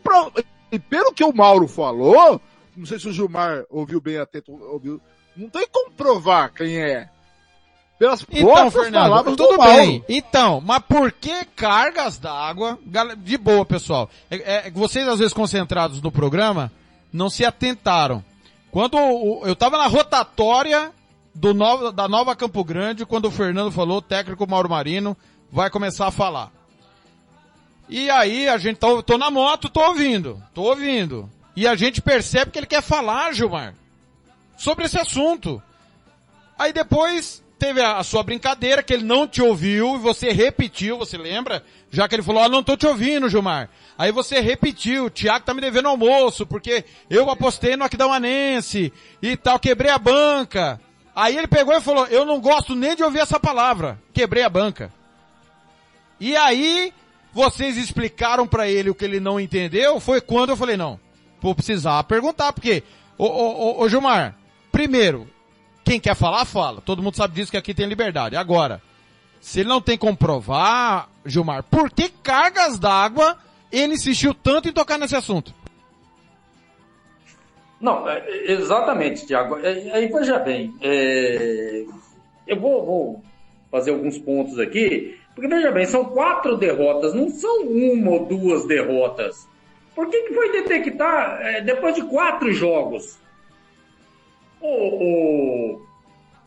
E 0.72 0.80
pelo 0.80 1.14
que 1.14 1.24
o 1.24 1.32
Mauro 1.32 1.68
falou, 1.68 2.42
não 2.76 2.88
sei 2.88 3.00
se 3.00 3.08
o 3.08 3.14
Gilmar 3.14 3.64
ouviu 3.70 4.02
bem 4.02 4.18
atento, 4.18 4.52
ouviu. 4.52 5.00
Não 5.38 5.48
tem 5.48 5.68
como 5.72 5.92
provar 5.92 6.50
quem 6.50 6.82
é. 6.82 7.08
Pelas 8.00 8.26
então, 8.32 8.72
Fernando, 8.72 9.36
tudo 9.36 9.58
bem. 9.60 10.04
Então, 10.10 10.60
mas 10.60 10.82
por 10.90 11.12
que 11.12 11.46
cargas 11.56 12.18
d'água? 12.18 12.80
De 13.18 13.38
boa, 13.38 13.64
pessoal. 13.64 14.10
É, 14.32 14.68
é, 14.68 14.72
vocês, 14.72 15.08
às 15.08 15.20
vezes, 15.20 15.34
concentrados 15.34 16.02
no 16.02 16.12
programa, 16.12 16.72
não 17.14 17.30
se 17.30 17.46
atentaram. 17.46 18.26
Quando 18.72 18.98
eu 19.46 19.56
tava 19.56 19.78
na 19.78 19.86
rotatória 19.86 20.92
do 21.34 21.54
novo, 21.54 21.92
da 21.92 22.08
Nova 22.08 22.36
Campo 22.36 22.64
Grande, 22.64 23.06
quando 23.06 23.26
o 23.26 23.32
Fernando 23.32 23.72
falou, 23.72 23.98
o 23.98 24.02
técnico 24.02 24.48
Mauro 24.48 24.70
Marino 24.70 25.18
vai 25.52 25.70
começar 25.70 26.08
a 26.08 26.12
falar. 26.12 26.52
E 27.90 28.10
aí 28.10 28.48
a 28.48 28.58
gente 28.58 28.78
tá, 28.78 28.88
tô 29.04 29.18
na 29.18 29.30
moto, 29.30 29.70
tô 29.70 29.82
ouvindo, 29.82 30.42
tô 30.54 30.64
ouvindo. 30.64 31.30
E 31.56 31.68
a 31.68 31.76
gente 31.76 32.02
percebe 32.02 32.52
que 32.52 32.58
ele 32.58 32.66
quer 32.66 32.82
falar, 32.82 33.34
Gilmar, 33.34 33.76
sobre 34.58 34.86
esse 34.86 34.98
assunto. 34.98 35.62
Aí 36.58 36.72
depois 36.72 37.44
teve 37.60 37.82
a, 37.82 37.98
a, 37.98 38.04
sua 38.04 38.24
brincadeira 38.24 38.84
que 38.84 38.94
ele 38.94 39.04
não 39.04 39.28
te 39.28 39.42
ouviu 39.42 39.96
e 39.96 40.00
você 40.00 40.32
repetiu, 40.32 40.98
você 40.98 41.18
lembra? 41.18 41.64
Já 41.92 42.08
que 42.08 42.16
ele 42.16 42.24
falou, 42.24 42.44
ah, 42.44 42.50
não 42.50 42.64
tô 42.64 42.76
te 42.76 42.88
ouvindo, 42.88 43.30
Gilmar. 43.30 43.70
Aí 43.98 44.12
você 44.12 44.40
repetiu, 44.40 45.06
o 45.06 45.10
Thiago 45.10 45.46
tá 45.46 45.54
me 45.54 45.62
devendo 45.62 45.88
almoço, 45.88 46.46
porque 46.46 46.84
eu 47.10 47.30
apostei 47.30 47.76
no 47.76 47.84
Aquidauanense 47.84 48.92
e 49.22 49.38
tal, 49.38 49.60
quebrei 49.60 49.92
a 49.92 50.00
banca. 50.00 50.80
Aí 51.16 51.38
ele 51.38 51.48
pegou 51.48 51.76
e 51.76 51.82
falou, 51.82 52.08
eu 52.08 52.26
não 52.26 52.40
gosto 52.40 52.76
nem 52.76 52.96
de 52.96 53.04
ouvir 53.04 53.20
essa 53.20 53.40
palavra. 53.40 54.00
Quebrei 54.14 54.44
a 54.44 54.50
banca. 54.50 54.92
E 56.20 56.36
aí, 56.36 56.94
vocês 57.34 57.78
explicaram 57.78 58.48
para 58.48 58.68
ele 58.68 58.90
o 58.90 58.96
que 58.96 59.04
ele 59.04 59.20
não 59.20 59.40
entendeu, 59.40 60.00
foi 60.00 60.22
quando 60.22 60.50
eu 60.50 60.58
falei, 60.58 60.78
não, 60.78 61.00
vou 61.42 61.54
precisar 61.54 62.04
perguntar, 62.06 62.54
porque, 62.54 62.84
ô, 63.18 63.26
ô, 63.26 63.82
ô, 63.82 63.90
Gilmar, 63.90 64.36
primeiro, 64.72 65.28
quem 65.84 66.00
quer 66.00 66.16
falar, 66.16 66.46
fala. 66.46 66.82
Todo 66.82 67.04
mundo 67.04 67.18
sabe 67.18 67.36
disso 67.36 67.52
que 67.52 67.58
aqui 67.58 67.74
tem 67.74 67.88
liberdade. 67.88 68.36
Agora, 68.36 68.82
se 69.42 69.60
ele 69.60 69.70
não 69.70 69.82
tem 69.82 69.98
como 69.98 70.16
provar, 70.16 71.10
Gilmar, 71.26 71.64
por 71.64 71.92
que 71.92 72.10
cargas 72.10 72.80
d'água 72.80 73.38
ele 73.72 73.96
insistiu 73.96 74.34
tanto 74.34 74.70
em 74.70 74.74
tocar 74.74 74.98
nesse 74.98 75.16
assunto? 75.16 75.54
Não, 77.84 78.10
é, 78.10 78.24
exatamente, 78.50 79.28
Tiago. 79.28 79.58
É, 79.58 79.92
aí 79.92 80.08
veja 80.08 80.40
bem, 80.40 80.74
é, 80.82 81.84
eu 82.48 82.58
vou, 82.58 82.86
vou, 82.86 83.24
fazer 83.70 83.92
alguns 83.92 84.18
pontos 84.18 84.58
aqui, 84.58 85.20
porque 85.36 85.50
veja 85.50 85.70
bem, 85.70 85.86
são 85.86 86.06
quatro 86.06 86.56
derrotas, 86.56 87.14
não 87.14 87.28
são 87.28 87.64
uma 87.64 88.12
ou 88.12 88.26
duas 88.26 88.66
derrotas. 88.66 89.46
Por 89.94 90.10
que, 90.10 90.18
que 90.22 90.34
foi 90.34 90.54
detectar 90.54 91.42
é, 91.42 91.60
depois 91.60 91.94
de 91.94 92.04
quatro 92.04 92.54
jogos? 92.54 93.20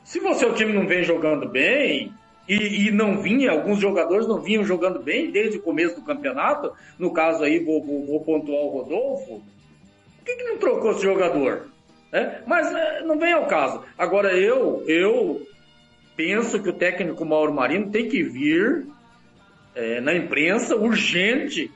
Se 0.04 0.18
você 0.20 0.46
o 0.46 0.54
time 0.54 0.72
não 0.72 0.86
vem 0.86 1.04
jogando 1.04 1.46
bem, 1.46 2.14
e, 2.48 2.86
e, 2.86 2.90
não 2.90 3.20
vinha, 3.20 3.50
alguns 3.50 3.78
jogadores 3.78 4.26
não 4.26 4.40
vinham 4.40 4.64
jogando 4.64 5.02
bem 5.02 5.30
desde 5.30 5.58
o 5.58 5.62
começo 5.62 5.96
do 5.96 6.06
campeonato, 6.06 6.72
no 6.98 7.12
caso 7.12 7.44
aí 7.44 7.58
vou, 7.58 7.84
vou, 7.84 8.06
vou 8.06 8.20
pontuar 8.20 8.62
o 8.62 8.68
Rodolfo, 8.68 9.42
que, 10.26 10.36
que 10.36 10.44
não 10.44 10.58
trocou 10.58 10.90
esse 10.90 11.02
jogador? 11.02 11.68
É? 12.12 12.40
Mas 12.46 12.72
é, 12.74 13.02
não 13.02 13.18
vem 13.18 13.32
ao 13.32 13.46
caso. 13.46 13.84
Agora 13.96 14.32
eu, 14.32 14.84
eu 14.86 15.46
penso 16.16 16.60
que 16.60 16.68
o 16.68 16.72
técnico 16.72 17.24
Mauro 17.24 17.54
Marino 17.54 17.90
tem 17.90 18.08
que 18.08 18.22
vir 18.22 18.86
é, 19.74 20.00
na 20.00 20.14
imprensa 20.14 20.74
urgente, 20.74 21.70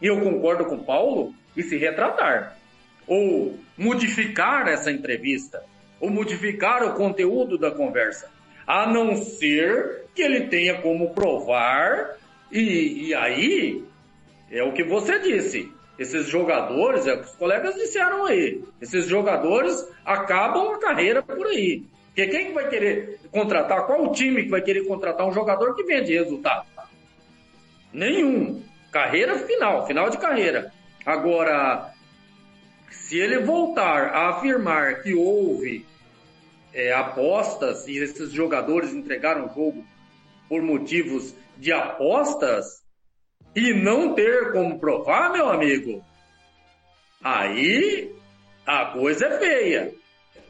e 0.00 0.06
eu 0.06 0.20
concordo 0.20 0.64
com 0.64 0.76
o 0.76 0.84
Paulo, 0.84 1.34
e 1.56 1.62
se 1.62 1.76
retratar. 1.76 2.56
Ou 3.06 3.58
modificar 3.76 4.68
essa 4.68 4.90
entrevista, 4.90 5.62
ou 6.00 6.08
modificar 6.08 6.82
o 6.84 6.94
conteúdo 6.94 7.58
da 7.58 7.70
conversa. 7.70 8.30
A 8.66 8.86
não 8.86 9.16
ser 9.16 10.04
que 10.14 10.22
ele 10.22 10.46
tenha 10.46 10.80
como 10.80 11.12
provar, 11.12 12.16
e, 12.50 13.08
e 13.08 13.14
aí 13.14 13.84
é 14.50 14.62
o 14.62 14.72
que 14.72 14.84
você 14.84 15.18
disse. 15.18 15.70
Esses 16.00 16.28
jogadores, 16.28 17.06
é 17.06 17.20
os 17.20 17.36
colegas 17.36 17.74
disseram 17.74 18.24
aí, 18.24 18.64
esses 18.80 19.06
jogadores 19.06 19.86
acabam 20.02 20.72
a 20.72 20.78
carreira 20.78 21.22
por 21.22 21.46
aí. 21.46 21.84
Porque 22.06 22.26
quem 22.26 22.46
que 22.46 22.52
vai 22.54 22.70
querer 22.70 23.20
contratar? 23.30 23.84
Qual 23.84 24.06
o 24.06 24.12
time 24.12 24.44
que 24.44 24.48
vai 24.48 24.62
querer 24.62 24.86
contratar 24.86 25.28
um 25.28 25.32
jogador 25.32 25.76
que 25.76 25.82
vende 25.82 26.14
resultado? 26.14 26.66
Nenhum. 27.92 28.62
Carreira 28.90 29.40
final, 29.40 29.86
final 29.86 30.08
de 30.08 30.16
carreira. 30.16 30.72
Agora, 31.04 31.92
se 32.90 33.18
ele 33.18 33.40
voltar 33.40 34.06
a 34.06 34.30
afirmar 34.30 35.02
que 35.02 35.12
houve 35.12 35.84
é, 36.72 36.94
apostas 36.94 37.86
e 37.86 37.98
esses 37.98 38.32
jogadores 38.32 38.94
entregaram 38.94 39.44
o 39.44 39.54
jogo 39.54 39.84
por 40.48 40.62
motivos 40.62 41.34
de 41.58 41.70
apostas 41.72 42.79
e 43.54 43.72
não 43.74 44.14
ter 44.14 44.52
como 44.52 44.78
provar, 44.78 45.32
meu 45.32 45.48
amigo, 45.48 46.04
aí 47.22 48.10
a 48.66 48.86
coisa 48.86 49.26
é 49.26 49.38
feia. 49.38 49.92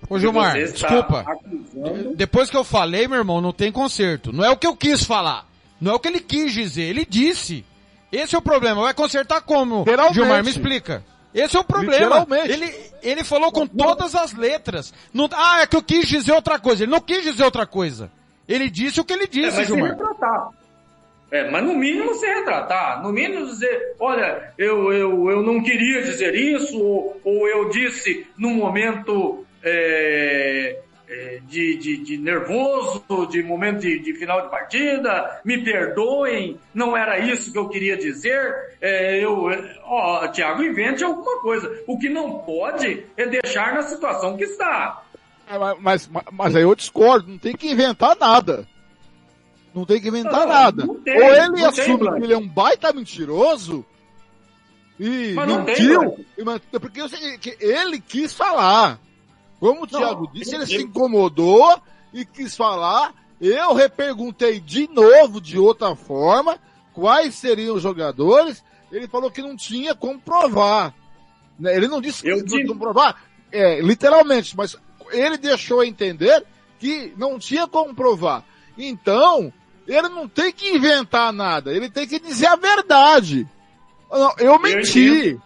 Ô 0.09 0.19
Gilmar, 0.19 0.55
desculpa. 0.55 1.25
Acusando... 1.27 2.15
Depois 2.17 2.51
que 2.51 2.57
eu 2.57 2.65
falei, 2.65 3.07
meu 3.07 3.19
irmão, 3.19 3.41
não 3.41 3.53
tem 3.53 3.71
conserto. 3.71 4.33
Não 4.33 4.45
é 4.45 4.51
o 4.51 4.57
que 4.57 4.67
eu 4.67 4.77
quis 4.77 5.05
falar. 5.05 5.47
Não 5.81 5.93
é 5.93 5.95
o 5.95 5.99
que 5.99 6.09
ele 6.09 6.21
quis 6.21 6.53
dizer. 6.53 6.83
Ele 6.83 7.07
disse. 7.09 7.65
Esse 8.11 8.35
é 8.35 8.39
o 8.39 8.43
problema. 8.43 8.83
Vai 8.83 8.95
consertar 8.95 9.41
como? 9.43 9.85
Gilmar, 10.13 10.43
me 10.43 10.51
explica. 10.51 11.05
Esse 11.33 11.57
é 11.57 11.61
o 11.61 11.65
problema. 11.65 12.27
Ele, 12.45 12.75
ele 13.03 13.23
falou 13.23 13.53
com 13.53 13.67
todas 13.67 14.15
as 14.15 14.33
letras. 14.33 14.93
Não, 15.15 15.29
ah, 15.33 15.61
é 15.61 15.67
que 15.67 15.77
eu 15.77 15.83
quis 15.83 16.09
dizer 16.09 16.33
outra 16.33 16.59
coisa. 16.59 16.83
Ele 16.83 16.91
não 16.91 17.01
quis 17.01 17.23
dizer 17.23 17.45
outra 17.45 17.67
coisa. 17.67 18.11
Ele 18.49 18.69
disse 18.69 19.01
o 19.01 19.05
que 19.05 19.13
ele 19.13 19.29
disse, 19.29 19.57
é, 19.57 19.61
mas 19.61 19.67
Gilmar. 19.69 19.91
Se 19.91 19.97
retratar. 19.97 20.49
É, 21.31 21.49
mas 21.49 21.65
no 21.65 21.75
mínimo 21.75 22.15
se 22.15 22.27
retratar. 22.27 23.03
No 23.03 23.13
mínimo 23.13 23.47
dizer, 23.47 23.95
olha, 24.01 24.53
eu, 24.59 24.93
eu, 24.93 25.31
eu 25.31 25.43
não 25.43 25.63
queria 25.63 26.03
dizer 26.03 26.35
isso, 26.35 26.77
ou, 26.83 27.21
ou 27.25 27.49
eu 27.49 27.69
disse 27.69 28.27
num 28.37 28.55
momento 28.55 29.47
é, 29.63 30.81
é, 31.09 31.41
de, 31.47 31.77
de, 31.77 31.97
de, 31.99 32.17
nervoso, 32.17 33.05
de 33.31 33.43
momento 33.43 33.81
de, 33.81 33.99
de, 34.01 34.15
final 34.15 34.43
de 34.43 34.51
partida, 34.51 35.41
me 35.45 35.63
perdoem, 35.63 36.59
não 36.75 36.97
era 36.97 37.19
isso 37.19 37.53
que 37.53 37.59
eu 37.59 37.69
queria 37.69 37.97
dizer, 37.97 38.77
é, 38.81 39.25
eu, 39.25 39.51
ó, 39.85 40.27
Thiago, 40.29 40.63
invente 40.63 41.05
alguma 41.05 41.41
coisa. 41.41 41.83
O 41.87 41.99
que 41.99 42.09
não 42.09 42.39
pode 42.39 43.05
é 43.17 43.27
deixar 43.27 43.75
na 43.75 43.83
situação 43.83 44.37
que 44.37 44.45
está. 44.45 45.03
É, 45.49 45.59
mas, 45.59 46.09
mas, 46.09 46.25
mas 46.33 46.57
aí 46.57 46.63
eu 46.63 46.75
discordo, 46.75 47.29
não 47.29 47.39
tem 47.39 47.57
que 47.57 47.71
inventar 47.71 48.17
nada. 48.17 48.67
Não 49.75 49.85
tem 49.85 50.01
que 50.01 50.09
inventar 50.09 50.41
não, 50.41 50.49
nada. 50.49 50.87
Não 50.87 50.95
tem, 50.97 51.15
Ou 51.15 51.35
ele 51.35 51.65
assume 51.65 52.11
que 52.11 52.25
ele 52.25 52.33
é 52.33 52.39
um 52.39 52.49
baita 52.49 52.93
mentiroso 52.93 53.85
e 54.99 55.33
mas 55.33 55.47
mentiu, 55.49 56.27
tem, 56.37 56.81
porque 56.81 57.01
ele 57.59 58.01
quis 58.01 58.35
falar. 58.35 59.01
Como 59.59 59.85
o 59.85 59.87
Thiago 59.87 60.31
disse, 60.33 60.55
ele 60.55 60.67
se 60.67 60.83
incomodou 60.83 61.81
e 62.13 62.25
quis 62.25 62.55
falar. 62.55 63.15
Eu 63.41 63.73
reperguntei 63.73 64.61
de 64.61 64.87
novo, 64.89 65.41
de 65.41 65.59
outra 65.59 65.97
forma, 65.97 66.59
quais 66.93 67.35
seriam 67.35 67.77
os 67.77 67.83
jogadores. 67.83 68.63
Ele 68.93 69.09
falou 69.09 69.31
que 69.31 69.41
não 69.41 69.57
tinha 69.57 69.95
como 69.95 70.21
provar. 70.21 70.95
Né? 71.59 71.75
Ele 71.75 71.89
não 71.89 72.01
disse 72.01 72.23
que 72.23 72.31
não 72.31 72.45
tinha 72.45 72.67
como 72.67 72.81
provar, 72.81 73.23
é, 73.51 73.81
literalmente, 73.81 74.55
mas 74.55 74.77
ele 75.13 75.39
deixou 75.39 75.83
entender 75.83 76.45
que 76.79 77.15
não 77.17 77.39
tinha 77.39 77.67
como 77.67 77.95
provar. 77.95 78.45
Então, 78.77 79.53
ele 79.91 80.09
não 80.09 80.29
tem 80.29 80.53
que 80.53 80.71
inventar 80.71 81.33
nada, 81.33 81.75
ele 81.75 81.91
tem 81.91 82.07
que 82.07 82.21
dizer 82.21 82.47
a 82.47 82.57
verdade. 82.57 83.47
Eu 84.39 84.59
menti. 84.59 85.39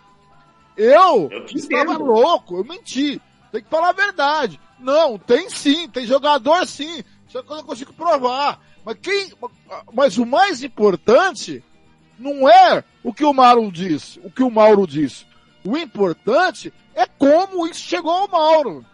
Eu, 0.77 1.29
eu 1.31 1.45
estava 1.47 1.97
louco, 1.97 2.57
eu 2.59 2.65
menti. 2.65 3.21
Tem 3.51 3.63
que 3.63 3.71
falar 3.71 3.91
a 3.91 3.93
verdade. 3.93 4.61
Não, 4.79 5.19
tem 5.19 5.49
sim, 5.49 5.89
tem 5.89 6.07
jogador 6.07 6.67
sim. 6.67 7.03
Só 7.29 7.43
que 7.43 7.51
eu 7.51 7.57
não 7.57 7.65
consigo 7.65 7.93
provar. 7.93 8.61
Mas 8.85 8.99
quem, 9.01 9.33
mas 9.93 10.19
o 10.19 10.27
mais 10.27 10.63
importante 10.63 11.65
não 12.19 12.49
é 12.49 12.85
o 13.03 13.15
que 13.15 13.25
o 13.25 13.33
Mauro 13.33 13.71
disse, 13.73 14.21
o 14.23 14.31
que 14.31 14.43
o 14.43 14.51
Mauro 14.51 14.87
disse. 14.87 15.27
O 15.65 15.77
importante 15.77 16.73
é 16.95 17.07
como 17.07 17.67
isso 17.67 17.81
chegou 17.81 18.13
ao 18.13 18.29
Mauro. 18.29 18.85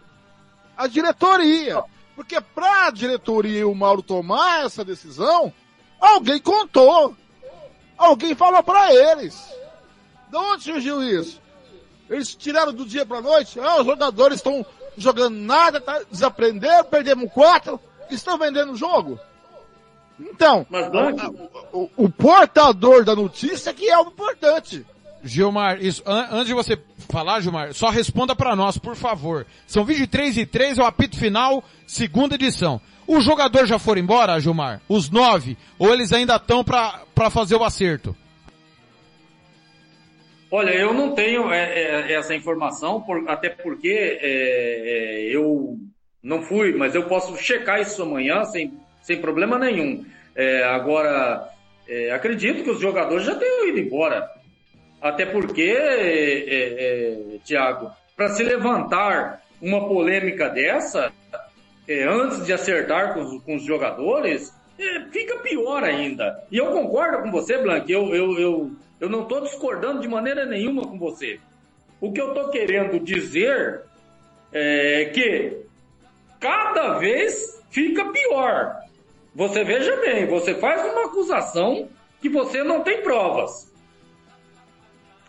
A 0.77 0.87
diretoria. 0.87 1.83
Porque 2.15 2.39
para 2.39 2.87
a 2.87 2.91
diretoria 2.91 3.59
e 3.59 3.63
o 3.63 3.73
Mauro 3.73 4.01
tomar 4.01 4.65
essa 4.65 4.83
decisão, 4.83 5.53
alguém 5.99 6.39
contou. 6.39 7.15
Alguém 7.97 8.35
falou 8.35 8.63
para 8.63 8.93
eles. 8.93 9.39
De 10.29 10.37
onde 10.37 10.63
surgiu 10.63 11.03
isso? 11.03 11.41
Eles 12.09 12.35
tiraram 12.35 12.73
do 12.73 12.85
dia 12.85 13.05
pra 13.05 13.21
noite. 13.21 13.59
Ah, 13.59 13.79
os 13.79 13.85
jogadores 13.85 14.37
estão 14.37 14.65
jogando 14.97 15.35
nada, 15.35 15.79
tá, 15.79 16.01
desaprenderam, 16.09 16.83
perdemos 16.85 17.31
quatro, 17.31 17.79
estão 18.09 18.37
vendendo 18.37 18.73
o 18.73 18.77
jogo. 18.77 19.19
Então, 20.19 20.65
Mas, 20.69 20.87
o, 21.73 21.79
o, 21.79 21.89
o, 21.97 22.09
portador 22.09 23.03
da 23.03 23.15
notícia 23.15 23.73
que 23.73 23.89
é 23.89 23.97
o 23.97 24.07
importante. 24.07 24.85
Gilmar, 25.23 25.83
isso, 25.83 26.01
an 26.05 26.27
antes 26.31 26.47
de 26.47 26.53
você 26.53 26.77
falar, 27.09 27.41
Gilmar, 27.41 27.73
só 27.73 27.89
responda 27.89 28.35
para 28.35 28.55
nós, 28.55 28.77
por 28.77 28.95
favor. 28.95 29.45
São 29.67 29.83
23 29.85 30.37
e 30.37 30.45
3, 30.45 30.77
é 30.77 30.81
o 30.81 30.85
apito 30.85 31.17
final, 31.17 31.63
segunda 31.85 32.35
edição. 32.35 32.81
Os 33.07 33.23
jogadores 33.23 33.69
já 33.69 33.77
foram 33.77 34.01
embora, 34.01 34.39
Gilmar? 34.39 34.81
Os 34.87 35.09
nove? 35.09 35.57
Ou 35.77 35.93
eles 35.93 36.13
ainda 36.13 36.35
estão 36.35 36.63
para 36.63 37.29
fazer 37.29 37.55
o 37.55 37.63
acerto? 37.63 38.15
Olha, 40.49 40.71
eu 40.71 40.93
não 40.93 41.15
tenho 41.15 41.51
é, 41.51 42.09
é, 42.09 42.13
essa 42.13 42.35
informação, 42.35 43.01
por, 43.01 43.23
até 43.29 43.49
porque 43.49 44.19
é, 44.21 45.29
é, 45.29 45.35
eu 45.35 45.77
não 46.21 46.41
fui, 46.41 46.73
mas 46.73 46.93
eu 46.93 47.07
posso 47.07 47.37
checar 47.37 47.79
isso 47.79 48.03
amanhã 48.03 48.43
sem, 48.43 48.73
sem 49.01 49.21
problema 49.21 49.57
nenhum. 49.57 50.05
É, 50.35 50.63
agora, 50.65 51.49
é, 51.87 52.11
acredito 52.11 52.63
que 52.63 52.69
os 52.69 52.81
jogadores 52.81 53.25
já 53.25 53.35
tenham 53.35 53.67
ido 53.69 53.79
embora. 53.79 54.29
Até 55.01 55.25
porque, 55.25 55.75
Tiago, 57.43 57.91
para 58.15 58.29
se 58.29 58.43
levantar 58.43 59.41
uma 59.61 59.87
polêmica 59.87 60.49
dessa, 60.49 61.11
antes 61.89 62.45
de 62.45 62.53
acertar 62.53 63.13
com 63.13 63.21
os, 63.21 63.43
com 63.43 63.55
os 63.55 63.63
jogadores, 63.63 64.53
fica 65.11 65.37
pior 65.39 65.83
ainda. 65.83 66.43
E 66.51 66.57
eu 66.57 66.67
concordo 66.67 67.23
com 67.23 67.31
você, 67.31 67.57
Blanc, 67.57 67.91
eu, 67.91 68.13
eu, 68.13 68.39
eu 68.39 68.71
eu 69.01 69.09
não 69.09 69.23
estou 69.23 69.41
discordando 69.41 69.99
de 69.99 70.07
maneira 70.07 70.45
nenhuma 70.45 70.83
com 70.83 70.99
você. 70.99 71.39
O 71.99 72.13
que 72.13 72.21
eu 72.21 72.29
estou 72.29 72.49
querendo 72.49 72.99
dizer 72.99 73.81
é 74.53 75.05
que 75.05 75.57
cada 76.39 76.99
vez 76.99 77.59
fica 77.71 78.11
pior. 78.11 78.79
Você 79.33 79.63
veja 79.63 79.95
bem, 79.97 80.27
você 80.27 80.53
faz 80.53 80.85
uma 80.85 81.05
acusação 81.05 81.89
que 82.21 82.29
você 82.29 82.63
não 82.63 82.81
tem 82.81 83.01
provas. 83.01 83.70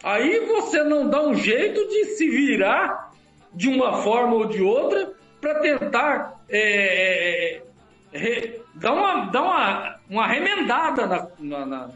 Aí 0.03 0.41
você 0.47 0.83
não 0.83 1.09
dá 1.09 1.23
um 1.23 1.35
jeito 1.35 1.87
de 1.89 2.05
se 2.17 2.29
virar 2.29 3.13
de 3.55 3.69
uma 3.69 4.03
forma 4.03 4.35
ou 4.35 4.47
de 4.47 4.63
outra 4.63 5.13
para 5.41 5.61
tentar 5.61 6.41
é, 6.49 7.63
é, 8.13 8.61
dar, 8.75 8.93
uma, 8.93 9.25
dar 9.27 9.43
uma, 9.43 9.97
uma 10.09 10.27
remendada 10.27 11.07
na, 11.07 11.29
na, 11.39 11.67
na, 11.67 11.91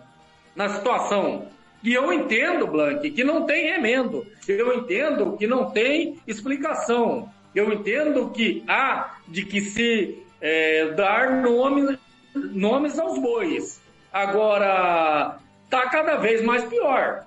na 0.54 0.68
situação. 0.68 1.48
E 1.82 1.92
eu 1.92 2.12
entendo, 2.12 2.66
Blank, 2.66 3.10
que 3.10 3.24
não 3.24 3.44
tem 3.44 3.72
remendo. 3.72 4.26
Eu 4.48 4.74
entendo 4.74 5.36
que 5.36 5.46
não 5.46 5.70
tem 5.70 6.18
explicação. 6.26 7.30
Eu 7.54 7.72
entendo 7.72 8.30
que 8.30 8.64
há 8.66 9.16
de 9.28 9.44
que 9.44 9.60
se 9.60 10.22
é, 10.40 10.88
dar 10.92 11.42
nome, 11.42 11.98
nomes 12.34 12.98
aos 12.98 13.18
bois. 13.18 13.80
Agora, 14.12 15.38
tá 15.68 15.88
cada 15.90 16.16
vez 16.16 16.42
mais 16.42 16.64
pior. 16.64 17.25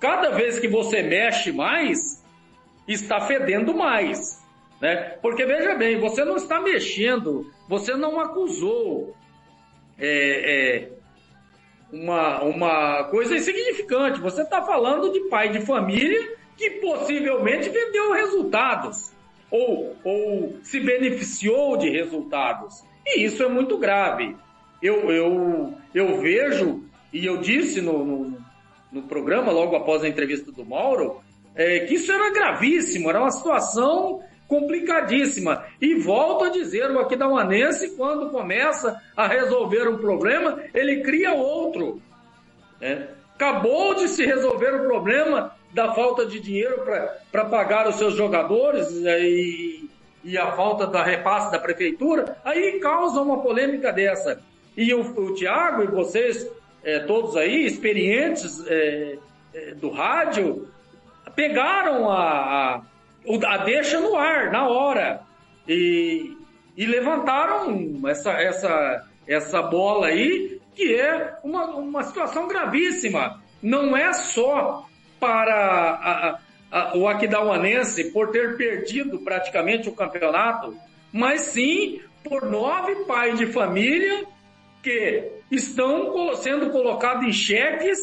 Cada 0.00 0.30
vez 0.30 0.58
que 0.58 0.68
você 0.68 1.02
mexe 1.02 1.52
mais, 1.52 2.24
está 2.86 3.20
fedendo 3.20 3.74
mais. 3.74 4.42
Né? 4.80 5.16
Porque 5.20 5.44
veja 5.44 5.74
bem, 5.74 5.98
você 5.98 6.24
não 6.24 6.36
está 6.36 6.60
mexendo, 6.60 7.50
você 7.68 7.94
não 7.94 8.20
acusou 8.20 9.14
é, 9.98 10.08
é, 10.80 10.88
uma, 11.92 12.42
uma 12.42 13.04
coisa 13.04 13.36
insignificante. 13.36 14.20
Você 14.20 14.42
está 14.42 14.62
falando 14.62 15.12
de 15.12 15.20
pai 15.28 15.50
de 15.50 15.60
família 15.60 16.36
que 16.56 16.70
possivelmente 16.70 17.68
vendeu 17.68 18.12
resultados 18.12 19.12
ou, 19.50 19.96
ou 20.04 20.58
se 20.62 20.80
beneficiou 20.80 21.76
de 21.76 21.88
resultados. 21.90 22.84
E 23.06 23.24
isso 23.24 23.42
é 23.42 23.48
muito 23.48 23.78
grave. 23.78 24.36
Eu, 24.82 25.10
eu, 25.10 25.74
eu 25.94 26.20
vejo, 26.20 26.84
e 27.12 27.24
eu 27.26 27.38
disse 27.38 27.80
no, 27.80 28.04
no, 28.04 28.38
no 28.92 29.02
programa, 29.02 29.52
logo 29.52 29.76
após 29.76 30.02
a 30.02 30.08
entrevista 30.08 30.50
do 30.50 30.64
Mauro, 30.64 31.20
é, 31.54 31.80
que 31.80 31.94
isso 31.94 32.10
era 32.10 32.32
gravíssimo, 32.32 33.10
era 33.10 33.20
uma 33.20 33.30
situação 33.30 34.22
complicadíssima. 34.46 35.64
E 35.80 35.94
volto 35.94 36.44
a 36.44 36.48
dizer, 36.50 36.90
o 36.90 36.98
Aquidauanense, 36.98 37.96
quando 37.96 38.30
começa 38.30 39.00
a 39.16 39.26
resolver 39.26 39.88
um 39.88 39.98
problema, 39.98 40.58
ele 40.72 41.02
cria 41.02 41.32
outro. 41.34 42.00
né? 42.80 43.08
Acabou 43.34 43.94
de 43.94 44.08
se 44.08 44.24
resolver 44.24 44.74
o 44.74 44.84
problema 44.84 45.52
da 45.72 45.92
falta 45.94 46.26
de 46.26 46.40
dinheiro 46.40 46.82
para 47.30 47.44
pagar 47.44 47.86
os 47.86 47.96
seus 47.96 48.14
jogadores 48.14 48.90
né, 49.00 49.20
e, 49.20 49.88
e 50.24 50.36
a 50.36 50.52
falta 50.52 50.86
da 50.86 51.04
repasse 51.04 51.52
da 51.52 51.58
prefeitura, 51.58 52.36
aí 52.44 52.80
causa 52.80 53.20
uma 53.20 53.40
polêmica 53.40 53.92
dessa. 53.92 54.40
E 54.76 54.92
o, 54.94 55.00
o 55.00 55.34
Tiago 55.34 55.82
e 55.82 55.86
vocês, 55.86 56.50
eh, 56.84 57.00
todos 57.00 57.36
aí, 57.36 57.64
experientes 57.66 58.64
eh, 58.66 59.18
eh, 59.54 59.74
do 59.74 59.90
rádio, 59.90 60.68
pegaram 61.34 62.10
a, 62.10 62.76
a, 62.76 62.82
a 63.54 63.56
deixa 63.58 64.00
no 64.00 64.16
ar, 64.16 64.50
na 64.50 64.68
hora. 64.68 65.20
E, 65.66 66.36
e 66.76 66.86
levantaram 66.86 68.00
essa, 68.06 68.32
essa, 68.32 69.04
essa 69.26 69.62
bola 69.62 70.06
aí, 70.08 70.60
que 70.74 70.94
é 70.94 71.34
uma, 71.44 71.66
uma 71.76 72.02
situação 72.02 72.48
gravíssima. 72.48 73.40
Não 73.62 73.96
é 73.96 74.12
só 74.12 74.86
para 75.20 75.54
a- 75.54 76.38
a- 76.70 76.96
o 76.96 77.08
Aquidauanense 77.08 78.12
por 78.12 78.30
ter 78.30 78.56
perdido 78.56 79.18
praticamente 79.18 79.88
o 79.88 79.94
campeonato, 79.94 80.76
mas 81.12 81.40
sim 81.42 82.00
por 82.22 82.44
nove 82.44 82.94
pais 83.06 83.38
de 83.38 83.46
família 83.46 84.24
que 84.82 85.30
estão 85.50 86.34
sendo 86.36 86.70
colocados 86.70 87.24
em 87.26 87.32
xeques 87.32 87.98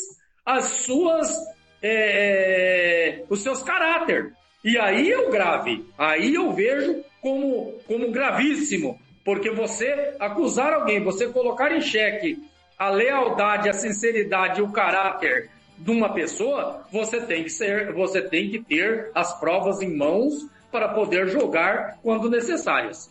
as 0.45 0.65
suas 0.65 1.35
é, 1.81 3.19
é, 3.19 3.23
os 3.29 3.41
seus 3.41 3.61
caráter. 3.61 4.33
E 4.63 4.77
aí 4.77 5.11
é 5.11 5.19
o 5.19 5.29
grave. 5.29 5.85
Aí 5.97 6.33
eu 6.33 6.51
vejo 6.51 7.03
como, 7.21 7.73
como 7.87 8.11
gravíssimo. 8.11 8.99
Porque 9.23 9.51
você 9.51 10.15
acusar 10.19 10.73
alguém, 10.73 11.03
você 11.03 11.27
colocar 11.27 11.71
em 11.71 11.81
xeque 11.81 12.37
a 12.77 12.89
lealdade, 12.89 13.69
a 13.69 13.73
sinceridade 13.73 14.59
e 14.59 14.63
o 14.63 14.71
caráter 14.71 15.49
de 15.77 15.91
uma 15.91 16.13
pessoa, 16.13 16.85
você 16.91 17.21
tem 17.21 17.43
que 17.43 17.49
ser, 17.49 17.93
você 17.93 18.21
tem 18.21 18.49
que 18.49 18.59
ter 18.59 19.11
as 19.13 19.39
provas 19.39 19.81
em 19.81 19.95
mãos 19.95 20.47
para 20.71 20.89
poder 20.89 21.27
jogar 21.27 21.99
quando 22.01 22.29
necessárias. 22.29 23.09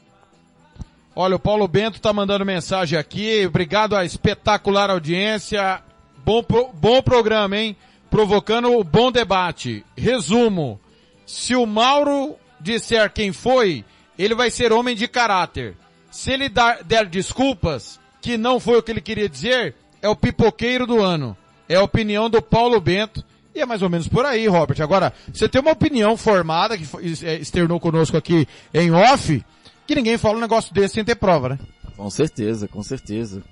Olha, 1.16 1.36
o 1.36 1.38
Paulo 1.38 1.68
Bento 1.68 2.00
tá 2.00 2.12
mandando 2.12 2.44
mensagem 2.44 2.98
aqui. 2.98 3.46
Obrigado 3.46 3.94
à 3.94 4.04
espetacular 4.04 4.90
audiência. 4.90 5.80
Bom, 6.24 6.42
pro- 6.42 6.70
bom 6.74 7.00
programa, 7.02 7.56
hein? 7.56 7.76
Provocando 8.10 8.72
o 8.76 8.82
bom 8.82 9.12
debate. 9.12 9.84
Resumo. 9.96 10.80
Se 11.26 11.54
o 11.54 11.66
Mauro 11.66 12.34
disser 12.60 13.10
quem 13.12 13.32
foi, 13.32 13.84
ele 14.18 14.34
vai 14.34 14.50
ser 14.50 14.72
homem 14.72 14.96
de 14.96 15.06
caráter. 15.06 15.76
Se 16.10 16.32
ele 16.32 16.48
dar- 16.48 16.82
der 16.82 17.06
desculpas, 17.06 18.00
que 18.20 18.36
não 18.36 18.58
foi 18.58 18.78
o 18.78 18.82
que 18.82 18.90
ele 18.90 19.00
queria 19.00 19.28
dizer, 19.28 19.74
é 20.02 20.08
o 20.08 20.16
pipoqueiro 20.16 20.86
do 20.86 21.00
ano. 21.00 21.36
É 21.68 21.76
a 21.76 21.82
opinião 21.82 22.28
do 22.28 22.42
Paulo 22.42 22.80
Bento. 22.80 23.24
E 23.54 23.60
é 23.60 23.66
mais 23.66 23.82
ou 23.82 23.88
menos 23.88 24.08
por 24.08 24.26
aí, 24.26 24.48
Robert. 24.48 24.80
Agora, 24.82 25.12
você 25.32 25.48
tem 25.48 25.60
uma 25.60 25.70
opinião 25.70 26.16
formada, 26.16 26.76
que 26.76 26.84
é, 27.24 27.36
externou 27.36 27.78
conosco 27.78 28.16
aqui 28.16 28.48
em 28.72 28.90
off, 28.90 29.44
que 29.86 29.94
ninguém 29.94 30.18
fala 30.18 30.38
um 30.38 30.40
negócio 30.40 30.72
desse 30.74 30.94
sem 30.94 31.04
ter 31.04 31.16
prova, 31.16 31.50
né? 31.50 31.58
Com 31.96 32.10
certeza, 32.10 32.66
com 32.68 32.82
certeza. 32.82 33.42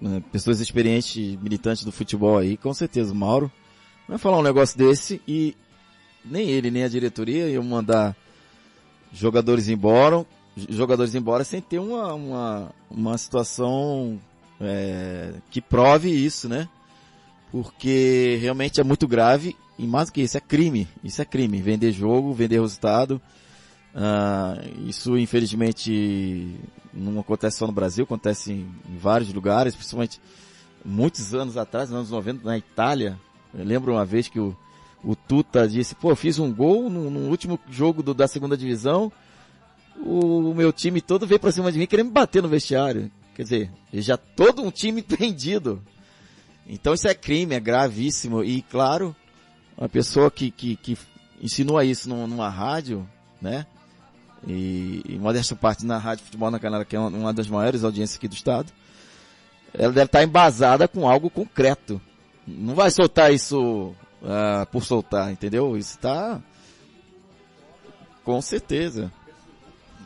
Né, 0.00 0.22
Pessoas 0.30 0.60
experientes, 0.60 1.16
militantes 1.40 1.84
do 1.84 1.92
futebol 1.92 2.38
aí, 2.38 2.56
com 2.56 2.72
certeza. 2.72 3.12
O 3.12 3.16
Mauro 3.16 3.50
vai 4.08 4.18
falar 4.18 4.38
um 4.38 4.42
negócio 4.42 4.78
desse 4.78 5.20
e 5.26 5.56
nem 6.24 6.48
ele, 6.48 6.70
nem 6.70 6.84
a 6.84 6.88
diretoria 6.88 7.48
iam 7.48 7.64
mandar 7.64 8.16
jogadores 9.12 9.68
embora, 9.68 10.24
jogadores 10.68 11.14
embora 11.14 11.44
sem 11.44 11.60
ter 11.60 11.78
uma, 11.78 12.14
uma, 12.14 12.74
uma 12.90 13.18
situação 13.18 14.20
é, 14.60 15.34
que 15.50 15.60
prove 15.60 16.10
isso, 16.10 16.48
né? 16.48 16.68
Porque 17.50 18.38
realmente 18.40 18.80
é 18.80 18.84
muito 18.84 19.08
grave 19.08 19.56
e 19.78 19.86
mais 19.86 20.08
do 20.08 20.12
que 20.12 20.20
isso, 20.20 20.36
é 20.36 20.40
crime. 20.40 20.86
Isso 21.02 21.22
é 21.22 21.24
crime. 21.24 21.62
Vender 21.62 21.92
jogo, 21.92 22.34
vender 22.34 22.60
resultado. 22.60 23.20
Ah, 24.00 24.56
isso 24.86 25.18
infelizmente 25.18 26.54
não 26.94 27.18
acontece 27.18 27.58
só 27.58 27.66
no 27.66 27.72
Brasil, 27.72 28.04
acontece 28.04 28.52
em, 28.52 28.68
em 28.88 28.96
vários 28.96 29.32
lugares, 29.32 29.74
principalmente 29.74 30.20
muitos 30.84 31.34
anos 31.34 31.56
atrás, 31.56 31.90
nos 31.90 31.96
anos 31.98 32.10
90, 32.10 32.44
na 32.46 32.56
Itália. 32.56 33.18
Eu 33.52 33.64
lembro 33.64 33.92
uma 33.92 34.04
vez 34.04 34.28
que 34.28 34.38
o, 34.38 34.56
o 35.02 35.16
Tuta 35.16 35.66
disse, 35.66 35.96
pô, 35.96 36.10
eu 36.10 36.16
fiz 36.16 36.38
um 36.38 36.52
gol 36.54 36.88
no, 36.88 37.10
no 37.10 37.28
último 37.28 37.58
jogo 37.68 38.00
do- 38.00 38.14
da 38.14 38.28
segunda 38.28 38.56
divisão, 38.56 39.10
o, 40.00 40.54
meu 40.54 40.72
time 40.72 41.00
todo 41.00 41.26
veio 41.26 41.40
pra 41.40 41.50
cima 41.50 41.72
de 41.72 41.78
mim 41.80 41.86
querendo 41.86 42.06
me 42.06 42.12
bater 42.12 42.40
no 42.40 42.48
vestiário. 42.48 43.10
Quer 43.34 43.42
dizer, 43.42 43.70
já 43.94 44.16
todo 44.16 44.62
um 44.62 44.70
time 44.70 45.02
prendido. 45.02 45.82
Então 46.68 46.94
isso 46.94 47.08
é 47.08 47.14
crime, 47.14 47.56
é 47.56 47.60
gravíssimo. 47.60 48.44
E 48.44 48.62
claro, 48.62 49.14
uma 49.76 49.88
pessoa 49.88 50.30
que, 50.30 50.52
que, 50.52 50.76
que 50.76 50.96
insinua 51.42 51.84
isso 51.84 52.08
num- 52.08 52.28
numa 52.28 52.48
rádio, 52.48 53.04
né? 53.42 53.66
E, 54.46 55.02
e 55.08 55.18
modéstia 55.18 55.54
à 55.54 55.56
parte 55.56 55.84
na 55.84 55.98
Rádio 55.98 56.24
Futebol 56.24 56.50
na 56.50 56.58
Canela, 56.58 56.84
que 56.84 56.94
é 56.94 56.98
uma, 56.98 57.08
uma 57.08 57.32
das 57.32 57.48
maiores 57.48 57.84
audiências 57.84 58.16
aqui 58.16 58.28
do 58.28 58.34
estado, 58.34 58.72
ela 59.74 59.92
deve 59.92 60.06
estar 60.06 60.22
embasada 60.22 60.86
com 60.86 61.08
algo 61.08 61.28
concreto. 61.28 62.00
Não 62.46 62.74
vai 62.74 62.90
soltar 62.90 63.32
isso 63.32 63.94
ah, 64.24 64.66
por 64.70 64.84
soltar, 64.84 65.30
entendeu? 65.30 65.76
Isso 65.76 65.96
está 65.96 66.40
com 68.24 68.40
certeza. 68.42 69.10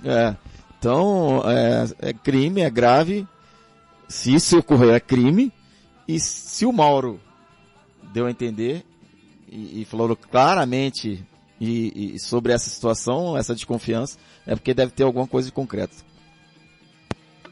É. 0.04 0.36
Então, 0.78 1.42
é, 1.44 2.10
é 2.10 2.12
crime, 2.12 2.60
é 2.60 2.70
grave. 2.70 3.26
Se 4.08 4.34
isso 4.34 4.58
ocorrer, 4.58 4.94
é 4.94 5.00
crime. 5.00 5.52
E 6.06 6.20
se 6.20 6.66
o 6.66 6.72
Mauro 6.72 7.20
deu 8.12 8.26
a 8.26 8.30
entender 8.30 8.84
e, 9.48 9.82
e 9.82 9.84
falou 9.84 10.14
claramente 10.16 11.24
e, 11.64 12.16
e 12.16 12.18
sobre 12.18 12.52
essa 12.52 12.68
situação, 12.68 13.38
essa 13.38 13.54
desconfiança, 13.54 14.18
é 14.44 14.56
porque 14.56 14.74
deve 14.74 14.90
ter 14.90 15.04
alguma 15.04 15.28
coisa 15.28 15.46
de 15.46 15.54
concreto. 15.54 15.94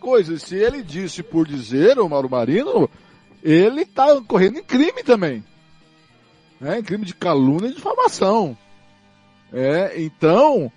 Coisa, 0.01 0.37
se 0.37 0.57
ele 0.57 0.83
disse 0.83 1.23
por 1.23 1.47
dizer, 1.47 1.97
o 2.01 2.09
Mauro 2.09 2.29
Marino, 2.29 2.91
ele 3.41 3.87
tá 3.87 4.21
correndo 4.23 4.59
em 4.59 4.65
crime 4.65 5.05
também. 5.05 5.45
Né? 6.61 6.81
Em 6.81 6.83
crime 6.83 7.05
de 7.05 7.15
calúnia 7.15 7.69
e 7.69 7.75
difamação. 7.75 8.59
É, 9.53 10.03
então, 10.03 10.73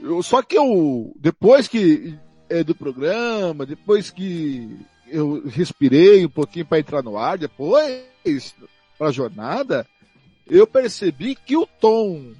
eu, 0.00 0.20
só 0.22 0.42
que 0.42 0.58
eu, 0.58 1.12
depois 1.16 1.68
que 1.68 2.18
é 2.48 2.64
do 2.64 2.74
programa, 2.74 3.64
depois 3.64 4.10
que 4.10 4.76
eu 5.06 5.46
respirei 5.46 6.26
um 6.26 6.30
pouquinho 6.30 6.66
para 6.66 6.80
entrar 6.80 7.02
no 7.04 7.16
ar, 7.16 7.38
depois 7.38 8.02
para 8.98 9.08
a 9.08 9.12
jornada, 9.12 9.86
eu 10.50 10.66
percebi 10.66 11.36
que 11.36 11.56
o 11.56 11.66
tom 11.66 12.32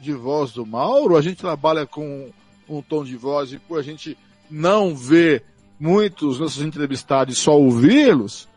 de 0.00 0.12
voz 0.12 0.52
do 0.52 0.66
Mauro, 0.66 1.16
a 1.16 1.22
gente 1.22 1.36
trabalha 1.36 1.86
com 1.86 2.30
um 2.68 2.82
tom 2.82 3.04
de 3.04 3.16
voz 3.16 3.52
e 3.52 3.58
por 3.58 3.78
a 3.78 3.82
gente 3.82 4.16
não 4.50 4.94
ver 4.94 5.44
muitos 5.78 6.38
nossos 6.38 6.62
entrevistados 6.62 7.38
só 7.38 7.58
ouvi-los, 7.58 8.48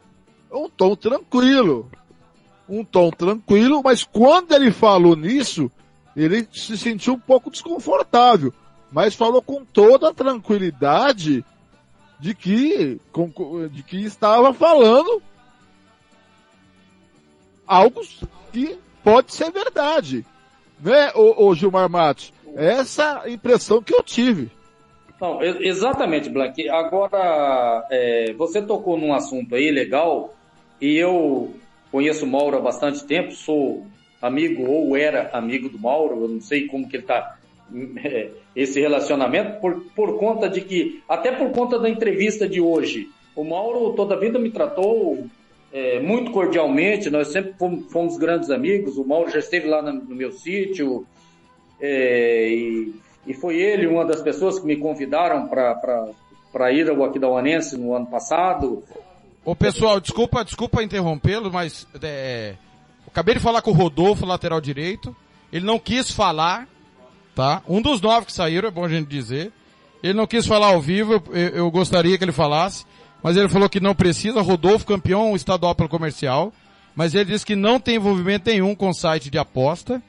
é 0.52 0.56
um 0.56 0.70
tom 0.70 0.96
tranquilo. 0.96 1.90
Um 2.68 2.84
tom 2.84 3.10
tranquilo, 3.10 3.82
mas 3.84 4.04
quando 4.04 4.54
ele 4.54 4.72
falou 4.72 5.16
nisso, 5.16 5.72
ele 6.16 6.48
se 6.54 6.78
sentiu 6.78 7.14
um 7.14 7.20
pouco 7.20 7.50
desconfortável, 7.50 8.54
mas 8.92 9.16
falou 9.16 9.42
com 9.42 9.66
toda 9.66 10.10
a 10.10 10.14
tranquilidade 10.14 11.44
de 12.20 12.36
que, 12.36 13.00
de 13.72 13.84
que 13.84 13.98
estava 13.98 14.54
falando 14.54 15.22
algo 17.66 18.02
que 18.52 18.78
pode 19.04 19.34
ser 19.34 19.52
verdade. 19.52 20.26
Né, 20.80 21.12
ô, 21.16 21.54
Gilmar 21.54 21.90
Matos? 21.90 22.34
Essa 22.56 23.24
impressão 23.28 23.82
que 23.82 23.94
eu 23.94 24.02
tive. 24.02 24.50
Exatamente, 25.60 26.30
Blank. 26.30 26.70
Agora, 26.70 27.86
é, 27.92 28.34
você 28.34 28.62
tocou 28.62 28.98
num 28.98 29.14
assunto 29.14 29.56
aí 29.56 29.70
legal, 29.70 30.34
e 30.80 30.96
eu 30.96 31.54
conheço 31.92 32.26
o 32.26 32.28
Mauro 32.28 32.58
há 32.58 32.62
bastante 32.62 33.04
tempo, 33.04 33.32
sou 33.34 33.86
amigo 34.22 34.64
ou 34.64 34.96
era 34.96 35.30
amigo 35.34 35.70
do 35.70 35.80
Mauro, 35.80 36.22
eu 36.22 36.30
não 36.30 36.42
sei 36.42 36.68
como 36.68 36.88
que 36.88 36.96
ele 36.96 37.04
está 37.04 37.38
esse 38.56 38.80
relacionamento, 38.80 39.60
por, 39.60 39.82
por 39.96 40.18
conta 40.18 40.50
de 40.50 40.62
que, 40.62 41.04
até 41.08 41.32
por 41.32 41.52
conta 41.52 41.78
da 41.78 41.90
entrevista 41.90 42.48
de 42.48 42.60
hoje, 42.60 43.10
o 43.36 43.44
Mauro 43.44 43.94
toda 43.94 44.16
a 44.16 44.20
vida 44.20 44.40
me 44.40 44.50
tratou 44.50 45.28
é, 45.72 46.00
muito 46.00 46.32
cordialmente, 46.32 47.10
nós 47.10 47.30
sempre 47.30 47.54
fomos, 47.54 47.92
fomos 47.92 48.18
grandes 48.18 48.50
amigos, 48.50 48.98
o 48.98 49.06
Mauro 49.06 49.30
já 49.30 49.40
esteve 49.40 49.68
lá 49.68 49.82
no, 49.82 49.94
no 49.94 50.16
meu 50.16 50.32
sítio, 50.32 51.06
é, 51.80 52.50
e, 52.50 52.94
e 53.28 53.34
foi 53.34 53.58
ele 53.58 53.88
uma 53.88 54.06
das 54.06 54.22
pessoas 54.22 54.60
que 54.60 54.66
me 54.66 54.78
convidaram 54.78 55.48
para 55.48 56.72
ir 56.72 56.90
ao 56.90 57.04
Aquidauanense 57.04 57.78
no 57.78 57.96
ano 57.96 58.08
passado. 58.08 58.84
Ô 59.46 59.56
pessoal, 59.56 60.00
desculpa, 60.00 60.44
desculpa 60.44 60.84
interrompê-lo, 60.84 61.52
mas 61.52 61.88
é, 62.02 62.56
acabei 63.08 63.36
de 63.36 63.42
falar 63.42 63.62
com 63.62 63.72
o 63.72 63.76
Rodolfo, 63.76 64.26
lateral 64.26 64.60
direito. 64.60 65.16
Ele 65.52 65.66
não 65.66 65.80
quis 65.80 66.12
falar 66.12 66.68
tá? 67.40 67.64
Um 67.70 67.82
dos 67.82 68.02
nove 68.02 68.26
que 68.26 68.34
saíram, 68.34 68.68
é 68.68 68.72
bom 68.72 68.84
a 68.84 68.90
gente 68.90 69.08
dizer. 69.08 69.54
Ele 70.04 70.14
não 70.14 70.28
quis 70.28 70.46
falar 70.46 70.68
ao 70.68 70.82
vivo, 70.82 71.24
eu, 71.30 71.50
eu 71.50 71.72
gostaria 71.72 72.18
que 72.18 72.24
ele 72.26 72.34
falasse, 72.34 72.86
mas 73.24 73.38
ele 73.38 73.50
falou 73.50 73.70
que 73.70 73.80
não 73.80 73.96
precisa. 73.96 74.42
Rodolfo, 74.42 74.86
campeão 74.86 75.36
estadual 75.36 75.76
pelo 75.76 75.90
comercial, 75.90 76.54
mas 76.96 77.14
ele 77.14 77.32
disse 77.32 77.46
que 77.46 77.56
não 77.56 77.80
tem 77.80 77.96
envolvimento 77.96 78.50
nenhum 78.50 78.76
com 78.76 78.94
site 78.94 79.30
de 79.30 79.38
aposta. 79.38 80.02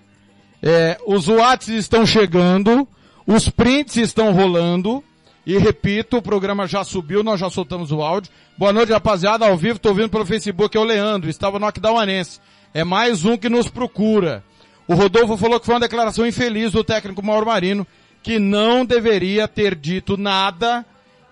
É, 0.63 0.99
os 1.07 1.27
watts 1.27 1.69
estão 1.69 2.05
chegando, 2.05 2.87
os 3.27 3.49
prints 3.49 3.97
estão 3.97 4.33
rolando, 4.33 5.03
e 5.47 5.57
repito, 5.57 6.19
o 6.19 6.23
programa 6.23 6.67
já 6.67 6.85
subiu, 6.85 7.23
nós 7.23 7.41
já 7.41 7.49
soltamos 7.49 7.91
o 7.91 8.03
áudio. 8.03 8.31
Boa 8.59 8.73
noite, 8.73 8.93
rapaziada, 8.93 9.47
ao 9.47 9.57
vivo, 9.57 9.79
tô 9.79 9.89
ouvindo 9.89 10.11
pelo 10.11 10.27
Facebook, 10.27 10.77
é 10.77 10.81
o 10.81 10.85
Leandro, 10.85 11.31
estava 11.31 11.59
no 11.59 11.67
Aquidauanense. 11.67 12.41
É 12.75 12.85
mais 12.85 13.25
um 13.25 13.37
que 13.37 13.49
nos 13.49 13.69
procura. 13.69 14.45
O 14.87 14.95
Rodolfo 14.95 15.37
falou 15.37 15.59
que 15.59 15.67
foi 15.67 15.75
uma 15.75 15.81
declaração 15.81 16.27
infeliz 16.27 16.73
do 16.73 16.85
técnico 16.85 17.25
Mauro 17.25 17.47
Marino, 17.47 17.87
que 18.23 18.39
não 18.39 18.85
deveria 18.85 19.49
ter 19.49 19.75
dito 19.75 20.17
nada 20.17 20.85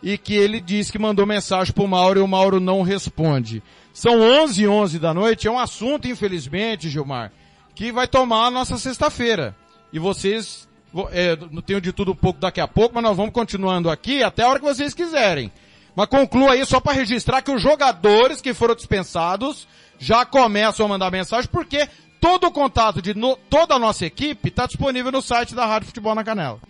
e 0.02 0.16
que 0.16 0.34
ele 0.34 0.60
disse 0.60 0.92
que 0.92 0.98
mandou 0.98 1.26
mensagem 1.26 1.72
pro 1.72 1.88
Mauro 1.88 2.20
e 2.20 2.22
o 2.22 2.28
Mauro 2.28 2.60
não 2.60 2.82
responde. 2.82 3.62
São 3.92 4.20
11 4.20 4.62
e 4.62 4.68
11 4.68 4.98
da 4.98 5.12
noite, 5.12 5.48
é 5.48 5.50
um 5.50 5.58
assunto, 5.58 6.06
infelizmente, 6.06 6.88
Gilmar, 6.88 7.32
que 7.74 7.90
vai 7.90 8.06
tomar 8.06 8.46
a 8.46 8.50
nossa 8.50 8.78
sexta-feira. 8.78 9.56
E 9.92 9.98
vocês, 9.98 10.68
é, 11.10 11.36
não 11.50 11.62
tenho 11.62 11.80
de 11.80 11.92
tudo 11.92 12.12
um 12.12 12.16
pouco 12.16 12.38
daqui 12.38 12.60
a 12.60 12.68
pouco, 12.68 12.94
mas 12.94 13.02
nós 13.02 13.16
vamos 13.16 13.32
continuando 13.32 13.90
aqui 13.90 14.22
até 14.22 14.42
a 14.42 14.48
hora 14.48 14.60
que 14.60 14.64
vocês 14.64 14.94
quiserem. 14.94 15.50
Mas 15.96 16.06
conclua 16.06 16.52
aí 16.52 16.64
só 16.64 16.78
para 16.78 16.92
registrar 16.92 17.42
que 17.42 17.50
os 17.50 17.60
jogadores 17.60 18.40
que 18.40 18.54
foram 18.54 18.76
dispensados 18.76 19.66
já 19.98 20.24
começam 20.24 20.86
a 20.86 20.88
mandar 20.88 21.10
mensagem, 21.10 21.50
porque 21.50 21.88
todo 22.20 22.46
o 22.46 22.52
contato 22.52 23.02
de 23.02 23.14
no, 23.14 23.36
toda 23.50 23.74
a 23.74 23.78
nossa 23.80 24.06
equipe 24.06 24.48
está 24.48 24.66
disponível 24.66 25.10
no 25.10 25.20
site 25.20 25.56
da 25.56 25.66
Rádio 25.66 25.88
Futebol 25.88 26.14
na 26.14 26.22
Canela. 26.22 26.60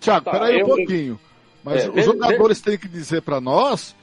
Tiago, 0.00 0.24
tá, 0.24 0.32
peraí 0.32 0.62
um 0.62 0.66
pouquinho. 0.66 1.20
Mas 1.66 1.84
é, 1.84 1.90
os 1.90 2.04
jogadores 2.04 2.60
têm 2.60 2.78
que 2.78 2.86
dizer 2.86 3.22
para 3.22 3.40
nós 3.40 3.96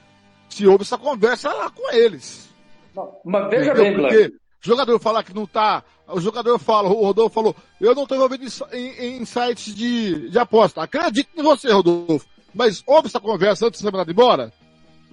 se 0.50 0.66
houve 0.66 0.82
essa 0.82 0.98
conversa 0.98 1.50
lá 1.50 1.70
com 1.70 1.90
eles. 1.92 2.50
Não, 2.94 3.10
mas 3.24 3.48
veja 3.48 3.72
Entendeu? 3.72 3.84
bem, 3.84 4.02
Porque 4.02 4.26
o 4.26 4.68
jogador 4.68 5.00
falar 5.00 5.24
que 5.24 5.34
não 5.34 5.46
tá, 5.46 5.82
o 6.06 6.20
jogador 6.20 6.58
fala, 6.58 6.90
o 6.90 7.06
Rodolfo 7.06 7.34
falou, 7.34 7.56
eu 7.80 7.94
não 7.94 8.02
estou 8.02 8.18
envolvido 8.18 8.44
em, 8.70 9.16
em, 9.16 9.24
sites 9.24 9.74
de, 9.74 10.28
de 10.28 10.38
aposta. 10.38 10.82
Acredito 10.82 11.30
em 11.34 11.42
você, 11.42 11.72
Rodolfo. 11.72 12.26
Mas 12.54 12.82
houve 12.86 13.08
essa 13.08 13.18
conversa 13.18 13.66
antes 13.66 13.80
de 13.80 13.86
ser 13.86 13.90
mandado 13.90 14.12
embora? 14.12 14.52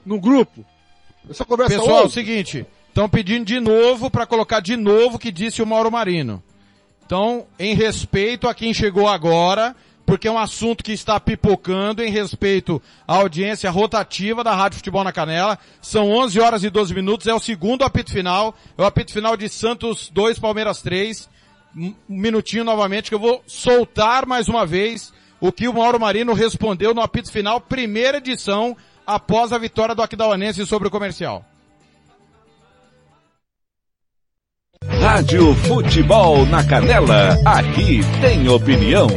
No 0.05 0.19
grupo? 0.19 0.65
Essa 1.29 1.45
conversa 1.45 1.77
Pessoal, 1.77 1.89
houve? 1.89 2.03
é 2.03 2.07
o 2.07 2.11
seguinte, 2.11 2.65
estão 2.89 3.07
pedindo 3.07 3.45
de 3.45 3.61
novo 3.61 4.11
para 4.11 4.25
colocar 4.25 4.59
de 4.59 4.75
novo 4.75 5.15
o 5.15 5.19
que 5.19 5.31
disse 5.31 5.61
o 5.61 5.65
Mauro 5.65 5.89
Marino. 5.89 6.43
Então, 7.05 7.47
em 7.57 7.73
respeito 7.75 8.47
a 8.47 8.53
quem 8.53 8.73
chegou 8.73 9.07
agora, 9.07 9.73
porque 10.05 10.27
é 10.27 10.31
um 10.31 10.37
assunto 10.37 10.83
que 10.83 10.91
está 10.91 11.19
pipocando 11.19 12.03
em 12.03 12.11
respeito 12.11 12.81
à 13.07 13.15
audiência 13.15 13.69
rotativa 13.69 14.43
da 14.43 14.55
Rádio 14.55 14.77
Futebol 14.77 15.03
na 15.03 15.11
Canela. 15.11 15.57
São 15.81 16.09
11 16.11 16.39
horas 16.39 16.63
e 16.63 16.69
12 16.69 16.93
minutos, 16.93 17.27
é 17.27 17.33
o 17.33 17.39
segundo 17.39 17.83
apito 17.83 18.11
final, 18.11 18.55
é 18.77 18.81
o 18.81 18.85
apito 18.85 19.13
final 19.13 19.37
de 19.37 19.47
Santos 19.49 20.09
2, 20.09 20.39
Palmeiras 20.39 20.81
3. 20.81 21.29
Um 21.75 21.93
minutinho 22.09 22.63
novamente 22.63 23.09
que 23.09 23.15
eu 23.15 23.19
vou 23.19 23.41
soltar 23.47 24.25
mais 24.25 24.49
uma 24.49 24.65
vez 24.65 25.13
o 25.39 25.51
que 25.51 25.67
o 25.67 25.73
Mauro 25.73 25.99
Marino 25.99 26.33
respondeu 26.33 26.93
no 26.93 27.01
apito 27.01 27.31
final, 27.31 27.59
primeira 27.59 28.17
edição, 28.17 28.77
após 29.07 29.51
a 29.51 29.57
vitória 29.57 29.95
do 29.95 30.01
Aquidauanense 30.01 30.65
sobre 30.65 30.87
o 30.87 30.91
comercial. 30.91 31.43
Rádio 34.99 35.53
Futebol 35.55 36.45
na 36.45 36.63
Canela, 36.63 37.37
aqui 37.45 38.01
tem 38.21 38.47
opinião 38.47 39.07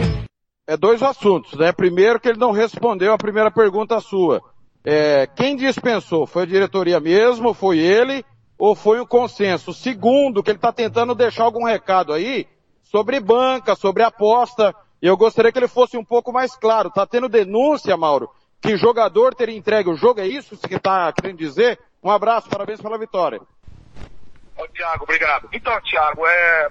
é 0.67 0.77
dois 0.77 1.03
assuntos, 1.03 1.59
né? 1.59 1.73
Primeiro 1.73 2.19
que 2.19 2.29
ele 2.29 2.39
não 2.39 2.51
respondeu 2.51 3.13
a 3.13 3.19
primeira 3.19 3.51
pergunta 3.51 4.01
sua. 4.01 4.43
É, 4.85 5.27
quem 5.27 5.57
dispensou? 5.57 6.27
Foi 6.27 6.43
a 6.43 6.47
diretoria 6.47 7.01
mesmo? 7.01 7.55
Foi 7.55 7.79
ele? 7.79 8.25
Ou 8.59 8.75
foi 8.75 9.01
um 9.01 9.07
consenso? 9.07 9.73
Segundo, 9.73 10.43
que 10.43 10.51
ele 10.51 10.59
está 10.59 10.73
tentando 10.73 11.15
deixar 11.15 11.45
algum 11.45 11.65
recado 11.65 12.13
aí 12.13 12.47
sobre 12.83 13.21
banca, 13.21 13.75
sobre 13.75 14.03
aposta. 14.03 14.75
Eu 15.03 15.17
gostaria 15.17 15.53
que 15.53 15.59
ele 15.59 15.69
fosse 15.69 15.97
um 15.97 16.05
pouco 16.05 16.33
mais 16.33 16.55
claro. 16.55 16.91
Tá 16.91 17.07
tendo 17.07 17.29
denúncia, 17.29 17.97
Mauro, 17.97 18.31
que 18.61 18.77
jogador 18.77 19.35
teria 19.35 19.57
entregue 19.57 19.91
o 19.91 19.97
jogo. 19.97 20.21
É 20.21 20.27
isso 20.27 20.57
que 20.57 20.77
está 20.77 21.13
querendo 21.13 21.39
dizer? 21.39 21.79
Um 22.03 22.11
abraço, 22.11 22.49
parabéns 22.49 22.81
pela 22.81 22.99
vitória. 22.99 23.41
Tiago, 24.73 25.05
obrigado. 25.05 25.49
Então, 25.53 25.79
Tiago, 25.83 26.27
é... 26.27 26.69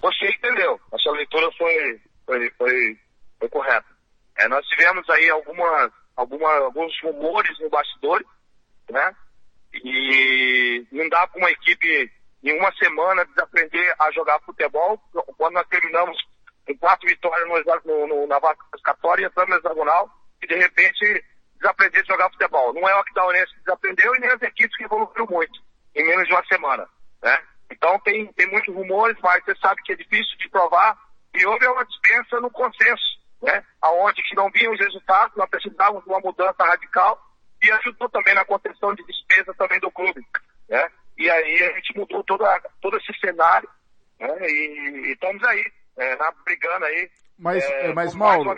você 0.00 0.30
entendeu. 0.30 0.78
A 0.92 0.98
sua 0.98 1.12
leitura 1.12 1.50
foi, 1.56 2.00
foi, 2.28 2.50
foi, 2.58 2.98
foi 3.40 3.48
correto. 3.48 3.88
É, 4.36 4.46
nós 4.48 4.64
tivemos 4.66 5.08
aí 5.08 5.30
algumas, 5.30 5.90
alguma, 6.14 6.52
alguns 6.58 6.92
rumores 7.02 7.58
no 7.58 7.70
bastidor, 7.70 8.22
né? 8.90 9.16
E 9.72 10.86
não 10.92 11.08
dá 11.08 11.26
para 11.26 11.38
uma 11.38 11.50
equipe 11.50 12.12
em 12.44 12.58
uma 12.58 12.70
semana 12.74 13.24
desaprender 13.24 13.94
a 13.98 14.10
jogar 14.12 14.38
futebol 14.40 14.98
quando 15.36 15.54
nós 15.54 15.66
terminamos 15.68 16.16
com 16.66 16.76
quatro 16.76 17.08
vitórias 17.08 17.48
no, 17.84 18.06
no, 18.06 18.26
na 18.26 18.38
classificatória 18.40 19.22
e 19.22 19.26
entramos 19.26 19.50
no 19.50 19.56
hexagonal 19.58 20.10
e 20.42 20.46
de 20.46 20.54
repente 20.54 21.24
desaprender 21.56 22.02
a 22.02 22.12
jogar 22.12 22.30
futebol. 22.30 22.74
Não 22.74 22.88
é 22.88 22.94
o 22.94 23.00
Aquidauanense 23.00 23.52
que 23.54 23.60
desaprendeu 23.60 24.14
e 24.14 24.20
nem 24.20 24.30
as 24.30 24.42
equipes 24.42 24.76
que 24.76 24.84
evoluíram 24.84 25.26
muito 25.30 25.60
em 25.96 26.06
menos 26.06 26.26
de 26.28 26.32
uma 26.32 26.44
semana, 26.46 26.88
né? 27.22 27.38
Então 27.70 27.98
tem, 28.00 28.26
tem 28.32 28.46
muitos 28.50 28.74
rumores, 28.74 29.16
mas 29.22 29.44
você 29.44 29.54
sabe 29.56 29.82
que 29.82 29.92
é 29.92 29.96
difícil 29.96 30.38
de 30.38 30.48
provar 30.48 30.96
e 31.34 31.46
houve 31.46 31.66
uma 31.66 31.84
dispensa 31.84 32.40
no 32.40 32.50
consenso, 32.50 33.20
né? 33.42 33.64
Aonde 33.80 34.22
que 34.22 34.34
não 34.34 34.50
vinham 34.50 34.72
os 34.72 34.80
resultados, 34.80 35.36
nós 35.36 35.48
precisávamos 35.48 36.04
de 36.04 36.10
uma 36.10 36.20
mudança 36.20 36.64
radical 36.64 37.20
e 37.62 37.70
ajudou 37.70 38.08
também 38.08 38.34
na 38.34 38.44
contenção 38.44 38.94
de 38.94 39.04
despesa 39.04 39.54
também 39.54 39.80
do 39.80 39.90
clube, 39.90 40.24
né? 40.68 40.88
E 41.16 41.28
aí 41.28 41.62
a 41.64 41.72
gente 41.74 41.98
mudou 41.98 42.22
toda, 42.24 42.60
todo 42.80 42.96
esse 42.96 43.12
cenário, 43.20 43.68
né? 44.18 44.36
E, 44.40 45.08
e 45.08 45.12
estamos 45.12 45.42
aí, 45.44 45.64
é, 45.96 46.16
na, 46.16 46.32
brigando 46.44 46.84
aí. 46.84 47.10
Mas, 47.38 47.64
é, 47.64 47.92
mas 47.92 48.14
Mauro, 48.14 48.56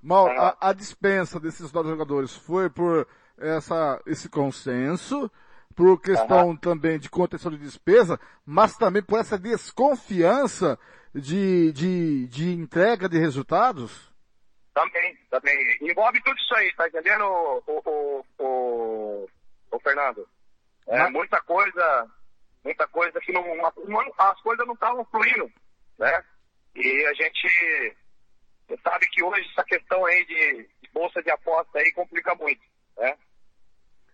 Mauro 0.00 0.40
a, 0.40 0.56
a 0.60 0.72
dispensa 0.72 1.40
desses 1.40 1.72
dois 1.72 1.88
jogadores 1.88 2.36
foi 2.36 2.70
por 2.70 3.06
essa, 3.36 4.00
esse 4.06 4.28
consenso, 4.28 5.30
por 5.74 6.00
questão 6.00 6.48
uhum. 6.48 6.56
também 6.56 6.98
de 6.98 7.10
contenção 7.10 7.50
de 7.50 7.58
despesa, 7.58 8.20
mas 8.46 8.76
também 8.76 9.02
por 9.02 9.18
essa 9.18 9.38
desconfiança 9.38 10.78
de, 11.14 11.72
de, 11.72 12.26
de 12.28 12.52
entrega 12.52 13.08
de 13.08 13.18
resultados? 13.18 14.10
Também, 14.74 15.16
também. 15.30 15.78
Envolve 15.80 16.22
tudo 16.22 16.36
isso 16.36 16.54
aí, 16.54 16.72
tá 16.74 16.88
entendendo, 16.88 17.24
o, 17.24 17.62
o, 17.66 18.24
o, 18.38 19.28
o 19.72 19.80
Fernando? 19.80 20.28
É 20.86 21.08
muita 21.10 21.40
coisa, 21.42 22.10
muita 22.64 22.86
coisa 22.88 23.20
que 23.20 23.32
não, 23.32 23.44
as 24.18 24.40
coisas 24.40 24.66
não 24.66 24.74
estavam 24.74 25.04
fluindo, 25.06 25.50
né? 25.98 26.24
E 26.74 27.06
a 27.06 27.14
gente 27.14 27.96
sabe 28.82 29.06
que 29.08 29.22
hoje 29.22 29.48
essa 29.50 29.64
questão 29.64 30.04
aí 30.06 30.24
de, 30.26 30.68
bolsa 30.92 31.22
de 31.22 31.30
aposta 31.30 31.78
aí 31.78 31.92
complica 31.92 32.34
muito, 32.34 32.62
né? 32.96 33.16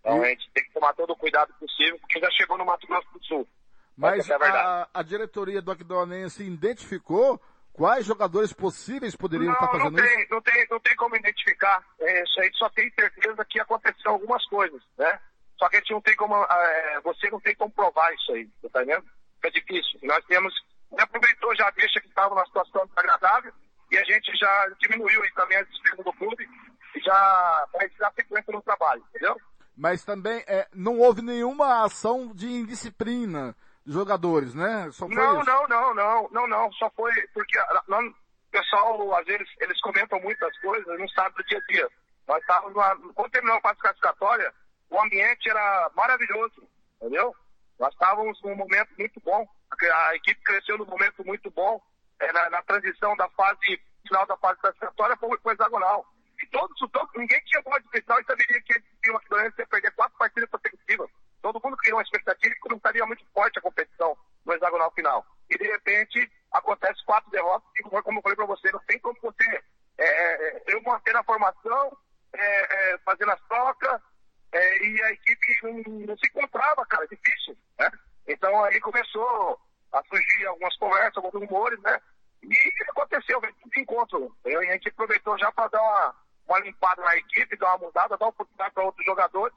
Então 0.01 0.23
a 0.23 0.29
gente 0.29 0.51
tem 0.53 0.65
que 0.65 0.73
tomar 0.73 0.95
todo 0.95 1.11
o 1.13 1.17
cuidado 1.17 1.53
possível, 1.55 1.99
porque 1.99 2.21
já 2.21 2.31
chegou 2.31 2.57
no 2.57 2.65
Mato 2.65 2.87
Grosso 2.87 3.09
do 3.13 3.25
Sul. 3.25 3.49
Mas 3.97 4.29
é 4.29 4.35
a, 4.35 4.89
a, 4.93 5.03
diretoria 5.03 5.63
do 5.63 5.71
Aquidauanense 5.71 6.45
identificou 6.45 7.41
quais 7.73 8.05
jogadores 8.05 8.53
possíveis 8.53 9.17
poderiam 9.17 9.49
não, 9.49 9.55
estar 9.55 9.69
fazendo 9.69 9.97
não 9.97 10.05
tem, 10.05 10.21
isso? 10.21 10.31
Não 10.31 10.43
tem, 10.43 10.67
não 10.71 10.81
tem 10.81 10.97
como 10.97 11.17
identificar. 11.17 11.83
É, 12.01 12.23
isso 12.23 12.41
aí 12.41 12.51
só 12.55 12.69
tem 12.71 12.91
certeza 12.93 13.45
que 13.45 13.59
aconteceu 13.59 14.13
algumas 14.13 14.45
coisas, 14.47 14.83
né? 14.99 15.19
Só 15.59 15.69
que 15.71 15.77
a 15.77 15.79
gente 15.81 15.93
não 15.93 16.03
tem 16.03 16.15
como, 16.17 16.35
é, 16.35 17.01
você 17.01 17.31
não 17.31 17.41
tem 17.41 17.55
como 17.55 17.71
provar 17.73 18.13
isso 18.15 18.33
aí, 18.33 18.47
tá 18.71 18.81
entendendo? 18.81 19.05
É 19.43 19.51
difícil. 19.51 19.99
Nós 20.03 20.23
temos, 20.27 20.53
aproveitou 20.99 21.55
já 21.57 21.71
deixa 21.71 22.01
que 22.01 22.09
estava 22.09 22.35
numa 22.35 22.47
situação 22.47 22.87
desagradável 22.87 23.53
e 23.91 23.97
a 23.97 24.05
gente 24.05 24.37
já 24.37 24.69
diminuiu 24.81 25.23
aí 25.23 25.33
também 25.33 25.57
a 25.57 25.63
despesa 25.63 26.03
do 26.03 26.13
clube 26.13 26.47
e 26.95 27.01
já 27.01 27.67
vai 27.73 27.89
dar 27.99 28.13
sequência 28.13 28.53
no 28.53 28.61
trabalho, 28.61 29.03
entendeu? 29.11 29.41
Mas 29.75 30.05
também 30.05 30.43
é, 30.47 30.67
não 30.75 30.99
houve 30.99 31.23
nenhuma 31.23 31.85
ação 31.85 32.33
de 32.35 32.47
indisciplina 32.47 33.55
jogadores, 33.87 34.55
né? 34.55 34.91
Só 34.93 35.09
não, 35.09 35.41
isso. 35.41 35.51
não, 35.51 35.69
não, 35.69 35.95
não, 35.95 36.29
não, 36.31 36.47
não, 36.47 36.73
só 36.73 36.91
foi 36.91 37.13
porque 37.33 37.59
não, 37.89 38.01
o 38.09 38.15
pessoal, 38.51 39.15
às 39.15 39.25
vezes, 39.27 39.49
eles 39.61 39.81
comentam 39.81 40.21
muitas 40.21 40.59
coisas, 40.59 40.99
não 40.99 41.09
sabe 41.09 41.37
do 41.37 41.45
dia 41.45 41.59
a 41.59 41.73
dia. 41.73 41.89
Nós 42.27 42.41
estávamos 42.41 42.75
lá, 42.75 42.97
quando 43.15 43.31
terminou 43.31 43.57
a 43.57 43.61
fase 43.61 43.79
classificatória, 43.79 44.53
o 44.91 45.01
ambiente 45.01 45.49
era 45.49 45.91
maravilhoso, 45.95 46.69
entendeu? 46.97 47.35
Nós 47.79 47.93
estávamos 47.93 48.41
num 48.43 48.57
momento 48.57 48.91
muito 48.99 49.21
bom, 49.21 49.47
a 49.93 50.17
equipe 50.17 50.41
cresceu 50.43 50.79
num 50.79 50.87
momento 50.87 51.25
muito 51.25 51.51
bom, 51.51 51.81
é, 52.19 52.33
na, 52.33 52.51
na, 52.51 52.63
transição 52.63 53.15
da 53.17 53.29
fase 53.31 53.81
final 54.07 54.27
da 54.27 54.37
fase 54.39 54.59
classificatória 54.61 55.17
para 55.17 55.29
o 55.29 55.51
hexagonal. 55.53 56.07
E 56.43 56.47
todos, 56.49 56.79
todos, 56.91 57.11
ninguém 57.17 57.41
tinha 57.45 57.63
bola 57.63 57.81
de 57.81 57.89
cristal 57.89 58.21
e 58.21 58.25
saberia 58.25 58.61
que 58.63 59.11
o 59.11 59.15
Macedonia 59.15 59.53
ia 59.59 59.67
perder 59.67 59.91
quatro 59.93 60.19
partidas 60.19 60.51
consecutivas. 60.51 61.11
Todo 61.47 61.61
mundo 61.63 61.77
criou 61.77 61.99
uma 61.99 62.03
expectativa 62.03 62.53
que 62.61 62.69
não 62.69 62.77
estaria 62.77 63.07
muito 63.07 63.25
forte 63.33 63.57
a 63.57 63.63
competição 63.63 64.19
no 64.45 64.53
hexagonal 64.53 64.91
final. 64.91 65.25
E 65.49 65.57
de 65.57 65.65
repente 65.65 66.29
acontece 66.51 67.05
quatro 67.05 67.31
derrotas 67.31 67.69
como 67.85 68.03
como 68.03 68.19
eu 68.19 68.23
falei 68.23 68.35
para 68.35 68.47
você, 68.47 68.73
não 68.73 68.81
tem 68.81 68.99
como 68.99 69.17
você 69.23 69.63
é, 69.97 70.07
é, 70.07 70.63
eu 70.67 70.83
manter 70.83 71.15
a 71.15 71.23
formação, 71.23 71.97
é, 72.33 72.95
é, 72.95 72.99
fazendo 72.99 73.31
as 73.31 73.41
trocas, 73.43 74.03
é, 74.51 74.85
e 74.85 75.03
a 75.05 75.13
equipe 75.13 75.57
não, 75.63 76.07
não 76.07 76.19
se 76.19 76.27
encontrava, 76.27 76.85
cara, 76.87 77.05
é 77.05 77.15
difícil, 77.15 77.57
né? 77.79 77.93
Então 78.27 78.65
aí 78.65 78.81
começou 78.81 79.61
a 79.93 80.03
surgir 80.03 80.47
algumas 80.47 80.77
conversas, 80.79 81.17
alguns 81.17 81.47
rumores, 81.47 81.81
né? 81.83 81.97
E 82.43 82.91
aconteceu, 82.91 83.41
veio 83.41 83.55
de 83.55 83.81
encontro. 83.81 84.37
Eu, 84.45 84.65
e 84.65 84.69
a 84.69 84.73
gente 84.73 84.89
aproveitou 84.89 85.39
já 85.39 85.53
para 85.53 85.69
dar 85.69 85.81
uma, 85.81 86.17
uma 86.49 86.59
limpada 86.59 87.03
na 87.03 87.17
equipe, 87.17 87.57
dar 87.57 87.77
uma 87.77 87.87
mudada, 87.87 88.17
dar 88.17 88.27
oportunidade 88.27 88.75
para 88.75 88.83
outros 88.83 89.07
jogadores 89.07 89.57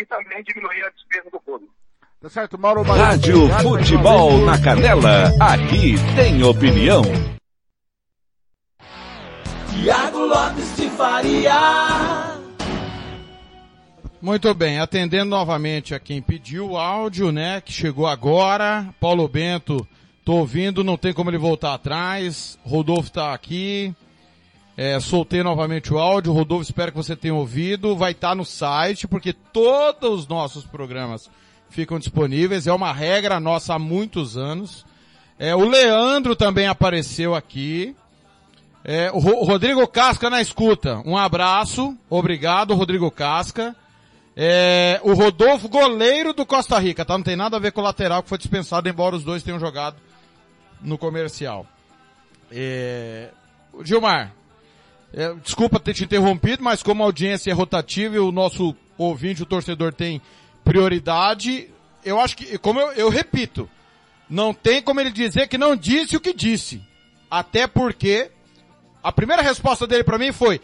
e 0.00 0.06
também 0.06 0.42
diminuir 0.42 0.84
a 0.84 0.90
despesa 0.90 1.30
do 1.30 1.40
clube. 1.40 1.68
Tá 2.20 2.30
certo, 2.30 2.58
Mauro 2.58 2.82
Rádio 2.82 3.48
Futebol 3.60 4.38
na 4.44 4.60
Canela, 4.60 5.32
aqui 5.40 5.94
tem 6.16 6.42
opinião. 6.42 7.02
Tiago 9.70 10.18
Lopes 10.18 10.76
de 10.76 10.88
Faria. 10.90 12.36
Muito 14.20 14.52
bem, 14.54 14.80
atendendo 14.80 15.30
novamente 15.30 15.94
a 15.94 16.00
quem 16.00 16.22
pediu 16.22 16.70
o 16.70 16.78
áudio, 16.78 17.30
né, 17.30 17.60
que 17.60 17.72
chegou 17.72 18.06
agora, 18.06 18.92
Paulo 18.98 19.28
Bento, 19.28 19.86
tô 20.24 20.36
ouvindo, 20.36 20.82
não 20.82 20.96
tem 20.96 21.12
como 21.12 21.30
ele 21.30 21.38
voltar 21.38 21.74
atrás, 21.74 22.58
Rodolfo 22.64 23.12
tá 23.12 23.34
aqui, 23.34 23.94
é, 24.76 25.00
soltei 25.00 25.42
novamente 25.42 25.92
o 25.92 25.98
áudio, 25.98 26.32
Rodolfo, 26.32 26.62
espero 26.64 26.92
que 26.92 26.96
você 26.98 27.16
tenha 27.16 27.34
ouvido, 27.34 27.96
vai 27.96 28.12
estar 28.12 28.34
no 28.34 28.44
site, 28.44 29.08
porque 29.08 29.32
todos 29.32 30.20
os 30.20 30.28
nossos 30.28 30.64
programas 30.64 31.30
ficam 31.70 31.98
disponíveis, 31.98 32.66
é 32.66 32.72
uma 32.72 32.92
regra 32.92 33.40
nossa 33.40 33.74
há 33.74 33.78
muitos 33.78 34.36
anos. 34.36 34.84
É, 35.38 35.54
o 35.54 35.64
Leandro 35.68 36.34
também 36.36 36.66
apareceu 36.66 37.34
aqui, 37.34 37.94
é, 38.84 39.10
o 39.12 39.18
Ro- 39.18 39.44
Rodrigo 39.44 39.86
Casca 39.88 40.30
na 40.30 40.40
escuta, 40.40 41.02
um 41.04 41.16
abraço, 41.16 41.96
obrigado 42.08 42.74
Rodrigo 42.74 43.10
Casca. 43.10 43.74
É, 44.38 45.00
o 45.02 45.14
Rodolfo, 45.14 45.66
goleiro 45.66 46.34
do 46.34 46.44
Costa 46.44 46.78
Rica, 46.78 47.06
tá? 47.06 47.16
Não 47.16 47.24
tem 47.24 47.36
nada 47.36 47.56
a 47.56 47.60
ver 47.60 47.72
com 47.72 47.80
o 47.80 47.84
lateral 47.84 48.22
que 48.22 48.28
foi 48.28 48.36
dispensado, 48.36 48.86
embora 48.86 49.16
os 49.16 49.24
dois 49.24 49.42
tenham 49.42 49.58
jogado 49.58 49.96
no 50.82 50.98
comercial. 50.98 51.66
É, 52.52 53.30
Gilmar, 53.82 54.34
é, 55.16 55.32
desculpa 55.42 55.80
ter 55.80 55.94
te 55.94 56.04
interrompido, 56.04 56.62
mas 56.62 56.82
como 56.82 57.02
a 57.02 57.06
audiência 57.06 57.50
é 57.50 57.54
rotativa 57.54 58.16
e 58.16 58.18
o 58.18 58.30
nosso 58.30 58.76
ouvinte, 58.98 59.42
o 59.42 59.46
torcedor 59.46 59.94
tem 59.94 60.20
prioridade, 60.62 61.70
eu 62.04 62.20
acho 62.20 62.36
que, 62.36 62.58
como 62.58 62.78
eu, 62.78 62.92
eu 62.92 63.08
repito, 63.08 63.66
não 64.28 64.52
tem 64.52 64.82
como 64.82 65.00
ele 65.00 65.10
dizer 65.10 65.48
que 65.48 65.56
não 65.56 65.74
disse 65.74 66.18
o 66.18 66.20
que 66.20 66.34
disse. 66.34 66.82
Até 67.30 67.66
porque 67.66 68.30
a 69.02 69.10
primeira 69.10 69.40
resposta 69.40 69.86
dele 69.86 70.04
para 70.04 70.18
mim 70.18 70.32
foi: 70.32 70.60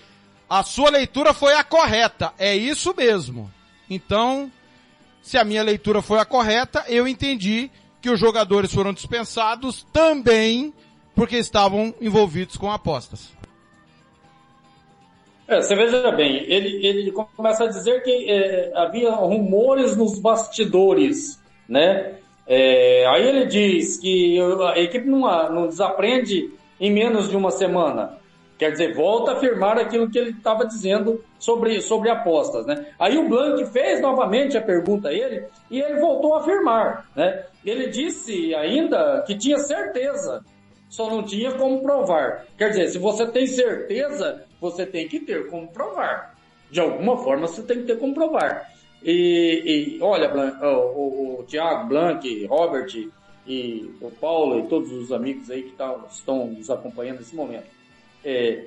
a 0.51 0.63
sua 0.63 0.91
leitura 0.91 1.33
foi 1.33 1.55
a 1.55 1.65
correta. 1.65 2.35
É 2.39 2.55
isso 2.55 2.95
mesmo. 2.95 3.51
Então, 3.89 4.53
se 5.23 5.39
a 5.39 5.45
minha 5.45 5.63
leitura 5.63 6.03
foi 6.03 6.19
a 6.19 6.27
correta, 6.27 6.85
eu 6.89 7.09
entendi 7.09 7.71
que 8.03 8.11
os 8.11 8.21
jogadores 8.21 8.73
foram 8.73 8.93
dispensados 8.93 9.87
também 9.93 10.75
porque 11.15 11.37
estavam 11.37 11.95
envolvidos 12.01 12.57
com 12.57 12.71
apostas. 12.71 13.31
É, 15.49 15.61
você 15.61 15.75
veja 15.75 16.11
bem, 16.13 16.45
ele, 16.47 16.87
ele 16.87 17.13
começa 17.13 17.65
a 17.65 17.69
dizer 17.69 18.03
que 18.03 18.31
é, 18.31 18.73
havia 18.75 19.11
rumores 19.11 19.97
nos 19.97 20.19
bastidores, 20.19 21.43
né? 21.69 22.15
É, 22.47 23.07
aí 23.07 23.29
ele 23.29 23.47
diz 23.47 23.99
que 23.99 24.39
a 24.75 24.79
equipe 24.79 25.07
não, 25.07 25.21
não 25.53 25.67
desaprende 25.67 26.53
em 26.81 26.91
menos 26.93 27.29
de 27.29 27.37
uma 27.37 27.51
semana. 27.51 28.19
Quer 28.59 28.71
dizer, 28.71 28.95
volta 28.95 29.33
a 29.33 29.35
afirmar 29.35 29.79
aquilo 29.79 30.09
que 30.09 30.19
ele 30.19 30.31
estava 30.31 30.65
dizendo 30.65 31.25
sobre, 31.39 31.81
sobre 31.81 32.11
apostas, 32.11 32.65
né? 32.65 32.87
Aí 32.99 33.19
o 33.19 33.29
Blanc 33.29 33.65
fez 33.73 34.01
novamente 34.01 34.57
a 34.57 34.63
pergunta 34.63 35.09
a 35.09 35.13
ele 35.13 35.47
e 35.69 35.81
ele 35.81 35.99
voltou 35.99 36.35
a 36.35 36.41
afirmar, 36.41 37.09
né? 37.17 37.45
Ele 37.65 37.89
disse 37.89 38.55
ainda 38.55 39.23
que 39.27 39.37
tinha 39.37 39.59
certeza, 39.59 40.45
só 40.93 41.09
não 41.09 41.23
tinha 41.23 41.53
como 41.53 41.81
provar. 41.81 42.47
Quer 42.59 42.69
dizer, 42.69 42.89
se 42.89 42.99
você 42.99 43.27
tem 43.27 43.47
certeza, 43.47 44.45
você 44.61 44.85
tem 44.85 45.09
que 45.09 45.21
ter 45.21 45.49
como 45.49 45.67
provar. 45.69 46.37
De 46.71 46.81
alguma 46.81 47.17
forma 47.17 47.47
você 47.47 47.63
tem 47.63 47.79
que 47.79 47.85
ter 47.85 47.99
como 47.99 48.13
provar. 48.13 48.71
E, 49.03 49.97
e 49.97 50.03
olha, 50.03 50.31
o, 50.63 50.67
o, 50.67 51.41
o 51.41 51.45
Thiago, 51.45 51.89
Blanc, 51.89 52.45
Robert 52.45 53.09
e 53.47 53.91
o 54.03 54.11
Paulo 54.11 54.61
e 54.61 54.69
todos 54.69 54.93
os 54.93 55.11
amigos 55.11 55.51
aí 55.51 55.63
que 55.63 55.73
tá- 55.73 55.99
estão 56.11 56.49
nos 56.49 56.69
acompanhando 56.69 57.21
nesse 57.21 57.35
momento. 57.35 57.69
É, 58.23 58.67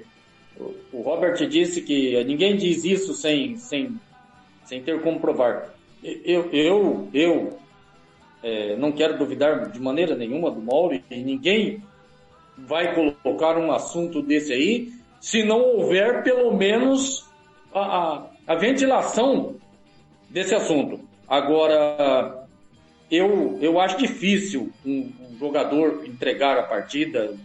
o, 0.59 0.73
o 0.93 1.01
Robert 1.03 1.37
disse 1.47 1.83
que 1.83 2.23
ninguém 2.23 2.57
diz 2.57 2.83
isso 2.83 3.13
sem, 3.13 3.55
sem, 3.57 3.99
sem 4.65 4.81
ter 4.81 4.99
como 5.03 5.19
provar. 5.19 5.75
Eu, 6.03 6.49
eu, 6.51 7.07
eu 7.13 7.59
é, 8.41 8.75
não 8.77 8.91
quero 8.91 9.15
duvidar 9.15 9.69
de 9.69 9.79
maneira 9.79 10.15
nenhuma 10.15 10.49
do 10.49 10.59
Mauro 10.59 10.99
e 11.11 11.15
ninguém 11.17 11.83
vai 12.57 12.95
colocar 12.95 13.57
um 13.57 13.71
assunto 13.71 14.21
desse 14.21 14.53
aí 14.53 14.93
se 15.19 15.43
não 15.43 15.59
houver 15.59 16.23
pelo 16.23 16.55
menos 16.55 17.25
a, 17.73 17.79
a, 17.79 18.25
a 18.47 18.55
ventilação 18.55 19.55
desse 20.29 20.53
assunto. 20.53 20.99
Agora, 21.27 22.47
eu, 23.09 23.57
eu 23.61 23.79
acho 23.79 23.97
difícil 23.97 24.71
um, 24.85 25.11
um 25.29 25.37
jogador 25.39 26.05
entregar 26.05 26.57
a 26.57 26.63
partida, 26.63 27.35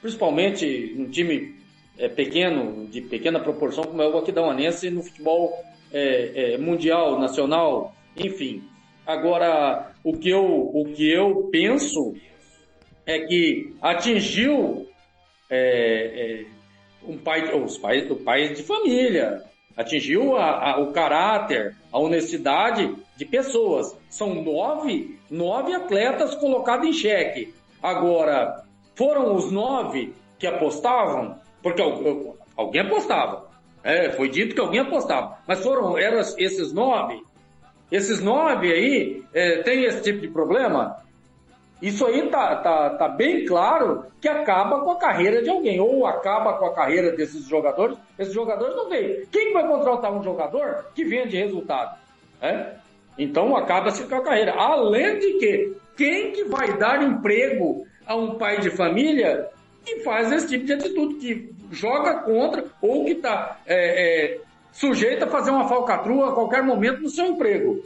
principalmente 0.00 0.94
num 0.96 1.10
time 1.10 1.54
é, 1.98 2.08
pequeno, 2.08 2.86
de 2.86 3.02
pequena 3.02 3.38
proporção, 3.40 3.84
como 3.84 4.02
é 4.02 4.08
o 4.08 4.18
Aquidauanense 4.18 4.90
no 4.90 5.02
futebol 5.02 5.52
é, 5.92 6.54
é, 6.54 6.58
mundial, 6.58 7.18
nacional, 7.18 7.94
enfim. 8.16 8.62
Agora, 9.06 9.92
o 10.04 10.16
que 10.16 10.30
eu, 10.30 10.44
o 10.44 10.84
que 10.94 11.10
eu 11.10 11.48
penso 11.50 12.14
é 13.06 13.18
que 13.20 13.74
atingiu 13.82 14.86
é, 15.50 16.44
é, 16.44 16.44
um 17.06 17.16
pai, 17.18 17.52
os 17.54 17.76
pais, 17.78 18.10
o 18.10 18.16
pai 18.16 18.50
de 18.54 18.62
família, 18.62 19.42
atingiu 19.76 20.36
a- 20.36 20.72
a- 20.72 20.80
o 20.80 20.92
caráter, 20.92 21.74
a 21.92 21.98
honestidade 21.98 22.94
de 23.16 23.24
pessoas. 23.24 23.96
São 24.08 24.34
nove, 24.42 25.18
nove 25.30 25.74
atletas 25.74 26.34
colocados 26.34 26.86
em 26.86 26.92
xeque. 26.92 27.52
Agora, 27.82 28.62
foram 28.94 29.34
os 29.34 29.50
nove 29.50 30.12
que 30.38 30.46
apostavam, 30.46 31.36
porque 31.62 31.80
al- 31.82 32.36
alguém 32.56 32.82
apostava. 32.82 33.48
É, 33.82 34.10
foi 34.10 34.28
dito 34.28 34.54
que 34.54 34.60
alguém 34.60 34.80
apostava, 34.80 35.38
mas 35.48 35.60
foram 35.62 35.96
eram 35.96 36.20
esses 36.20 36.72
nove. 36.72 37.18
Esses 37.90 38.20
nove 38.22 38.70
aí 38.70 39.22
é, 39.32 39.62
tem 39.62 39.84
esse 39.84 40.02
tipo 40.02 40.20
de 40.20 40.28
problema? 40.28 40.96
Isso 41.80 42.04
aí 42.04 42.28
tá, 42.28 42.56
tá, 42.56 42.90
tá 42.90 43.08
bem 43.08 43.46
claro 43.46 44.04
que 44.20 44.28
acaba 44.28 44.80
com 44.80 44.90
a 44.90 44.98
carreira 44.98 45.42
de 45.42 45.48
alguém, 45.48 45.80
ou 45.80 46.06
acaba 46.06 46.54
com 46.54 46.66
a 46.66 46.74
carreira 46.74 47.12
desses 47.12 47.46
jogadores. 47.46 47.96
Esses 48.18 48.34
jogadores 48.34 48.76
não 48.76 48.88
vêm. 48.88 49.24
Quem 49.32 49.52
vai 49.54 49.66
contratar 49.66 50.12
um 50.12 50.22
jogador 50.22 50.84
que 50.94 51.04
vende 51.04 51.38
resultado? 51.38 51.98
É? 52.40 52.74
Então 53.18 53.56
acaba-se 53.56 54.04
com 54.04 54.14
a 54.14 54.22
carreira. 54.22 54.52
Além 54.52 55.18
de 55.18 55.32
que, 55.34 55.76
quem 55.96 56.32
que 56.32 56.44
vai 56.44 56.76
dar 56.76 57.02
emprego 57.02 57.86
a 58.06 58.14
um 58.14 58.34
pai 58.34 58.60
de 58.60 58.70
família 58.70 59.48
que 59.84 60.00
faz 60.00 60.30
esse 60.32 60.48
tipo 60.48 60.66
de 60.66 60.74
atitude, 60.74 61.14
que 61.14 61.54
joga 61.70 62.22
contra 62.22 62.64
ou 62.82 63.06
que 63.06 63.12
está 63.12 63.58
sujeito 64.72 65.24
a 65.24 65.28
fazer 65.28 65.50
uma 65.50 65.66
falcatrua 65.66 66.28
a 66.28 66.32
qualquer 66.32 66.62
momento 66.62 67.00
no 67.00 67.08
seu 67.08 67.24
emprego? 67.24 67.82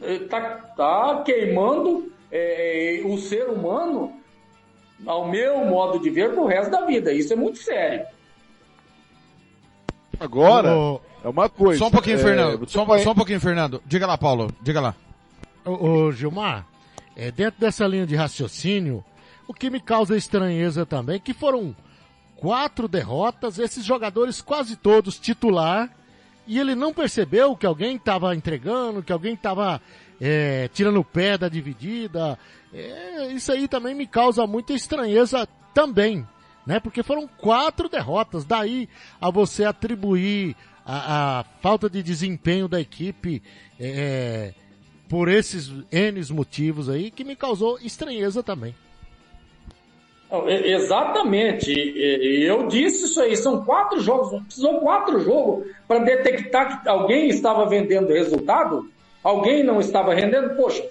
Está 0.00 0.40
tá 0.76 1.22
queimando 1.24 2.13
é, 2.36 3.00
o 3.04 3.16
ser 3.16 3.48
humano, 3.48 4.12
ao 5.06 5.28
meu 5.28 5.64
modo 5.64 6.00
de 6.00 6.10
ver, 6.10 6.32
pro 6.34 6.46
resto 6.46 6.70
da 6.72 6.84
vida. 6.84 7.12
Isso 7.12 7.32
é 7.32 7.36
muito 7.36 7.58
sério. 7.58 8.04
Agora, 10.18 10.74
Ô, 10.76 11.00
é 11.24 11.28
uma 11.28 11.48
coisa. 11.48 11.78
Só 11.78 11.86
um 11.88 11.90
pouquinho, 11.90 12.16
é, 12.18 12.22
Fernando. 12.22 12.68
Só, 12.68 12.82
um- 12.82 12.86
conhe- 12.86 13.02
só 13.02 13.12
um 13.12 13.14
pouquinho, 13.14 13.40
Fernando. 13.40 13.82
Diga 13.86 14.06
lá, 14.06 14.18
Paulo. 14.18 14.50
Diga 14.60 14.80
lá. 14.80 14.94
Ô, 15.64 15.70
ô, 16.06 16.12
Gilmar, 16.12 16.66
é, 17.16 17.30
dentro 17.30 17.60
dessa 17.60 17.86
linha 17.86 18.06
de 18.06 18.14
raciocínio, 18.14 19.04
o 19.46 19.54
que 19.54 19.70
me 19.70 19.80
causa 19.80 20.16
estranheza 20.16 20.84
também, 20.84 21.16
é 21.16 21.18
que 21.20 21.32
foram 21.34 21.74
quatro 22.36 22.86
derrotas, 22.86 23.58
esses 23.58 23.84
jogadores 23.84 24.40
quase 24.40 24.76
todos 24.76 25.18
titular, 25.18 25.90
e 26.46 26.58
ele 26.58 26.74
não 26.74 26.92
percebeu 26.92 27.56
que 27.56 27.64
alguém 27.66 27.96
estava 27.96 28.34
entregando, 28.34 29.02
que 29.02 29.12
alguém 29.12 29.34
estava 29.34 29.80
é, 30.20 30.68
tirando 30.72 31.00
o 31.00 31.04
pé 31.04 31.36
da 31.38 31.48
dividida. 31.48 32.38
É, 32.72 33.32
isso 33.32 33.52
aí 33.52 33.68
também 33.68 33.94
me 33.94 34.06
causa 34.06 34.46
muita 34.46 34.72
estranheza 34.72 35.48
também, 35.72 36.26
né? 36.66 36.80
Porque 36.80 37.02
foram 37.02 37.26
quatro 37.26 37.88
derrotas, 37.88 38.44
daí 38.44 38.88
a 39.20 39.30
você 39.30 39.64
atribuir 39.64 40.56
a, 40.84 41.40
a 41.40 41.44
falta 41.60 41.88
de 41.88 42.02
desempenho 42.02 42.68
da 42.68 42.80
equipe 42.80 43.42
é, 43.78 44.52
por 45.08 45.28
esses 45.28 45.72
N 45.92 46.20
motivos 46.32 46.88
aí 46.88 47.10
que 47.10 47.24
me 47.24 47.36
causou 47.36 47.78
estranheza 47.80 48.42
também. 48.42 48.74
Exatamente. 50.64 51.72
Eu 52.44 52.66
disse 52.66 53.04
isso 53.04 53.20
aí. 53.20 53.36
São 53.36 53.64
quatro 53.64 54.00
jogos. 54.00 54.42
Precisou 54.42 54.80
quatro 54.80 55.20
jogos 55.20 55.66
para 55.86 56.00
detectar 56.00 56.82
que 56.82 56.88
alguém 56.88 57.28
estava 57.28 57.66
vendendo 57.66 58.08
resultado, 58.08 58.88
alguém 59.24 59.64
não 59.64 59.80
estava 59.80 60.14
rendendo. 60.14 60.54
Poxa, 60.54 60.84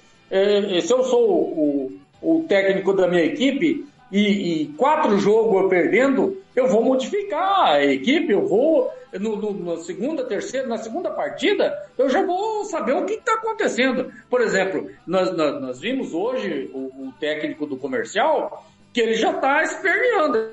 se 0.82 0.92
eu 0.92 1.04
sou 1.04 1.30
o, 1.30 2.00
o 2.22 2.44
técnico 2.50 2.94
da 2.94 3.08
minha 3.08 3.24
equipe 3.24 3.86
e, 4.12 4.64
e, 4.64 4.68
quatro 4.70 5.18
jogos 5.20 5.64
eu 5.64 5.70
perdendo, 5.70 6.42
eu 6.56 6.68
vou 6.68 6.84
modificar 6.84 7.74
a 7.74 7.86
equipe, 7.86 8.32
eu 8.32 8.48
vou 8.48 8.92
no, 9.20 9.36
no, 9.36 9.76
na 9.76 9.82
segunda, 9.82 10.24
terceira, 10.24 10.68
na 10.68 10.78
segunda 10.78 11.12
partida, 11.12 11.74
eu 11.98 12.10
já 12.10 12.26
vou 12.26 12.66
saber 12.66 12.94
o 12.94 13.06
que 13.06 13.14
está 13.14 13.34
acontecendo. 13.36 14.12
Por 14.30 14.42
exemplo, 14.42 14.90
nós, 15.06 15.36
nós, 15.36 15.62
nós 15.62 15.80
vimos 15.80 16.14
hoje 16.14 16.70
o, 16.74 17.08
o 17.08 17.14
técnico 17.20 17.66
do 17.66 17.78
comercial 17.78 18.66
que 18.92 19.02
ele 19.02 19.16
já 19.16 19.32
está 19.32 19.64
esperneando. 19.64 20.52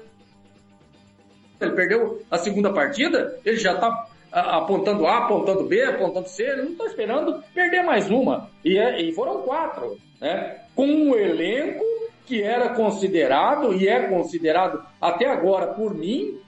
Ele 1.60 1.72
perdeu 1.72 2.22
a 2.30 2.38
segunda 2.38 2.72
partida, 2.72 3.38
ele 3.44 3.56
já 3.56 3.74
está 3.74 4.06
apontando 4.32 5.06
A, 5.06 5.18
apontando 5.18 5.64
B, 5.64 5.82
apontando 5.82 6.28
C, 6.28 6.56
não 6.56 6.72
está 6.72 6.86
esperando 6.86 7.42
perder 7.54 7.82
mais 7.82 8.10
uma. 8.10 8.50
E, 8.64 8.78
é, 8.78 9.00
e 9.02 9.12
foram 9.12 9.42
quatro, 9.42 9.98
né? 10.20 10.58
Com 10.74 10.86
um 10.86 11.14
elenco 11.14 11.84
que 12.26 12.42
era 12.42 12.70
considerado 12.70 13.74
e 13.74 13.88
é 13.88 14.06
considerado 14.08 14.84
até 15.00 15.26
agora 15.26 15.68
por 15.68 15.94
mim 15.94 16.38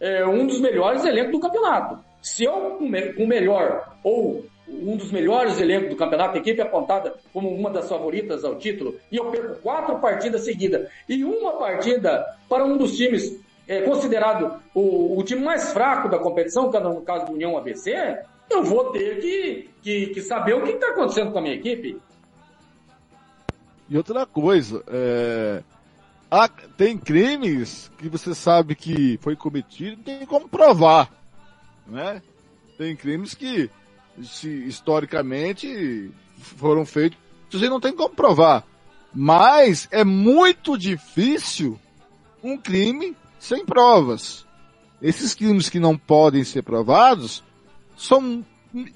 é 0.00 0.26
um 0.26 0.46
dos 0.46 0.60
melhores 0.60 1.04
elencos 1.04 1.32
do 1.32 1.40
campeonato. 1.40 1.98
Se 2.20 2.44
eu 2.44 2.78
o 2.78 3.26
melhor 3.26 3.96
ou 4.02 4.44
um 4.68 4.96
dos 4.96 5.12
melhores 5.12 5.60
elencos 5.60 5.90
do 5.90 5.96
campeonato, 5.96 6.36
a 6.36 6.40
equipe 6.40 6.60
apontada 6.60 7.14
como 7.32 7.48
uma 7.48 7.70
das 7.70 7.88
favoritas 7.88 8.44
ao 8.44 8.56
título, 8.56 8.98
e 9.12 9.16
eu 9.16 9.30
perco 9.30 9.60
quatro 9.62 9.98
partidas 9.98 10.44
seguidas 10.44 10.88
e 11.08 11.22
uma 11.24 11.52
partida 11.52 12.24
para 12.48 12.64
um 12.64 12.76
dos 12.76 12.96
times 12.96 13.40
é, 13.66 13.82
considerado 13.82 14.60
o, 14.74 15.18
o, 15.18 15.22
time 15.22 15.42
mais 15.42 15.72
fraco 15.72 16.08
da 16.08 16.18
competição, 16.18 16.70
que 16.70 16.76
é 16.76 16.80
no 16.80 17.00
caso 17.02 17.26
do 17.26 17.32
União 17.32 17.56
ABC, 17.56 18.18
eu 18.50 18.62
vou 18.62 18.90
ter 18.90 19.20
que, 19.20 19.70
que, 19.82 20.06
que 20.08 20.22
saber 20.22 20.54
o 20.54 20.62
que 20.62 20.72
está 20.72 20.88
acontecendo 20.88 21.32
com 21.32 21.38
a 21.38 21.42
minha 21.42 21.54
equipe. 21.54 22.00
E 23.88 23.96
outra 23.96 24.26
coisa, 24.26 24.82
é... 24.88 25.62
Há, 26.30 26.48
tem 26.48 26.98
crimes 26.98 27.90
que 27.96 28.08
você 28.08 28.34
sabe 28.34 28.74
que 28.74 29.18
foi 29.22 29.36
cometido, 29.36 30.02
tem 30.02 30.26
como 30.26 30.48
provar, 30.48 31.08
né? 31.86 32.20
Tem 32.76 32.96
crimes 32.96 33.34
que 33.34 33.70
se, 34.20 34.48
historicamente 34.48 36.10
foram 36.38 36.84
feitos 36.84 37.18
e 37.52 37.68
não 37.68 37.78
tem 37.78 37.94
como 37.94 38.14
provar. 38.14 38.64
Mas 39.14 39.86
é 39.92 40.02
muito 40.02 40.76
difícil 40.76 41.78
um 42.42 42.56
crime 42.56 43.16
sem 43.44 43.64
provas. 43.64 44.46
Esses 45.02 45.34
crimes 45.34 45.68
que 45.68 45.78
não 45.78 45.98
podem 45.98 46.42
ser 46.44 46.62
provados 46.62 47.44
são 47.94 48.44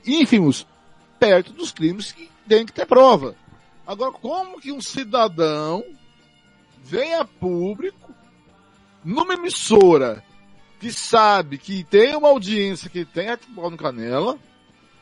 ínfimos 0.07 0.67
perto 1.21 1.53
dos 1.53 1.71
crimes 1.71 2.13
que 2.13 2.31
tem 2.49 2.65
que 2.65 2.73
ter 2.73 2.87
prova. 2.87 3.37
Agora, 3.87 4.11
como 4.13 4.59
que 4.59 4.73
um 4.73 4.81
cidadão 4.81 5.85
vem 6.83 7.15
a 7.15 7.27
público 7.27 8.15
numa 9.05 9.35
emissora 9.35 10.25
que 10.81 10.91
sabe 10.91 11.59
que 11.59 11.85
tem 11.85 12.17
uma 12.17 12.29
audiência 12.29 12.89
que 12.89 13.05
tem 13.05 13.27
no 13.49 13.77
Canela, 13.77 14.39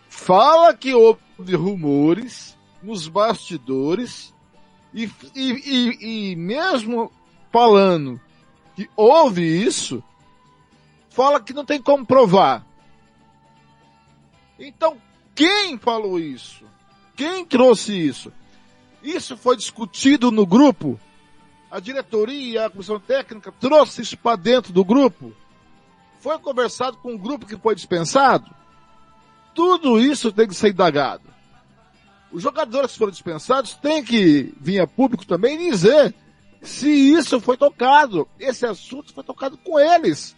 fala 0.09 0.75
que 0.75 0.93
houve 0.93 1.55
rumores 1.55 2.59
nos 2.83 3.07
bastidores 3.07 4.35
e, 4.93 5.05
e, 5.35 5.53
e, 5.53 6.33
e 6.33 6.37
mesmo 6.37 7.13
falando 7.53 8.21
que 8.77 8.91
houve 8.95 9.43
isso, 9.43 10.05
fala 11.09 11.41
que 11.41 11.55
não 11.55 11.65
tem 11.65 11.81
como 11.81 12.05
provar. 12.05 12.65
Então, 14.59 14.99
quem 15.35 15.79
falou 15.79 16.21
isso? 16.21 16.65
Quem 17.17 17.45
trouxe 17.45 17.95
isso? 17.95 18.31
Isso 19.03 19.37
foi 19.37 19.57
discutido 19.57 20.31
no 20.31 20.47
grupo? 20.47 21.01
A 21.71 21.81
diretoria, 21.81 22.67
a 22.67 22.71
comissão 22.71 23.01
técnica 23.01 23.51
trouxe 23.59 24.03
isso 24.03 24.17
para 24.19 24.37
dentro 24.37 24.73
do 24.73 24.85
grupo? 24.85 25.33
Foi 26.21 26.39
conversado 26.39 26.99
com 26.99 27.15
o 27.15 27.19
grupo 27.19 27.47
que 27.47 27.57
foi 27.57 27.75
dispensado? 27.75 28.55
Tudo 29.55 29.99
isso 29.99 30.31
tem 30.31 30.47
que 30.47 30.55
ser 30.55 30.71
indagado. 30.71 31.25
Os 32.31 32.43
jogadores 32.43 32.93
que 32.93 32.99
foram 32.99 33.13
dispensados 33.13 33.75
têm 33.75 34.05
que 34.05 34.53
vir 34.61 34.81
a 34.81 34.87
público 34.87 35.27
também 35.27 35.57
dizer 35.57 36.15
se 36.67 36.89
isso 36.89 37.41
foi 37.41 37.57
tocado, 37.57 38.29
esse 38.39 38.67
assunto 38.67 39.15
foi 39.15 39.25
tocado 39.25 39.57
com 39.59 39.79
eles. 39.79 40.37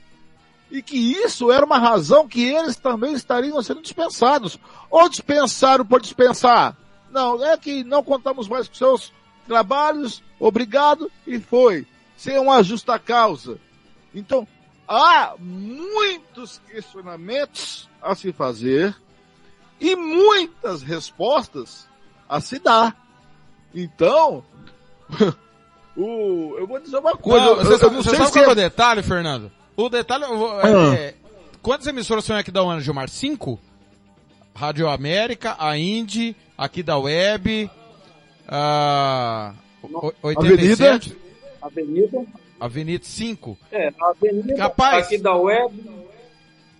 E 0.70 0.82
que 0.82 0.96
isso 0.96 1.50
era 1.50 1.64
uma 1.64 1.78
razão 1.78 2.28
que 2.28 2.44
eles 2.44 2.76
também 2.76 3.14
estariam 3.14 3.62
sendo 3.62 3.80
dispensados. 3.80 4.58
Ou 4.90 5.08
dispensaram 5.08 5.84
por 5.84 6.00
dispensar. 6.00 6.76
Não, 7.10 7.42
é 7.44 7.56
que 7.56 7.82
não 7.82 8.04
contamos 8.04 8.48
mais 8.48 8.68
com 8.68 8.74
seus 8.74 9.12
trabalhos, 9.46 10.22
obrigado, 10.38 11.10
e 11.26 11.40
foi. 11.40 11.86
Sem 12.16 12.38
uma 12.38 12.62
justa 12.62 12.98
causa. 12.98 13.58
Então, 14.14 14.46
há 14.86 15.34
muitos 15.38 16.60
questionamentos 16.68 17.88
a 18.02 18.14
se 18.14 18.32
fazer 18.32 18.94
e 19.80 19.96
muitas 19.96 20.82
respostas 20.82 21.88
a 22.28 22.40
se 22.40 22.58
dar. 22.58 22.96
Então, 23.74 24.44
o, 26.02 26.56
eu 26.58 26.66
vou 26.66 26.78
dizer 26.80 26.96
uma 26.98 27.16
coisa. 27.16 27.44
Não, 27.44 27.56
eu, 27.56 27.64
você, 27.64 27.84
eu 27.84 27.90
não 27.90 28.02
você 28.02 28.10
sei 28.10 28.18
sabe 28.18 28.30
se 28.30 28.32
qual 28.34 28.44
é 28.44 28.48
é... 28.48 28.52
o 28.52 28.54
detalhe, 28.54 29.02
Fernando? 29.02 29.50
O 29.76 29.88
detalhe. 29.88 30.24
é- 30.24 30.28
Ah. 30.28 30.94
é, 30.94 31.14
quantas 31.62 31.86
emissoras 31.86 32.24
são 32.24 32.36
aqui 32.36 32.50
da 32.50 32.62
UAN, 32.62 32.80
Gilmar? 32.80 33.08
Cinco? 33.08 33.58
Rádio 34.54 34.88
América, 34.88 35.54
a 35.58 35.76
Indy, 35.78 36.34
aqui 36.56 36.82
da 36.82 36.98
Web, 36.98 37.70
a 38.46 39.52
o- 39.82 40.12
87, 40.22 41.16
Avenida. 41.62 42.24
Avenida 42.60 43.04
5. 43.04 43.56
É, 43.70 43.92
Avenida 44.00 44.56
Rapaz. 44.56 45.06
aqui 45.06 45.18
da 45.18 45.34
web. 45.36 45.72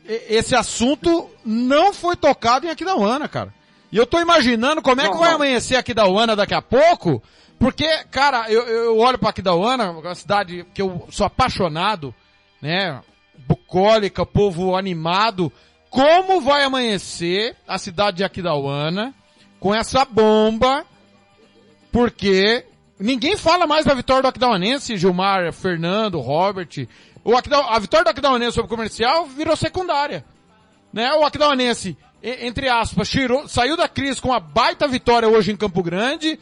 Esse 0.05 0.55
assunto 0.57 1.29
não 1.45 1.93
foi 1.93 2.17
tocado 2.17 2.67
em 2.67 2.71
Aquidauana, 2.71 3.29
cara. 3.29 3.53
E 3.93 3.97
eu 3.97 4.07
tô 4.07 4.19
imaginando 4.21 4.81
como 4.83 5.01
é 5.01 5.05
que 5.05 5.11
Não, 5.11 5.19
vai 5.19 5.29
não. 5.31 5.37
amanhecer 5.37 5.77
Aquidauana 5.77 6.35
daqui 6.35 6.55
a 6.55 6.63
pouco, 6.63 7.23
porque, 7.59 7.87
cara, 8.11 8.51
eu, 8.51 8.63
eu 8.63 8.99
olho 8.99 9.19
pra 9.19 9.31
Aquidauana, 9.31 9.91
uma 9.91 10.15
cidade 10.15 10.65
que 10.73 10.81
eu 10.81 11.07
sou 11.11 11.27
apaixonado, 11.27 12.15
né? 12.63 13.01
Bucólica, 13.47 14.25
povo 14.25 14.77
animado. 14.77 15.53
Como 15.91 16.41
vai 16.41 16.63
amanhecer 16.63 17.57
a 17.67 17.79
cidade 17.79 18.19
de 18.19 18.25
Aquidauana 18.25 19.13
com 19.59 19.75
essa 19.75 20.05
bomba? 20.05 20.85
Porque 21.91 22.65
ninguém 22.99 23.37
fala 23.37 23.67
mais 23.67 23.85
da 23.85 23.95
vitória 23.95 24.23
do 24.23 24.29
Aquidauanense, 24.29 24.97
Gilmar, 24.97 25.53
Fernando, 25.53 26.21
Robert. 26.21 26.87
O 27.25 27.37
Aquidau, 27.37 27.69
a 27.69 27.79
vitória 27.79 28.05
do 28.05 28.11
Aquidauanense 28.11 28.53
sobre 28.53 28.67
o 28.67 28.77
comercial 28.77 29.27
virou 29.27 29.57
secundária. 29.57 30.25
Né? 30.93 31.11
O 31.15 31.25
Aquidauanense, 31.25 31.97
entre 32.23 32.69
aspas, 32.69 33.09
tirou, 33.09 33.49
saiu 33.49 33.77
da 33.77 33.89
crise 33.89 34.21
com 34.21 34.29
uma 34.29 34.41
baita 34.41 34.87
vitória 34.87 35.29
hoje 35.29 35.51
em 35.51 35.57
Campo 35.57 35.83
Grande, 35.83 36.39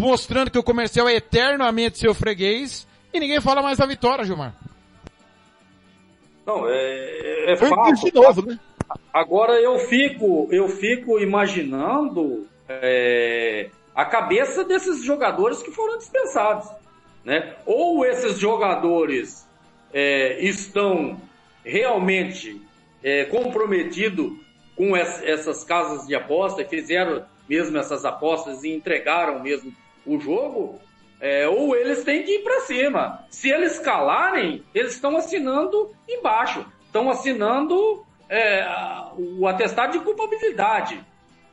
mostrando 0.00 0.50
que 0.50 0.58
o 0.58 0.62
comercial 0.62 1.08
é 1.08 1.14
eternamente 1.14 1.98
seu 1.98 2.14
freguês, 2.14 2.86
e 3.12 3.20
ninguém 3.20 3.40
fala 3.40 3.62
mais 3.62 3.78
da 3.78 3.86
vitória, 3.86 4.24
Gilmar. 4.24 4.54
Não, 6.46 6.68
é, 6.68 7.52
é 7.52 7.56
Foi 7.56 7.68
fato. 7.68 7.94
de 8.04 8.14
novo, 8.14 8.46
né? 8.46 8.58
Agora 9.12 9.60
eu 9.60 9.78
fico, 9.80 10.48
eu 10.50 10.68
fico 10.68 11.20
imaginando 11.20 12.46
é, 12.68 13.68
a 13.94 14.04
cabeça 14.04 14.64
desses 14.64 15.04
jogadores 15.04 15.62
que 15.62 15.70
foram 15.70 15.98
dispensados, 15.98 16.68
né? 17.24 17.54
Ou 17.66 18.04
esses 18.04 18.38
jogadores 18.38 19.46
é, 19.92 20.42
estão 20.42 21.20
realmente 21.64 22.60
é, 23.02 23.26
comprometidos 23.26 24.32
com 24.76 24.96
es- 24.96 25.22
essas 25.22 25.62
casas 25.62 26.06
de 26.06 26.14
aposta, 26.14 26.64
fizeram 26.64 27.24
mesmo 27.48 27.76
essas 27.78 28.04
apostas 28.04 28.64
e 28.64 28.70
entregaram 28.72 29.40
mesmo 29.40 29.72
o 30.14 30.20
jogo, 30.20 30.78
é, 31.20 31.46
ou 31.46 31.76
eles 31.76 32.02
têm 32.02 32.22
que 32.22 32.36
ir 32.36 32.42
para 32.42 32.60
cima. 32.60 33.24
Se 33.30 33.50
eles 33.50 33.78
calarem, 33.78 34.64
eles 34.74 34.94
estão 34.94 35.16
assinando 35.16 35.90
embaixo, 36.08 36.64
estão 36.86 37.10
assinando 37.10 38.04
é, 38.28 38.66
o 39.16 39.46
atestado 39.46 39.92
de 39.92 40.04
culpabilidade, 40.04 40.98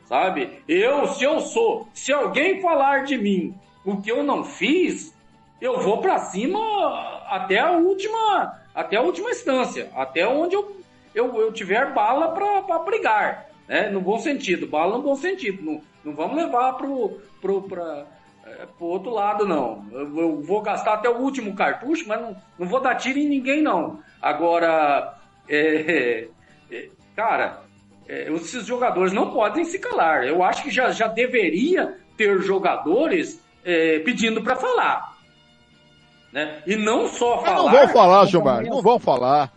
sabe? 0.05 0.63
Eu, 0.67 1.07
se 1.07 1.23
eu 1.23 1.39
sou, 1.41 1.87
se 1.93 2.13
alguém 2.13 2.61
falar 2.61 3.03
de 3.03 3.17
mim 3.17 3.53
o 3.83 4.01
que 4.01 4.11
eu 4.11 4.23
não 4.23 4.43
fiz, 4.43 5.13
eu 5.59 5.79
vou 5.79 5.99
para 5.99 6.19
cima 6.19 6.59
até 7.29 7.59
a 7.59 7.71
última, 7.71 8.59
até 8.73 8.95
a 8.95 9.01
última 9.01 9.31
instância, 9.31 9.89
até 9.95 10.27
onde 10.27 10.55
eu, 10.55 10.77
eu, 11.13 11.35
eu 11.41 11.51
tiver 11.51 11.93
bala 11.93 12.29
para 12.29 12.79
brigar, 12.79 13.49
né? 13.67 13.89
No 13.89 13.99
bom 13.99 14.19
sentido, 14.19 14.67
bala 14.67 14.97
no 14.97 15.03
bom 15.03 15.15
sentido. 15.15 15.63
Não, 15.63 15.81
não 16.05 16.13
vamos 16.13 16.37
levar 16.37 16.73
pro, 16.73 17.19
pro, 17.41 17.61
pra, 17.63 18.05
É, 18.47 18.65
pro 18.65 18.87
outro 18.87 19.11
lado, 19.11 19.45
não. 19.45 19.85
Eu, 19.91 20.17
eu, 20.17 20.41
vou 20.41 20.61
gastar 20.61 20.93
até 20.93 21.09
o 21.09 21.17
último 21.17 21.53
cartucho, 21.53 22.07
mas 22.07 22.21
não, 22.21 22.35
não 22.57 22.67
vou 22.67 22.79
dar 22.79 22.95
tiro 22.95 23.19
em 23.19 23.27
ninguém, 23.27 23.61
não. 23.61 23.99
Agora, 24.21 25.15
é, 25.49 26.27
é, 26.71 26.89
cara, 27.15 27.61
é, 28.07 28.31
esses 28.31 28.65
jogadores 28.65 29.11
não 29.11 29.31
podem 29.31 29.65
se 29.65 29.79
calar. 29.79 30.23
Eu 30.23 30.43
acho 30.43 30.63
que 30.63 30.71
já, 30.71 30.91
já 30.91 31.07
deveria 31.07 31.97
ter 32.15 32.41
jogadores 32.41 33.41
é, 33.65 33.99
pedindo 33.99 34.41
para 34.41 34.55
falar. 34.55 35.17
Né? 36.31 36.61
E 36.65 36.75
não 36.75 37.07
só 37.07 37.41
falar. 37.43 37.63
Não 37.63 37.71
vão 37.71 37.87
falar, 37.89 38.25
Gilmar, 38.25 38.65
não 38.65 38.81
vão 38.81 38.99
falar. 38.99 39.51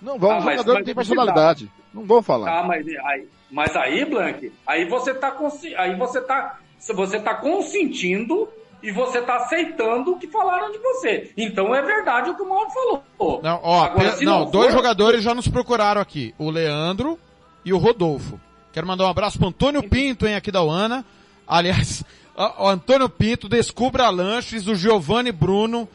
Não 0.00 0.18
vão, 0.18 0.32
ah, 0.32 0.38
os 0.38 0.44
jogadores 0.44 0.84
têm 0.84 0.94
personalidade. 0.94 1.70
Não 1.92 2.04
vão 2.04 2.22
falar. 2.22 2.60
Ah, 2.60 2.62
mas 2.62 2.86
aí, 2.86 3.28
mas 3.50 3.76
aí 3.76 4.04
Blank, 4.04 4.52
aí 4.66 4.84
você 4.84 5.14
tá, 5.14 5.34
aí 5.78 5.96
você 5.96 6.20
tá, 6.20 6.58
você 6.92 7.20
tá 7.20 7.34
consentindo 7.34 8.48
e 8.82 8.92
você 8.92 9.20
tá 9.20 9.36
aceitando 9.36 10.12
o 10.12 10.18
que 10.18 10.26
falaram 10.26 10.70
de 10.70 10.78
você. 10.78 11.32
Então 11.36 11.74
é 11.74 11.82
verdade 11.82 12.30
o 12.30 12.36
que 12.36 12.42
o 12.42 12.48
Mauro 12.48 12.70
falou. 12.70 13.40
Não, 13.42 13.60
ó, 13.62 13.84
Agora, 13.84 14.16
não, 14.20 14.40
não 14.40 14.50
dois 14.50 14.68
for... 14.68 14.76
jogadores 14.76 15.22
já 15.22 15.34
nos 15.34 15.48
procuraram 15.48 16.00
aqui. 16.00 16.34
O 16.38 16.50
Leandro 16.50 17.18
e 17.64 17.72
o 17.72 17.78
Rodolfo. 17.78 18.40
Quero 18.72 18.86
mandar 18.86 19.06
um 19.06 19.10
abraço 19.10 19.38
pro 19.38 19.48
Antônio 19.48 19.88
Pinto, 19.88 20.26
hein, 20.26 20.36
aqui 20.36 20.52
da 20.52 20.62
UANA. 20.62 21.04
Aliás, 21.48 22.04
o 22.58 22.68
Antônio 22.68 23.08
Pinto, 23.08 23.48
Descubra 23.48 24.10
Lanches, 24.10 24.68
o 24.68 24.74
Giovanni 24.74 25.32
Bruno, 25.32 25.88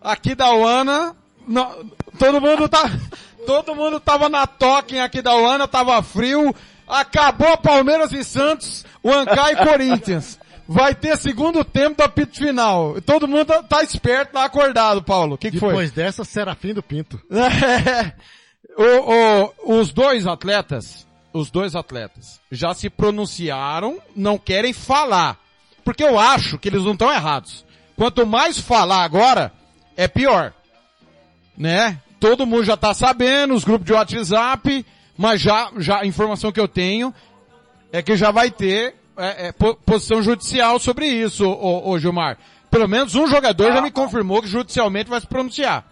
aqui 0.00 0.34
da 0.34 0.52
UANA. 0.52 1.14
Não, 1.46 1.84
todo 2.18 2.40
mundo 2.40 2.68
tá, 2.68 2.90
todo 3.46 3.74
mundo 3.74 4.00
tava 4.00 4.28
na 4.28 4.46
toquem 4.46 5.00
aqui 5.00 5.20
da 5.20 5.36
UANA, 5.36 5.68
tava 5.68 6.02
frio. 6.02 6.54
Acabou 6.88 7.56
Palmeiras 7.58 8.12
e 8.12 8.24
Santos, 8.24 8.84
e 9.04 9.56
Corinthians. 9.56 10.38
Vai 10.66 10.94
ter 10.94 11.16
segundo 11.16 11.64
tempo 11.64 11.96
do 11.96 12.02
apito 12.02 12.38
final. 12.38 13.00
Todo 13.02 13.26
mundo 13.26 13.46
tá, 13.46 13.62
tá 13.62 13.82
esperto, 13.82 14.32
tá 14.32 14.44
acordado, 14.44 15.02
Paulo. 15.02 15.34
O 15.34 15.38
que, 15.38 15.50
que 15.50 15.58
foi? 15.58 15.70
Depois 15.70 15.90
dessa, 15.90 16.24
Serafim 16.24 16.72
do 16.72 16.82
Pinto. 16.82 17.20
É, 18.74 18.82
o, 18.82 19.52
o, 19.66 19.80
os 19.80 19.92
dois 19.92 20.26
atletas, 20.26 21.06
os 21.30 21.50
dois 21.50 21.76
atletas 21.76 22.40
já 22.50 22.72
se 22.72 22.88
pronunciaram, 22.88 24.00
não 24.16 24.38
querem 24.38 24.72
falar. 24.72 25.38
Porque 25.84 26.02
eu 26.02 26.18
acho 26.18 26.58
que 26.58 26.70
eles 26.70 26.82
não 26.82 26.92
estão 26.92 27.12
errados. 27.12 27.66
Quanto 27.96 28.26
mais 28.26 28.58
falar 28.58 29.04
agora, 29.04 29.52
é 29.94 30.08
pior. 30.08 30.54
Né? 31.56 31.98
Todo 32.18 32.46
mundo 32.46 32.64
já 32.64 32.76
tá 32.76 32.94
sabendo, 32.94 33.52
os 33.52 33.64
grupos 33.64 33.84
de 33.84 33.92
WhatsApp, 33.92 34.86
mas 35.18 35.40
já, 35.40 35.70
já 35.76 36.00
a 36.00 36.06
informação 36.06 36.50
que 36.50 36.60
eu 36.60 36.68
tenho 36.68 37.12
é 37.92 38.02
que 38.02 38.16
já 38.16 38.30
vai 38.30 38.50
ter 38.50 38.94
é, 39.16 39.48
é, 39.48 39.52
posição 39.52 40.22
judicial 40.22 40.78
sobre 40.80 41.06
isso, 41.06 41.46
ô, 41.46 41.90
ô, 41.90 41.98
Gilmar. 41.98 42.38
Pelo 42.70 42.88
menos 42.88 43.14
um 43.14 43.26
jogador 43.26 43.70
ah, 43.70 43.74
já 43.74 43.82
me 43.82 43.90
confirmou 43.90 44.40
que 44.40 44.48
judicialmente 44.48 45.10
vai 45.10 45.20
se 45.20 45.26
pronunciar. 45.26 45.84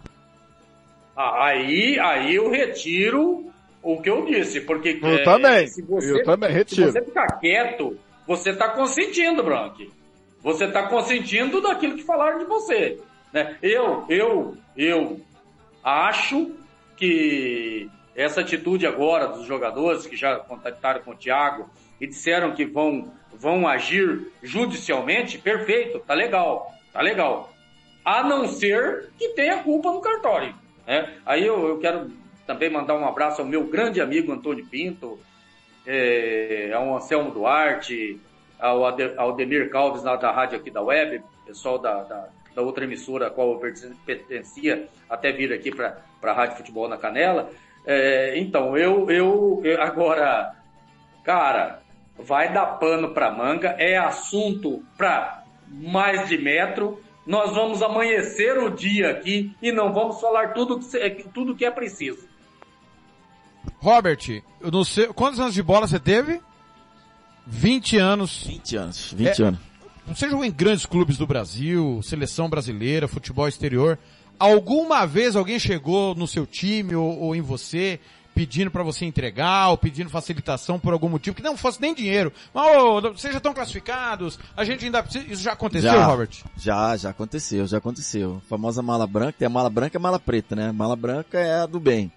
Ah, 1.15 1.45
aí, 1.45 1.99
aí 1.99 2.35
eu 2.35 2.49
retiro 2.49 3.51
o 3.83 4.01
que 4.01 4.09
eu 4.09 4.25
disse, 4.25 4.61
porque 4.61 4.99
eu 5.01 5.07
é, 5.07 5.23
também, 5.23 5.67
se 5.67 5.83
você, 5.83 6.11
eu 6.11 6.23
também 6.23 6.51
retiro. 6.51 6.87
Se 6.87 6.91
você 6.91 7.05
ficar 7.05 7.27
quieto, 7.39 7.97
você 8.27 8.49
está 8.49 8.69
consentindo, 8.69 9.43
Branque. 9.43 9.91
Você 10.41 10.65
está 10.65 10.87
consentindo 10.87 11.61
daquilo 11.61 11.95
que 11.95 12.03
falaram 12.03 12.39
de 12.39 12.45
você. 12.45 12.99
Né? 13.31 13.55
Eu, 13.61 14.05
eu, 14.09 14.57
eu 14.75 15.21
acho 15.83 16.51
que 16.97 17.87
essa 18.15 18.41
atitude 18.41 18.87
agora 18.87 19.27
dos 19.27 19.45
jogadores 19.45 20.07
que 20.07 20.15
já 20.15 20.37
contactaram 20.37 21.01
com 21.01 21.11
o 21.11 21.15
Thiago 21.15 21.69
e 22.01 22.07
disseram 22.07 22.55
que 22.55 22.65
vão, 22.65 23.13
vão 23.31 23.67
agir 23.67 24.27
judicialmente, 24.41 25.37
perfeito, 25.37 25.99
tá 25.99 26.15
legal, 26.15 26.73
tá 26.91 26.99
legal. 26.99 27.53
A 28.03 28.23
não 28.23 28.47
ser 28.47 29.11
que 29.19 29.29
tenha 29.29 29.61
culpa 29.61 29.91
no 29.91 30.01
cartório. 30.01 30.55
Né? 30.87 31.13
Aí 31.23 31.45
eu, 31.45 31.67
eu 31.67 31.77
quero 31.77 32.11
também 32.47 32.71
mandar 32.71 32.95
um 32.95 33.07
abraço 33.07 33.41
ao 33.41 33.47
meu 33.47 33.65
grande 33.65 34.01
amigo 34.01 34.31
Antônio 34.31 34.65
Pinto, 34.65 35.19
é, 35.85 36.71
ao 36.73 36.95
Anselmo 36.95 37.29
Duarte, 37.29 38.19
ao 38.59 38.83
Ademir 38.85 39.69
Calves 39.69 40.01
da, 40.01 40.31
rádio 40.31 40.57
aqui 40.57 40.71
da 40.71 40.81
web, 40.81 41.21
pessoal 41.45 41.77
da, 41.77 42.01
da, 42.03 42.29
da 42.55 42.61
outra 42.63 42.83
emissora 42.83 43.27
a 43.27 43.29
qual 43.29 43.51
eu 43.51 43.73
pertencia, 44.05 44.87
até 45.07 45.31
vir 45.31 45.53
aqui 45.53 45.69
para 45.69 46.01
a 46.23 46.33
Rádio 46.33 46.57
Futebol 46.57 46.87
na 46.87 46.97
Canela. 46.97 47.51
É, 47.85 48.37
então, 48.37 48.75
eu, 48.75 49.09
eu, 49.09 49.61
agora, 49.79 50.55
cara, 51.23 51.80
vai 52.25 52.53
dar 52.53 52.65
pano 52.77 53.13
para 53.13 53.31
manga, 53.31 53.75
é 53.77 53.97
assunto 53.97 54.83
para 54.97 55.43
mais 55.67 56.27
de 56.27 56.37
metro. 56.37 57.01
Nós 57.25 57.53
vamos 57.53 57.81
amanhecer 57.81 58.57
o 58.57 58.69
dia 58.69 59.11
aqui 59.11 59.55
e 59.61 59.71
não 59.71 59.93
vamos 59.93 60.19
falar 60.19 60.53
tudo 60.53 60.79
que, 60.79 61.23
tudo 61.33 61.55
que 61.55 61.65
é 61.65 61.71
preciso. 61.71 62.27
Robert, 63.77 64.43
não 64.71 64.83
sei, 64.83 65.07
quantos 65.07 65.39
anos 65.39 65.53
de 65.53 65.61
bola 65.61 65.87
você 65.87 65.99
teve? 65.99 66.41
20 67.45 67.97
anos. 67.97 68.43
20 68.45 68.75
anos, 68.75 69.13
20 69.13 69.41
é, 69.41 69.45
anos. 69.45 69.59
Você 70.07 70.29
jogou 70.29 70.45
em 70.45 70.51
grandes 70.51 70.85
clubes 70.85 71.17
do 71.17 71.27
Brasil, 71.27 72.01
seleção 72.03 72.49
brasileira, 72.49 73.07
futebol 73.07 73.47
exterior. 73.47 73.97
Alguma 74.39 75.05
vez 75.05 75.35
alguém 75.35 75.59
chegou 75.59 76.15
no 76.15 76.27
seu 76.27 76.47
time 76.47 76.95
ou, 76.95 77.19
ou 77.19 77.35
em 77.35 77.41
você 77.41 77.99
pedindo 78.33 78.71
para 78.71 78.83
você 78.83 79.05
entregar 79.05 79.69
ou 79.69 79.77
pedindo 79.77 80.09
facilitação 80.09 80.79
por 80.79 80.93
algum 80.93 81.09
motivo 81.09 81.35
que 81.35 81.43
não 81.43 81.57
fosse 81.57 81.81
nem 81.81 81.93
dinheiro. 81.93 82.31
Mas 82.53 82.75
oh, 82.75 83.01
vocês 83.01 83.33
já 83.33 83.37
estão 83.37 83.53
classificados, 83.53 84.39
a 84.55 84.63
gente 84.63 84.85
ainda 84.85 85.03
precisa... 85.03 85.25
Isso 85.31 85.43
já 85.43 85.53
aconteceu, 85.53 85.91
já, 85.91 86.05
Robert? 86.05 86.43
Já, 86.57 86.97
já 86.97 87.09
aconteceu, 87.09 87.67
já 87.67 87.77
aconteceu. 87.77 88.41
A 88.45 88.49
famosa 88.49 88.81
mala 88.81 89.05
branca, 89.05 89.35
tem 89.39 89.45
a 89.45 89.49
mala 89.49 89.69
branca 89.69 89.95
e 89.95 89.99
a 89.99 90.01
mala 90.01 90.19
preta, 90.19 90.55
né? 90.55 90.69
A 90.69 90.73
mala 90.73 90.95
branca 90.95 91.39
é 91.39 91.61
a 91.61 91.65
do 91.65 91.79
bem 91.79 92.11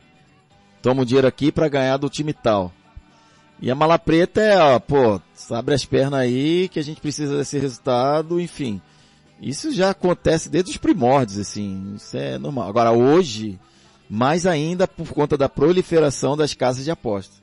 toma 0.84 1.00
o 1.00 1.06
dinheiro 1.06 1.26
aqui 1.26 1.50
para 1.50 1.66
ganhar 1.66 1.96
do 1.96 2.10
time 2.10 2.34
tal. 2.34 2.70
E 3.58 3.70
a 3.70 3.74
mala 3.74 3.98
preta 3.98 4.42
é, 4.42 4.60
ó, 4.60 4.78
pô, 4.78 5.18
abre 5.50 5.74
as 5.74 5.86
pernas 5.86 6.20
aí 6.20 6.68
que 6.68 6.78
a 6.78 6.84
gente 6.84 7.00
precisa 7.00 7.38
desse 7.38 7.58
resultado, 7.58 8.38
enfim. 8.38 8.82
Isso 9.40 9.72
já 9.72 9.90
acontece 9.90 10.50
desde 10.50 10.72
os 10.72 10.76
primórdios, 10.76 11.38
assim, 11.38 11.94
isso 11.96 12.14
é 12.18 12.36
normal. 12.36 12.68
Agora 12.68 12.92
hoje, 12.92 13.58
mais 14.08 14.46
ainda 14.46 14.86
por 14.86 15.08
conta 15.08 15.36
da 15.36 15.48
proliferação 15.48 16.36
das 16.36 16.54
casas 16.54 16.84
de 16.84 16.90
aposta. 16.90 17.34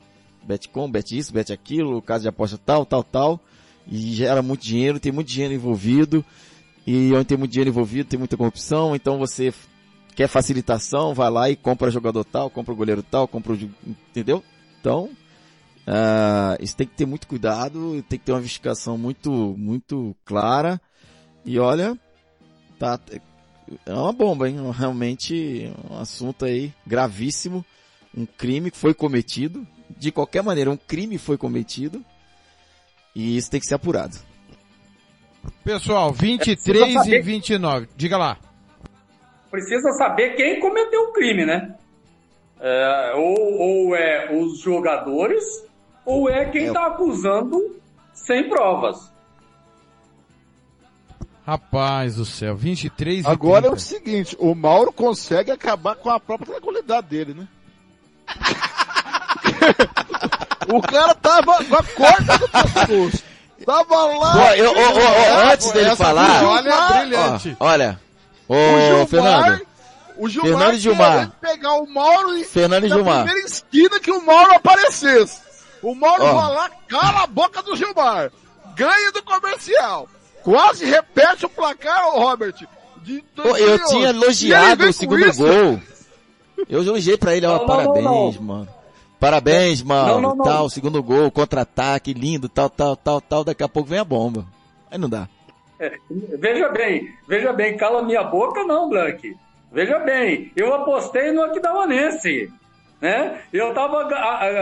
Betcom, 0.44 0.90
bet 0.90 1.18
isso, 1.18 1.34
bet 1.34 1.52
aquilo, 1.52 2.02
casa 2.02 2.24
de 2.24 2.28
aposta 2.28 2.58
tal, 2.58 2.86
tal, 2.86 3.04
tal. 3.04 3.40
E 3.88 4.14
gera 4.14 4.42
muito 4.42 4.62
dinheiro, 4.62 5.00
tem 5.00 5.12
muito 5.12 5.28
dinheiro 5.28 5.54
envolvido. 5.54 6.24
E 6.86 7.14
onde 7.14 7.26
tem 7.26 7.38
muito 7.38 7.52
dinheiro 7.52 7.70
envolvido, 7.70 8.10
tem 8.10 8.20
muita 8.20 8.38
corrupção, 8.38 8.96
então 8.96 9.20
você 9.20 9.54
quer 10.16 10.28
facilitação, 10.28 11.14
vai 11.14 11.30
lá 11.30 11.50
e 11.50 11.56
compra 11.56 11.92
jogador 11.92 12.24
tal, 12.24 12.50
compra 12.50 12.74
goleiro 12.74 13.04
tal, 13.04 13.28
compra 13.28 13.54
o... 13.54 13.72
Entendeu? 14.10 14.44
Então, 14.80 15.06
uh, 15.88 16.62
isso 16.62 16.76
tem 16.76 16.88
que 16.88 16.96
ter 16.96 17.06
muito 17.06 17.28
cuidado, 17.28 18.04
tem 18.10 18.18
que 18.18 18.26
ter 18.26 18.32
uma 18.32 18.40
investigação 18.40 18.98
muito, 18.98 19.32
muito 19.58 20.16
clara. 20.26 20.82
E 21.46 21.60
olha, 21.60 21.98
tá, 22.80 23.00
é 23.86 23.94
uma 23.94 24.14
bomba, 24.14 24.50
hein? 24.50 24.58
Realmente 24.72 25.72
um 25.90 26.00
assunto 26.00 26.46
aí 26.46 26.74
gravíssimo. 26.86 27.66
Um 28.16 28.26
crime 28.26 28.72
que 28.72 28.78
foi 28.78 28.94
cometido. 28.94 29.66
De 29.98 30.12
qualquer 30.12 30.44
maneira, 30.44 30.72
um 30.72 30.78
crime 30.78 31.18
foi 31.18 31.38
cometido. 31.38 32.04
E 33.16 33.38
isso 33.38 33.52
tem 33.52 33.60
que 33.60 33.66
ser 33.66 33.76
apurado. 33.76 34.18
Pessoal, 35.64 36.12
23 36.12 37.08
e 37.08 37.22
29. 37.22 37.88
Diga 37.96 38.18
lá 38.18 38.38
precisa 39.52 39.92
saber 39.92 40.36
quem 40.36 40.60
cometeu 40.60 41.02
o 41.02 41.12
crime, 41.12 41.46
né? 41.46 41.76
É, 42.60 43.14
ou, 43.16 43.60
ou, 43.60 43.96
é 43.96 44.34
os 44.34 44.60
jogadores, 44.60 45.44
ou 46.06 46.30
é 46.30 46.46
quem 46.50 46.68
está 46.68 46.88
acusando 46.88 47.76
sem 48.14 48.48
provas. 48.48 49.11
Rapaz 51.52 52.16
do 52.16 52.24
céu, 52.24 52.56
23 52.56 53.26
Agora 53.26 53.64
30. 53.64 53.68
é 53.68 53.76
o 53.76 53.78
seguinte, 53.78 54.38
o 54.40 54.56
Mauro 54.56 54.94
consegue 54.94 55.52
acabar 55.52 55.96
com 55.96 56.10
a 56.10 56.18
própria 56.18 56.54
tranquilidade 56.54 57.08
dele, 57.08 57.34
né? 57.34 57.46
o 60.74 60.82
cara 60.82 61.14
tava 61.14 61.62
com 61.66 61.76
a 61.76 61.84
corda 61.84 62.38
do 62.38 62.48
pescoço. 62.48 63.24
Tava 63.66 64.06
lá. 64.18 64.32
Pô, 64.32 64.40
eu, 64.54 64.74
eu, 64.74 64.76
eu, 64.76 65.50
antes 65.52 65.70
dele 65.72 65.94
falar, 65.98 66.42
olha, 66.42 66.88
brilhante. 66.88 67.58
olha, 67.60 68.00
Ô, 68.48 68.56
o 68.56 68.80
Gilmar, 68.80 69.08
Fernando. 69.08 69.68
O 70.16 70.30
Gilmar 70.30 70.52
Fernando 70.52 70.80
Gilmar. 70.80 71.32
pegar 71.42 71.74
o 71.74 71.86
Mauro 71.86 72.38
e 72.38 72.46
Fernando 72.46 72.88
na 72.88 72.96
Gilmar. 72.96 73.26
primeira 73.26 73.46
esquina 73.46 74.00
que 74.00 74.10
o 74.10 74.26
Mauro 74.26 74.54
aparecesse. 74.54 75.42
O 75.82 75.94
Mauro 75.94 76.24
oh. 76.24 76.34
vai 76.34 76.56
lá, 76.56 76.72
cala 76.88 77.24
a 77.24 77.28
boca 77.28 77.62
do 77.62 77.76
Gilmar. 77.76 78.32
Ganha 78.74 79.12
do 79.12 79.22
comercial. 79.22 80.08
Quase 80.44 80.86
repete 80.86 81.46
o 81.46 81.50
placar, 81.50 82.10
ô 82.10 82.20
Robert. 82.20 82.54
De, 83.04 83.24
Pô, 83.36 83.58
eu 83.58 83.84
tinha 83.86 84.10
elogiado 84.10 84.86
o 84.86 84.94
segundo 84.94 85.28
isso. 85.28 85.40
gol. 85.44 85.80
Eu 86.70 86.82
elogiei 86.82 87.18
pra 87.18 87.36
ele, 87.36 87.46
ó, 87.46 87.58
não, 87.60 87.66
parabéns, 87.66 88.04
não, 88.04 88.32
não. 88.32 88.42
mano. 88.42 88.68
Parabéns, 89.20 89.84
mano, 89.84 90.36
tal, 90.44 90.68
segundo 90.70 91.02
gol, 91.04 91.30
contra-ataque, 91.30 92.14
lindo, 92.14 92.50
tal, 92.50 92.70
tal, 92.70 92.96
tal, 92.96 93.22
tal. 93.22 93.44
Daqui 93.44 93.64
a 93.64 93.70
pouco 93.70 93.90
vem 93.90 94.00
a 94.00 94.04
bomba. 94.04 94.46
Aí 94.90 94.98
não 94.98 95.08
dá. 95.08 95.28
Veja 96.10 96.70
bem, 96.70 97.14
veja 97.28 97.54
bem, 97.54 97.78
cala 97.78 98.04
minha 98.04 98.24
boca 98.24 98.64
não, 98.64 98.90
Blank. 98.90 99.36
Veja 99.72 100.00
bem, 100.00 100.52
eu 100.56 100.74
apostei 100.74 101.32
no 101.32 101.44
Aquidauanense. 101.44 102.52
Né? 103.02 103.42
Eu 103.52 103.74
tava 103.74 104.04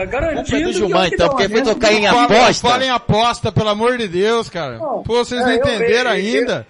garantindo. 0.06 0.64
do 0.64 0.72
Gilmar, 0.72 1.08
então, 1.08 1.28
porque 1.28 1.46
foi 1.48 1.62
tocar 1.62 1.92
em 1.92 2.06
Fala- 2.06 2.24
aposta. 2.24 2.68
Fala 2.68 2.84
em 2.84 2.90
aposta, 2.90 3.52
pelo 3.52 3.68
amor 3.68 3.98
de 3.98 4.08
Deus, 4.08 4.48
cara. 4.48 4.78
Não, 4.78 5.02
Pô, 5.02 5.22
vocês 5.22 5.40
não 5.42 5.48
é, 5.50 5.56
eu 5.56 5.58
entenderam 5.58 6.10
vejo, 6.12 6.38
ainda. 6.38 6.66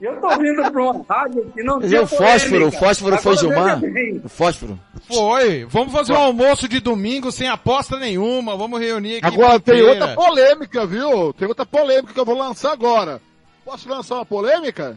Eu 0.00 0.20
tô 0.20 0.28
vindo 0.38 0.70
pra 0.70 0.82
uma 0.82 1.04
rádio 1.08 1.50
que 1.54 1.62
não 1.62 1.80
tinha 1.80 2.02
o 2.02 2.06
fósforo, 2.06 2.68
o 2.68 2.72
fósforo 2.72 3.16
foi 3.18 3.36
Gilmar? 3.36 3.80
O 4.24 4.28
fósforo. 4.28 4.78
Foi. 5.06 5.64
Vamos 5.66 5.92
fazer 5.92 6.12
um 6.12 6.16
almoço 6.16 6.68
de 6.68 6.80
domingo 6.80 7.30
sem 7.30 7.48
aposta 7.48 7.98
nenhuma. 7.98 8.56
Vamos 8.56 8.80
reunir 8.80 9.16
aqui. 9.18 9.26
Agora 9.26 9.60
tem 9.60 9.82
outra 9.82 10.08
polêmica, 10.14 10.86
viu? 10.86 11.32
Tem 11.34 11.46
outra 11.48 11.64
polêmica 11.64 12.12
que 12.12 12.20
eu 12.20 12.24
vou 12.24 12.36
lançar 12.36 12.72
agora. 12.72 13.20
Posso 13.64 13.88
lançar 13.88 14.16
uma 14.16 14.26
polêmica? 14.26 14.96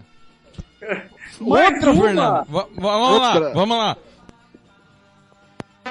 Outra? 1.40 1.94
Fernando. 1.94 2.46
Va- 2.50 2.68
vamos 2.76 3.20
lá, 3.22 3.34
Outra. 3.34 3.54
vamos 3.54 3.78
lá. 3.78 3.98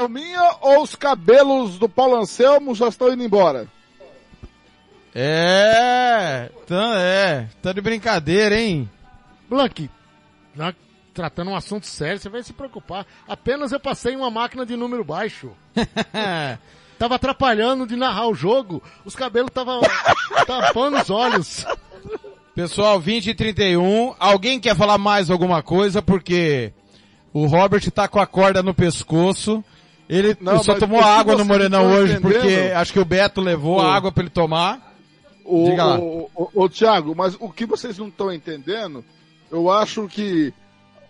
Minha 0.08 0.56
ou 0.60 0.82
os 0.82 0.94
cabelos 0.94 1.78
do 1.78 1.88
Paulo 1.88 2.16
Anselmo 2.16 2.74
já 2.74 2.88
estão 2.88 3.12
indo 3.12 3.22
embora? 3.22 3.68
É, 5.14 6.50
tá, 6.66 6.94
é, 6.98 7.48
tá 7.62 7.72
de 7.72 7.80
brincadeira, 7.80 8.60
hein? 8.60 8.88
Blank, 9.48 9.88
já 10.54 10.74
tratando 11.14 11.50
um 11.50 11.56
assunto 11.56 11.86
sério, 11.86 12.20
você 12.20 12.28
vai 12.28 12.42
se 12.42 12.52
preocupar. 12.52 13.06
Apenas 13.26 13.72
eu 13.72 13.80
passei 13.80 14.14
uma 14.14 14.30
máquina 14.30 14.66
de 14.66 14.76
número 14.76 15.02
baixo. 15.02 15.50
Tava 16.98 17.14
atrapalhando 17.14 17.86
de 17.86 17.96
narrar 17.96 18.28
o 18.28 18.34
jogo, 18.34 18.82
os 19.04 19.16
cabelos 19.16 19.48
estavam 19.48 19.80
tampando 20.46 21.00
os 21.00 21.10
olhos. 21.10 21.66
Pessoal, 22.54 22.98
20 23.00 23.28
e 23.28 23.34
31, 23.34 24.14
alguém 24.18 24.60
quer 24.60 24.74
falar 24.76 24.98
mais 24.98 25.30
alguma 25.30 25.62
coisa? 25.62 26.00
Porque 26.00 26.72
o 27.32 27.46
Robert 27.46 27.90
tá 27.90 28.08
com 28.08 28.18
a 28.18 28.26
corda 28.26 28.62
no 28.62 28.74
pescoço. 28.74 29.62
Ele 30.08 30.36
Não, 30.40 30.62
só 30.62 30.74
tomou 30.74 31.00
água 31.00 31.36
no 31.36 31.44
Morenão 31.44 31.92
hoje 31.92 32.20
porque 32.20 32.72
acho 32.74 32.92
que 32.92 33.00
o 33.00 33.04
Beto 33.04 33.40
levou 33.40 33.80
a 33.80 33.94
água 33.94 34.12
pra 34.12 34.22
ele 34.22 34.30
tomar. 34.30 34.94
O, 35.44 35.70
Diga 35.70 35.84
lá. 35.84 35.98
o, 35.98 36.30
o, 36.34 36.64
o 36.64 36.68
Thiago, 36.68 37.14
mas 37.14 37.36
o 37.38 37.50
que 37.50 37.66
vocês 37.66 37.98
não 37.98 38.08
estão 38.08 38.32
entendendo, 38.32 39.04
eu 39.50 39.70
acho 39.70 40.08
que 40.08 40.52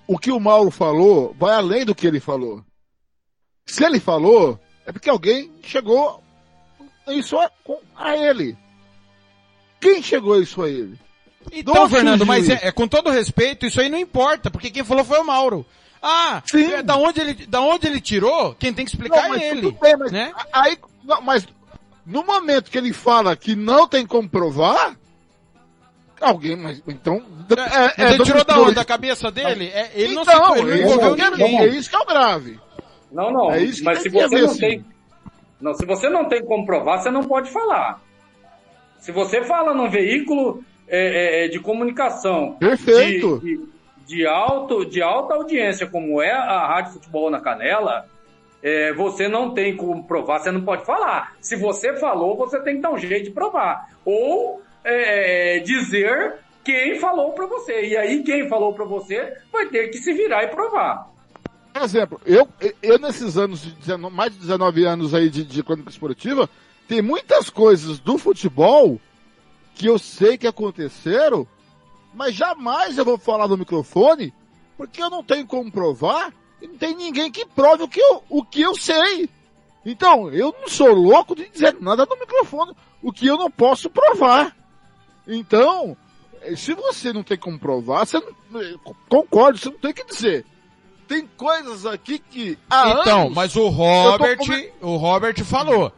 o 0.07 0.19
que 0.19 0.31
o 0.31 0.41
Mauro 0.41 0.71
falou 0.71 1.35
vai 1.39 1.55
além 1.55 1.85
do 1.85 1.95
que 1.95 2.07
ele 2.07 2.21
falou. 2.21 2.63
Se 3.65 3.85
ele 3.85 3.99
falou, 3.99 4.59
é 4.85 4.93
porque 4.93 5.11
alguém 5.11 5.51
chegou 5.63 6.23
isso 7.09 7.39
a, 7.39 7.51
a 7.97 8.17
ele. 8.17 8.57
Quem 9.81 10.03
chegou 10.03 10.41
isso 10.41 10.63
a 10.63 10.69
ele? 10.69 10.99
Então, 11.53 11.89
Fernando, 11.89 12.27
mas 12.27 12.49
é, 12.49 12.61
é 12.63 12.73
com 12.73 12.89
todo 12.89 13.11
respeito, 13.11 13.67
isso 13.67 13.81
aí 13.81 13.89
não 13.89 13.99
importa, 13.99 14.51
porque 14.51 14.71
quem 14.71 14.85
falou 14.85 15.05
foi 15.05 15.19
o 15.19 15.25
Mauro. 15.27 15.67
Ah, 16.03 16.43
é, 16.55 16.83
da 16.83 16.97
onde 16.97 17.21
ele, 17.21 17.35
da 17.47 17.61
onde 17.61 17.87
ele 17.87 18.01
tirou, 18.01 18.55
quem 18.55 18.73
tem 18.73 18.85
que 18.85 18.91
explicar 18.93 19.23
Não, 19.23 19.29
mas 19.31 19.43
é 19.43 19.51
ele. 19.51 19.63
tudo 19.63 19.79
bem, 19.81 19.97
mas 19.97 20.13
né? 20.13 20.33
aí, 20.53 20.79
não, 21.05 21.21
mas 21.23 21.47
no 22.05 22.23
momento 22.25 22.71
que 22.71 22.79
ele 22.79 22.93
fala 22.93 23.35
que 23.37 23.57
não 23.57 23.89
tem 23.89 24.07
como 24.07 24.29
provar, 24.29 24.95
alguém, 26.21 26.57
mas 26.57 26.83
então 26.87 27.23
é, 27.51 27.81
Mas 28.03 28.09
ele 28.11 28.19
do- 28.19 28.25
tirou 28.25 28.45
da 28.45 28.59
onde? 28.61 28.75
Da 28.75 28.85
cabeça 28.85 29.31
dele? 29.31 29.67
É, 29.69 29.91
ele 29.95 30.15
não 30.15 30.23
então, 30.23 30.57
ele 30.57 30.65
não 30.65 30.73
é 30.73 30.77
isso 30.77 30.85
envolveu 30.95 31.17
quero- 31.17 31.37
ninguém. 31.37 31.59
É 31.59 31.67
isso 31.67 31.91
que 31.91 31.97
é 31.97 31.99
o 31.99 32.07
grave. 32.07 32.61
Não, 33.13 33.31
não. 33.33 33.51
É 33.53 33.61
isso 33.63 33.79
que 33.79 33.85
mas 33.85 33.99
se 34.03 34.09
você 34.09 34.41
não 34.43 34.49
sim. 34.49 34.59
tem. 34.61 34.85
Não, 35.61 35.75
se 35.75 35.87
você 35.87 36.09
não 36.09 36.25
tem 36.29 36.45
como 36.45 36.67
provar, 36.67 36.99
você 36.99 37.11
não 37.11 37.23
pode 37.25 37.51
falar. 37.51 38.01
Se 39.01 39.13
você 39.13 39.45
fala 39.45 39.73
num 39.75 39.89
veículo 39.91 40.63
é, 40.89 41.45
é, 41.45 41.45
é, 41.47 41.49
de 41.49 41.59
comunicação 41.61 42.55
Perfeito. 42.59 43.41
De, 43.41 43.57
de, 43.57 43.69
de 44.07 44.27
alto, 44.27 44.85
de 44.85 45.03
alta 45.03 45.35
audiência, 45.35 45.87
como 45.87 46.23
é 46.23 46.31
a 46.31 46.67
Rádio 46.67 46.93
Futebol 46.93 47.31
na 47.31 47.41
Canela, 47.41 48.07
é, 48.63 48.93
você 48.95 49.29
não 49.29 49.53
tem 49.53 49.77
como 49.77 50.05
provar, 50.05 50.39
você 50.39 50.51
não 50.51 50.63
pode 50.63 50.85
falar. 50.85 51.35
Se 51.41 51.57
você 51.57 51.95
falou, 51.99 52.37
você 52.37 52.61
tem 52.61 52.77
que 52.77 52.83
dar 52.83 52.93
um 52.93 52.99
jeito 52.99 53.25
de 53.25 53.31
provar. 53.33 53.91
Ou 54.05 54.63
é, 54.85 55.59
dizer 55.61 56.37
quem 56.65 56.99
falou 56.99 57.33
pra 57.33 57.47
você. 57.47 57.87
E 57.87 57.97
aí, 57.97 58.23
quem 58.23 58.49
falou 58.49 58.73
pra 58.73 58.85
você 58.85 59.37
vai 59.53 59.67
ter 59.67 59.89
que 59.89 59.99
se 59.99 60.13
virar 60.13 60.45
e 60.45 60.49
provar. 60.49 61.09
Por 61.73 61.83
exemplo, 61.83 62.21
eu, 62.25 62.49
eu 62.83 62.99
nesses 62.99 63.37
anos, 63.37 63.63
de 63.63 63.73
19 63.73 64.15
mais 64.15 64.33
de 64.33 64.39
19 64.39 64.85
anos 64.85 65.15
aí 65.15 65.29
de, 65.29 65.45
de 65.45 65.63
crônica 65.63 65.91
esportiva, 65.91 66.49
tem 66.89 67.03
muitas 67.03 67.51
coisas 67.51 67.99
do 67.99 68.17
futebol 68.17 68.99
que 69.75 69.87
eu 69.87 69.99
sei 69.99 70.39
que 70.39 70.47
aconteceram, 70.47 71.47
mas 72.17 72.35
jamais 72.35 72.97
eu 72.99 73.05
vou 73.05 73.19
falar 73.19 73.47
no 73.47 73.57
microfone, 73.57 74.33
porque 74.77 75.03
eu 75.03 75.11
não 75.11 75.23
tenho 75.23 75.47
como 75.47 75.71
provar, 75.71 76.33
e 76.61 76.67
não 76.67 76.77
tem 76.77 76.95
ninguém 76.97 77.31
que 77.31 77.45
prove 77.47 77.83
o 77.85 77.89
que 77.89 78.01
eu, 78.01 78.25
o 78.29 78.43
que 78.45 78.63
eu 78.63 78.75
sei. 78.75 79.29
Então, 79.85 80.31
eu 80.33 80.55
não 80.61 80.69
sou 80.69 80.89
louco 80.93 81.37
de 81.37 81.49
dizer 81.49 81.77
nada 81.81 82.05
no 82.07 82.19
microfone, 82.19 82.73
o 83.03 83.13
que 83.13 83.27
eu 83.27 83.37
não 83.37 83.51
posso 83.51 83.89
provar. 83.91 84.57
Então, 85.29 85.97
se 86.57 86.75
você 86.75 87.13
não 87.13 87.23
tem 87.23 87.37
como 87.37 87.59
provar, 87.59 88.07
você 88.07 88.19
não, 88.51 88.79
concordo, 89.09 89.59
você 89.59 89.69
não 89.69 89.79
tem 89.79 89.93
que 89.93 90.05
dizer. 90.05 90.45
Tem 91.07 91.27
coisas 91.37 91.87
aqui 91.87 92.19
que 92.19 92.59
há 92.69 93.01
Então, 93.01 93.23
anos 93.23 93.35
mas 93.35 93.55
o 93.55 93.69
Robert, 93.69 94.39
come- 94.39 94.71
o 94.81 94.97
Robert 94.97 95.45
falou. 95.45 95.93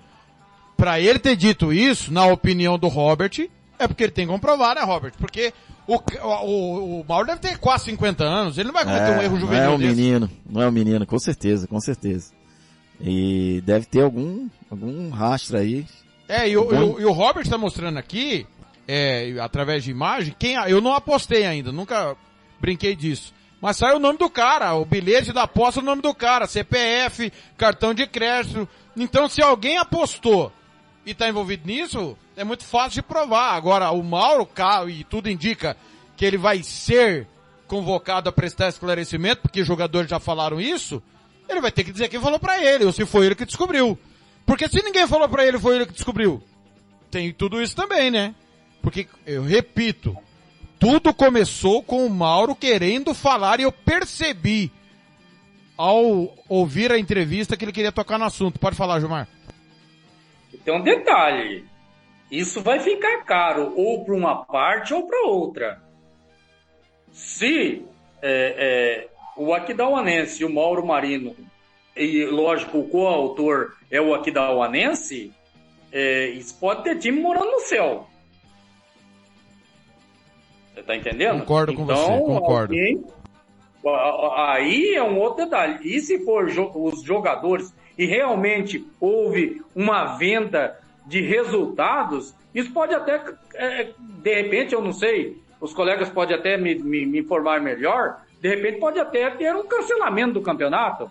Pra 0.76 1.00
ele 1.00 1.18
ter 1.18 1.34
dito 1.34 1.72
isso, 1.72 2.12
na 2.12 2.26
opinião 2.26 2.78
do 2.78 2.88
Robert, 2.88 3.48
é 3.78 3.88
porque 3.88 4.04
ele 4.04 4.12
tem 4.12 4.26
que 4.26 4.32
comprovar, 4.32 4.74
né, 4.76 4.82
Robert? 4.82 5.12
Porque 5.18 5.52
o, 5.94 5.96
o, 6.22 7.00
o 7.00 7.04
Mauro 7.08 7.26
deve 7.26 7.40
ter 7.40 7.58
quase 7.58 7.86
50 7.86 8.22
anos, 8.22 8.58
ele 8.58 8.68
não 8.68 8.74
vai 8.74 8.84
cometer 8.84 9.10
um 9.10 9.22
erro 9.22 9.30
não 9.30 9.36
é 9.36 9.40
juvenil 9.40 9.70
um 9.72 9.78
desse. 9.78 9.94
menino, 9.96 10.30
não 10.48 10.62
é 10.62 10.68
um 10.68 10.72
menino, 10.72 11.06
com 11.06 11.18
certeza, 11.18 11.66
com 11.66 11.80
certeza. 11.80 12.32
E 13.00 13.62
deve 13.64 13.86
ter 13.86 14.02
algum, 14.02 14.48
algum 14.70 15.10
rastro 15.10 15.56
aí. 15.58 15.86
É, 16.28 16.48
e 16.48 16.56
o, 16.56 16.64
Bom. 16.64 17.00
e 17.00 17.04
o- 17.04 17.12
Robert 17.12 17.42
está 17.42 17.56
mostrando 17.56 17.98
aqui, 17.98 18.46
é, 18.86 19.36
através 19.40 19.82
de 19.84 19.90
imagem, 19.90 20.34
quem, 20.38 20.54
eu 20.66 20.80
não 20.80 20.92
apostei 20.92 21.46
ainda, 21.46 21.72
nunca 21.72 22.16
brinquei 22.60 22.94
disso. 22.94 23.32
Mas 23.60 23.76
sai 23.76 23.94
o 23.94 23.98
nome 23.98 24.18
do 24.18 24.28
cara, 24.30 24.74
o 24.74 24.84
bilhete 24.84 25.32
da 25.32 25.42
aposta 25.44 25.80
é 25.80 25.82
o 25.82 25.86
nome 25.86 26.00
do 26.02 26.14
cara, 26.14 26.46
CPF, 26.46 27.32
cartão 27.56 27.92
de 27.94 28.06
crédito. 28.06 28.68
Então 28.96 29.28
se 29.28 29.42
alguém 29.42 29.78
apostou 29.78 30.52
e 31.08 31.12
está 31.12 31.26
envolvido 31.26 31.66
nisso, 31.66 32.18
é 32.36 32.44
muito 32.44 32.64
fácil 32.64 33.00
de 33.00 33.02
provar. 33.02 33.54
Agora, 33.54 33.90
o 33.90 34.02
Mauro, 34.02 34.46
e 34.90 35.04
tudo 35.04 35.30
indica 35.30 35.74
que 36.18 36.24
ele 36.24 36.36
vai 36.36 36.62
ser 36.62 37.26
convocado 37.66 38.28
a 38.28 38.32
prestar 38.32 38.68
esclarecimento, 38.68 39.40
porque 39.40 39.64
jogadores 39.64 40.10
já 40.10 40.20
falaram 40.20 40.60
isso, 40.60 41.02
ele 41.48 41.62
vai 41.62 41.72
ter 41.72 41.82
que 41.82 41.92
dizer 41.92 42.08
quem 42.08 42.20
falou 42.20 42.38
pra 42.38 42.62
ele, 42.62 42.84
ou 42.84 42.92
se 42.92 43.06
foi 43.06 43.24
ele 43.24 43.34
que 43.34 43.46
descobriu. 43.46 43.98
Porque 44.44 44.68
se 44.68 44.82
ninguém 44.82 45.06
falou 45.06 45.30
pra 45.30 45.46
ele, 45.46 45.58
foi 45.58 45.76
ele 45.76 45.86
que 45.86 45.94
descobriu. 45.94 46.42
Tem 47.10 47.32
tudo 47.32 47.62
isso 47.62 47.74
também, 47.74 48.10
né? 48.10 48.34
Porque, 48.82 49.08
eu 49.26 49.42
repito, 49.42 50.14
tudo 50.78 51.14
começou 51.14 51.82
com 51.82 52.04
o 52.04 52.10
Mauro 52.10 52.54
querendo 52.54 53.14
falar 53.14 53.60
e 53.60 53.62
eu 53.62 53.72
percebi 53.72 54.70
ao 55.74 56.36
ouvir 56.50 56.92
a 56.92 56.98
entrevista 56.98 57.56
que 57.56 57.64
ele 57.64 57.72
queria 57.72 57.92
tocar 57.92 58.18
no 58.18 58.26
assunto. 58.26 58.58
Pode 58.58 58.76
falar, 58.76 59.00
Gilmar. 59.00 59.26
Tem 60.68 60.76
um 60.76 60.82
detalhe. 60.82 61.64
Isso 62.30 62.60
vai 62.60 62.78
ficar 62.78 63.24
caro 63.24 63.72
ou 63.74 64.04
para 64.04 64.12
uma 64.14 64.44
parte 64.44 64.92
ou 64.92 65.06
para 65.06 65.26
outra. 65.26 65.82
Se 67.10 67.86
é, 68.20 68.54
é, 68.58 69.08
o 69.34 69.54
Aquidauanense 69.54 70.42
e 70.42 70.44
o 70.44 70.52
Mauro 70.52 70.84
Marino, 70.86 71.34
e 71.96 72.22
lógico, 72.26 72.80
o 72.80 72.88
coautor 72.90 73.76
é 73.90 73.98
o 73.98 74.14
Aquidauanense, 74.14 75.32
é, 75.90 76.26
isso 76.28 76.54
pode 76.60 76.84
ter 76.84 76.98
time 76.98 77.18
morando 77.18 77.50
no 77.50 77.60
céu. 77.60 78.06
Você 80.74 80.82
tá 80.82 80.94
entendendo? 80.94 81.40
Concordo 81.40 81.72
com 81.72 81.84
então, 81.84 81.96
você, 81.96 82.18
concordo. 82.24 82.74
alguém- 82.74 83.04
Aí 84.36 84.94
é 84.96 85.02
um 85.02 85.18
outro 85.18 85.46
detalhe. 85.46 85.78
E 85.82 85.98
se 86.00 86.22
for 86.26 86.50
jo- 86.50 86.70
os 86.74 87.02
jogadores 87.02 87.72
e 87.98 88.06
realmente 88.06 88.86
houve 89.00 89.60
uma 89.74 90.16
venda 90.16 90.78
de 91.06 91.20
resultados, 91.20 92.32
isso 92.54 92.70
pode 92.72 92.94
até, 92.94 93.20
é, 93.54 93.88
de 93.98 94.34
repente, 94.42 94.74
eu 94.74 94.80
não 94.80 94.92
sei, 94.92 95.36
os 95.60 95.72
colegas 95.74 96.08
podem 96.08 96.36
até 96.36 96.56
me, 96.56 96.74
me- 96.76 97.04
me 97.06 97.18
informar 97.18 97.60
melhor, 97.60 98.18
de 98.40 98.48
repente 98.48 98.78
pode 98.78 98.98
até 99.00 99.28
ter 99.30 99.52
um 99.56 99.66
cancelamento 99.66 100.34
do 100.34 100.42
campeonato. 100.42 101.10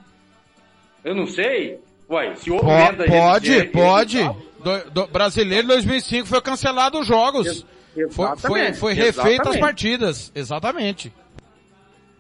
Eu 1.03 1.14
não 1.14 1.27
sei. 1.27 1.80
Ué, 2.09 2.35
se 2.35 2.49
houve 2.49 2.64
Po- 2.64 2.69
venda 2.77 3.03
de- 3.03 3.09
pode, 3.11 3.45
de- 3.51 3.61
de 3.64 3.68
pode. 3.68 4.23
Do, 4.64 4.89
do- 4.91 5.07
brasileiro 5.07 5.68
2005 5.68 6.26
foi 6.27 6.41
cancelado 6.41 6.99
os 6.99 7.05
jogos. 7.05 7.65
Foi, 7.93 8.09
foi, 8.09 8.26
exatamente, 8.31 8.77
foi 8.77 8.93
refeito 8.93 9.49
as 9.49 9.57
partidas. 9.57 10.31
Exatamente. 10.34 11.11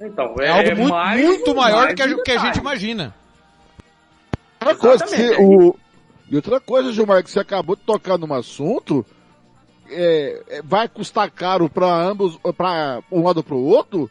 Então, 0.01 0.35
É, 0.39 0.45
é, 0.45 0.49
algo 0.49 0.75
muito, 0.75 0.89
mais 0.93 1.21
muito 1.25 1.55
maior 1.55 1.87
do 1.89 1.95
que 1.95 2.01
a, 2.01 2.21
que 2.23 2.31
a 2.31 2.37
gente 2.39 2.57
imagina. 2.59 3.15
Outra 4.59 4.75
coisa, 4.75 5.05
que 5.05 5.41
o... 5.41 5.75
E 6.29 6.35
outra 6.35 6.59
coisa, 6.59 6.91
Gilmar, 6.91 7.23
que 7.23 7.31
você 7.31 7.39
acabou 7.39 7.75
de 7.75 7.83
tocar 7.83 8.17
num 8.17 8.33
assunto, 8.33 9.05
é, 9.89 10.43
é, 10.49 10.61
vai 10.61 10.87
custar 10.89 11.31
caro 11.31 11.69
para 11.69 11.87
ambos, 11.87 12.37
para 12.57 13.01
um 13.11 13.23
lado 13.23 13.43
para 13.43 13.55
o 13.55 13.63
outro, 13.63 14.09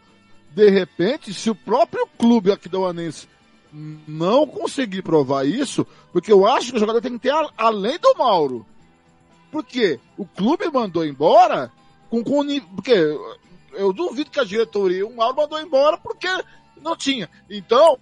de 0.55 0.71
repente, 0.71 1.35
se 1.35 1.51
o 1.51 1.55
próprio 1.55 2.09
clube 2.19 2.51
aquidauanense 2.51 3.29
não 4.09 4.47
conseguir 4.47 5.03
provar 5.03 5.47
isso, 5.47 5.87
porque 6.13 6.33
eu 6.33 6.47
acho 6.47 6.71
que 6.71 6.77
o 6.77 6.81
jogador 6.81 7.03
tem 7.03 7.13
que 7.13 7.19
ter 7.19 7.33
a, 7.33 7.51
além 7.59 7.99
do 7.99 8.15
Mauro. 8.17 8.65
Porque 9.53 10.01
o 10.17 10.25
clube 10.25 10.71
mandou 10.73 11.05
embora 11.05 11.71
com, 12.09 12.25
com 12.25 12.43
porque 12.75 12.95
eu 13.75 13.93
duvido 13.93 14.31
que 14.31 14.41
a 14.41 14.45
diretoria, 14.45 15.07
o 15.07 15.15
Mauro 15.15 15.37
mandou 15.37 15.61
embora 15.61 15.99
porque 15.99 16.29
não 16.81 16.97
tinha. 16.97 17.29
Então, 17.51 17.99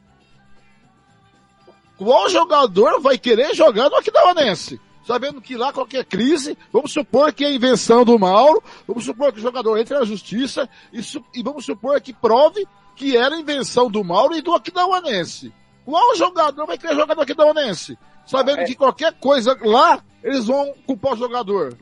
qual 1.97 2.29
jogador 2.29 3.01
vai 3.01 3.17
querer 3.17 3.55
jogar 3.55 3.89
no 3.89 3.97
Aquidauanense? 3.97 4.81
Sabendo 5.07 5.41
que 5.41 5.57
lá 5.57 5.73
qualquer 5.73 6.05
crise, 6.05 6.57
vamos 6.73 6.93
supor 6.93 7.33
que 7.33 7.45
é 7.45 7.53
invenção 7.53 8.05
do 8.05 8.19
Mauro, 8.19 8.63
vamos 8.87 9.05
supor 9.05 9.33
que 9.33 9.39
o 9.39 9.43
jogador 9.43 9.77
entre 9.79 9.99
na 9.99 10.05
justiça 10.05 10.69
e, 10.93 11.01
e 11.35 11.43
vamos 11.43 11.65
supor 11.65 12.01
que 12.01 12.13
prove 12.13 12.67
que 12.97 13.17
era 13.17 13.39
invenção 13.39 13.91
do 13.91 14.03
Mauro 14.03 14.35
e 14.35 14.41
do 14.41 14.55
Aquidauanense. 14.55 15.53
Qual 15.85 16.17
jogador 16.17 16.67
vai 16.67 16.79
querer 16.79 16.95
jogar 16.95 17.15
no 17.15 17.21
Aquidauanense? 17.21 17.99
Sabendo 18.25 18.61
é. 18.61 18.65
que 18.65 18.75
qualquer 18.75 19.13
coisa 19.21 19.57
lá, 19.63 20.03
eles 20.23 20.47
vão 20.47 20.73
culpar 20.87 21.13
o 21.13 21.17
jogador. 21.17 21.77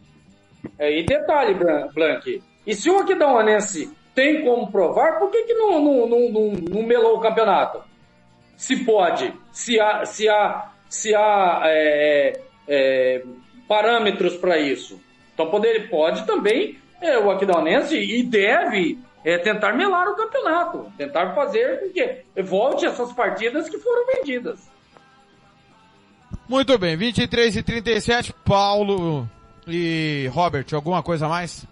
É, 0.79 0.99
e 0.99 1.05
detalhe, 1.05 1.55
Blank, 1.95 2.43
e 2.67 2.75
se 2.75 2.91
o 2.91 2.99
Aquidauanense 2.99 3.97
tem 4.15 4.45
como 4.45 4.71
provar, 4.71 5.21
por 5.21 5.31
que, 5.31 5.45
que 5.45 5.55
não, 5.55 5.81
não, 5.81 6.09
não, 6.09 6.29
não, 6.29 6.53
não 6.71 6.83
melou 6.83 7.17
o 7.17 7.21
campeonato? 7.21 7.92
Se 8.63 8.77
pode, 8.85 9.35
se 9.51 9.81
há, 9.81 10.07
se 10.07 10.29
há, 10.29 10.71
se 10.89 11.13
há 11.13 11.63
é, 11.65 12.41
é, 12.69 13.25
parâmetros 13.67 14.37
para 14.37 14.57
isso. 14.57 15.01
Então 15.35 15.51
poder, 15.51 15.91
pode 15.91 16.25
também 16.29 16.79
é, 17.01 17.19
o 17.19 17.29
Aquidauanense 17.29 17.97
e 17.97 18.23
deve 18.23 19.01
é, 19.25 19.37
tentar 19.39 19.73
melar 19.73 20.07
o 20.07 20.15
campeonato, 20.15 20.93
tentar 20.97 21.35
fazer 21.35 21.81
com 21.81 21.91
que 21.91 22.43
volte 22.43 22.87
essas 22.87 23.13
partidas 23.13 23.69
que 23.69 23.79
foram 23.79 24.07
vendidas. 24.07 24.71
Muito 26.49 26.79
bem, 26.79 26.97
23 26.97 27.57
e 27.57 27.63
37, 27.65 28.33
Paulo 28.45 29.29
e 29.67 30.31
Robert, 30.33 30.67
alguma 30.73 31.03
coisa 31.03 31.27
mais? 31.27 31.67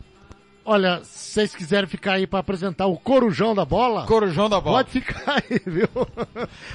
Olha, 0.71 1.01
se 1.03 1.33
vocês 1.33 1.53
quiserem 1.53 1.89
ficar 1.89 2.13
aí 2.13 2.29
para 2.29 2.39
apresentar 2.39 2.87
o 2.87 2.97
corujão 2.97 3.57
da 3.57 3.65
bola. 3.65 4.07
Corujão 4.07 4.49
da 4.49 4.61
bola. 4.61 4.85
Pode 4.85 4.91
ficar 4.93 5.43
aí, 5.51 5.61
viu? 5.67 5.89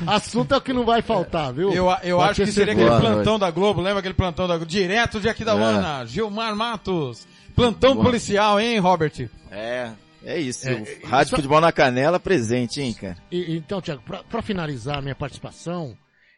Assunto 0.05 0.53
é 0.53 0.57
o 0.57 0.61
que 0.61 0.73
não 0.73 0.83
vai 0.83 1.01
faltar, 1.01 1.53
viu? 1.53 1.71
Eu, 1.71 1.87
eu 2.03 2.19
acho 2.19 2.43
que 2.43 2.51
seria 2.51 2.73
aquele 2.73 2.89
plantão 2.89 3.39
da 3.39 3.49
Globo, 3.49 3.79
lembra 3.79 3.99
aquele 3.99 4.13
plantão 4.13 4.49
da 4.49 4.57
Globo? 4.57 4.69
Direto 4.69 5.21
de 5.21 5.29
aqui 5.29 5.45
da 5.45 5.53
é. 5.53 6.05
Gilmar 6.07 6.53
Matos. 6.57 7.25
Plantão 7.55 7.93
Boa. 7.93 8.07
policial, 8.07 8.59
hein, 8.59 8.79
Robert? 8.79 9.29
É, 9.49 9.91
é 10.25 10.39
isso. 10.41 10.67
É, 10.67 10.73
Rádio 11.05 11.27
isso... 11.27 11.35
Futebol 11.37 11.61
na 11.61 11.71
Canela 11.71 12.19
presente, 12.19 12.81
hein, 12.81 12.93
cara? 12.93 13.15
E, 13.31 13.55
então, 13.55 13.79
Tiago, 13.79 14.01
para 14.29 14.41
finalizar 14.41 14.97
a 14.97 15.01
minha 15.01 15.15
participação, 15.15 15.95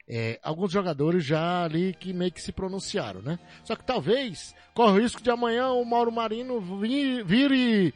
é, 0.08 0.40
alguns 0.42 0.72
jogadores 0.72 1.26
já 1.26 1.66
ali 1.66 1.94
que 1.94 2.14
meio 2.14 2.32
que 2.32 2.42
se 2.42 2.52
pronunciaram, 2.52 3.22
né? 3.22 3.38
Só 3.64 3.76
que 3.76 3.84
talvez 3.84 4.56
corre 4.74 5.00
o 5.00 5.02
risco 5.02 5.22
de 5.22 5.30
amanhã 5.30 5.70
o 5.72 5.84
Mauro 5.84 6.12
Marino 6.12 6.62
vir, 6.80 7.26
vir 7.26 7.52
e 7.52 7.94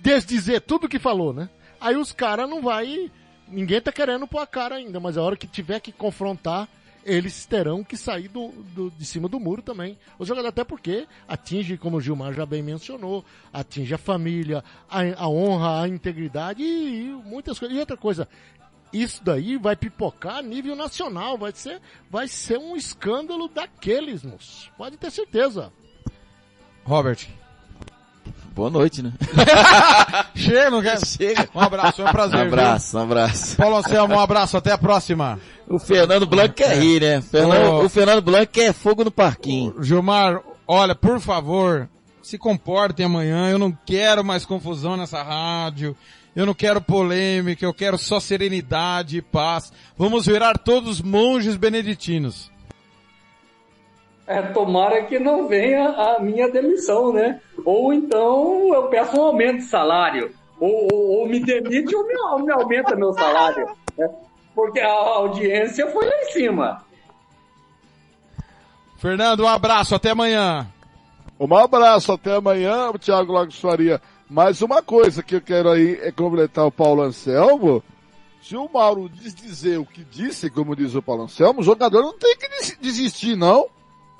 desdizer 0.00 0.60
tudo 0.60 0.88
que 0.88 0.98
falou, 0.98 1.32
né? 1.32 1.50
Aí 1.80 1.96
os 1.96 2.12
caras 2.12 2.48
não 2.48 2.62
vai. 2.62 3.10
Ninguém 3.48 3.80
tá 3.80 3.90
querendo 3.90 4.26
pôr 4.26 4.38
a 4.38 4.46
cara 4.46 4.76
ainda, 4.76 5.00
mas 5.00 5.18
a 5.18 5.22
hora 5.22 5.36
que 5.36 5.48
tiver 5.48 5.80
que 5.80 5.90
confrontar, 5.90 6.68
eles 7.04 7.44
terão 7.44 7.82
que 7.82 7.96
sair 7.96 8.28
do, 8.28 8.48
do, 8.74 8.90
de 8.92 9.04
cima 9.04 9.28
do 9.28 9.40
muro 9.40 9.62
também. 9.62 9.98
Os 10.18 10.28
jogadores, 10.28 10.50
até 10.50 10.62
porque 10.62 11.08
atinge, 11.26 11.76
como 11.76 11.96
o 11.96 12.00
Gilmar 12.00 12.32
já 12.32 12.46
bem 12.46 12.62
mencionou, 12.62 13.24
atinge 13.52 13.92
a 13.92 13.98
família, 13.98 14.62
a, 14.88 15.00
a 15.24 15.28
honra, 15.28 15.82
a 15.82 15.88
integridade 15.88 16.62
e, 16.62 17.06
e, 17.06 17.08
muitas 17.24 17.58
coisas. 17.58 17.76
E 17.76 17.80
outra 17.80 17.96
coisa, 17.96 18.28
isso 18.92 19.22
daí 19.24 19.56
vai 19.56 19.74
pipocar 19.74 20.36
a 20.36 20.42
nível 20.42 20.76
nacional, 20.76 21.38
vai 21.38 21.52
ser, 21.52 21.80
vai 22.10 22.28
ser 22.28 22.58
um 22.58 22.76
escândalo 22.76 23.48
daqueles, 23.48 24.22
moço. 24.22 24.70
Pode 24.76 24.96
ter 24.96 25.10
certeza. 25.10 25.72
Robert. 26.84 27.28
Boa 28.54 28.68
noite, 28.68 29.02
né? 29.02 29.12
Chega, 30.36 30.70
não 30.70 30.82
quer? 30.82 31.02
Chega. 31.06 31.48
Um 31.54 31.60
abraço, 31.60 32.02
é 32.02 32.04
um 32.04 32.12
prazer. 32.12 32.38
Um 32.38 32.42
abraço, 32.42 32.90
viu? 32.90 33.00
um 33.00 33.02
abraço. 33.04 33.56
Paulo 33.56 33.76
Anselmo, 33.76 34.14
um 34.14 34.20
abraço, 34.20 34.56
até 34.58 34.72
a 34.72 34.78
próxima. 34.78 35.40
O 35.66 35.78
Fernando 35.78 36.26
Blanco 36.26 36.56
quer 36.56 36.78
rir, 36.78 37.00
né? 37.00 37.22
Fernando, 37.22 37.82
o 37.82 37.88
Fernando 37.88 38.20
Blanco 38.20 38.52
quer 38.52 38.74
fogo 38.74 39.04
no 39.04 39.10
parquinho. 39.10 39.82
Gilmar, 39.82 40.42
olha, 40.68 40.94
por 40.94 41.18
favor, 41.18 41.88
se 42.22 42.36
comportem 42.36 43.06
amanhã, 43.06 43.48
eu 43.48 43.58
não 43.58 43.72
quero 43.86 44.22
mais 44.22 44.44
confusão 44.44 44.98
nessa 44.98 45.22
rádio. 45.22 45.96
Eu 46.34 46.46
não 46.46 46.54
quero 46.54 46.80
polêmica, 46.80 47.64
eu 47.64 47.74
quero 47.74 47.98
só 47.98 48.18
serenidade 48.18 49.18
e 49.18 49.22
paz. 49.22 49.72
Vamos 49.96 50.26
virar 50.26 50.56
todos 50.58 51.02
monges 51.02 51.56
beneditinos. 51.56 52.50
É, 54.26 54.40
tomara 54.40 55.02
que 55.04 55.18
não 55.18 55.46
venha 55.46 55.88
a 55.88 56.20
minha 56.20 56.50
demissão, 56.50 57.12
né? 57.12 57.40
Ou 57.64 57.92
então 57.92 58.72
eu 58.72 58.84
peço 58.84 59.16
um 59.18 59.24
aumento 59.24 59.58
de 59.58 59.64
salário. 59.64 60.32
Ou, 60.58 60.88
ou, 60.90 61.18
ou 61.18 61.28
me 61.28 61.40
demite 61.40 61.94
ou 61.94 62.06
me, 62.06 62.14
ou 62.16 62.38
me 62.44 62.52
aumenta 62.52 62.96
meu 62.96 63.12
salário. 63.12 63.66
Né? 63.98 64.08
Porque 64.54 64.80
a 64.80 64.90
audiência 64.90 65.86
foi 65.88 66.06
lá 66.06 66.16
em 66.22 66.32
cima. 66.32 66.84
Fernando, 68.96 69.40
um 69.40 69.48
abraço, 69.48 69.94
até 69.94 70.10
amanhã. 70.10 70.66
Um 71.38 71.56
abraço, 71.56 72.12
até 72.12 72.36
amanhã, 72.36 72.90
o 72.90 72.98
Thiago 72.98 73.32
Lagos 73.32 73.58
Faria. 73.58 74.00
Mais 74.32 74.62
uma 74.62 74.82
coisa 74.82 75.22
que 75.22 75.34
eu 75.34 75.42
quero 75.42 75.68
aí 75.68 76.00
é 76.00 76.10
completar 76.10 76.64
o 76.64 76.72
Paulo 76.72 77.02
Anselmo. 77.02 77.84
Se 78.40 78.56
o 78.56 78.66
Mauro 78.66 79.06
diz 79.06 79.34
dizer 79.34 79.78
o 79.78 79.84
que 79.84 80.02
disse, 80.02 80.48
como 80.48 80.74
diz 80.74 80.94
o 80.94 81.02
Paulo 81.02 81.24
Anselmo, 81.24 81.60
o 81.60 81.62
jogador 81.62 82.00
não 82.00 82.16
tem 82.16 82.34
que 82.38 82.48
desistir, 82.80 83.36
não. 83.36 83.66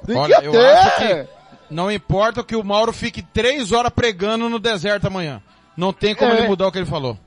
Tem 0.06 0.14
Olha, 0.14 0.38
que 0.38 0.48
até... 0.48 0.74
acho 0.74 0.96
que 0.98 1.28
não 1.70 1.90
importa 1.90 2.44
que 2.44 2.54
o 2.54 2.62
Mauro 2.62 2.92
fique 2.92 3.22
três 3.22 3.72
horas 3.72 3.90
pregando 3.90 4.50
no 4.50 4.58
deserto 4.58 5.06
amanhã. 5.06 5.42
Não 5.74 5.94
tem 5.94 6.14
como 6.14 6.30
é. 6.30 6.40
ele 6.40 6.48
mudar 6.48 6.68
o 6.68 6.72
que 6.72 6.76
ele 6.76 6.84
falou. 6.84 7.18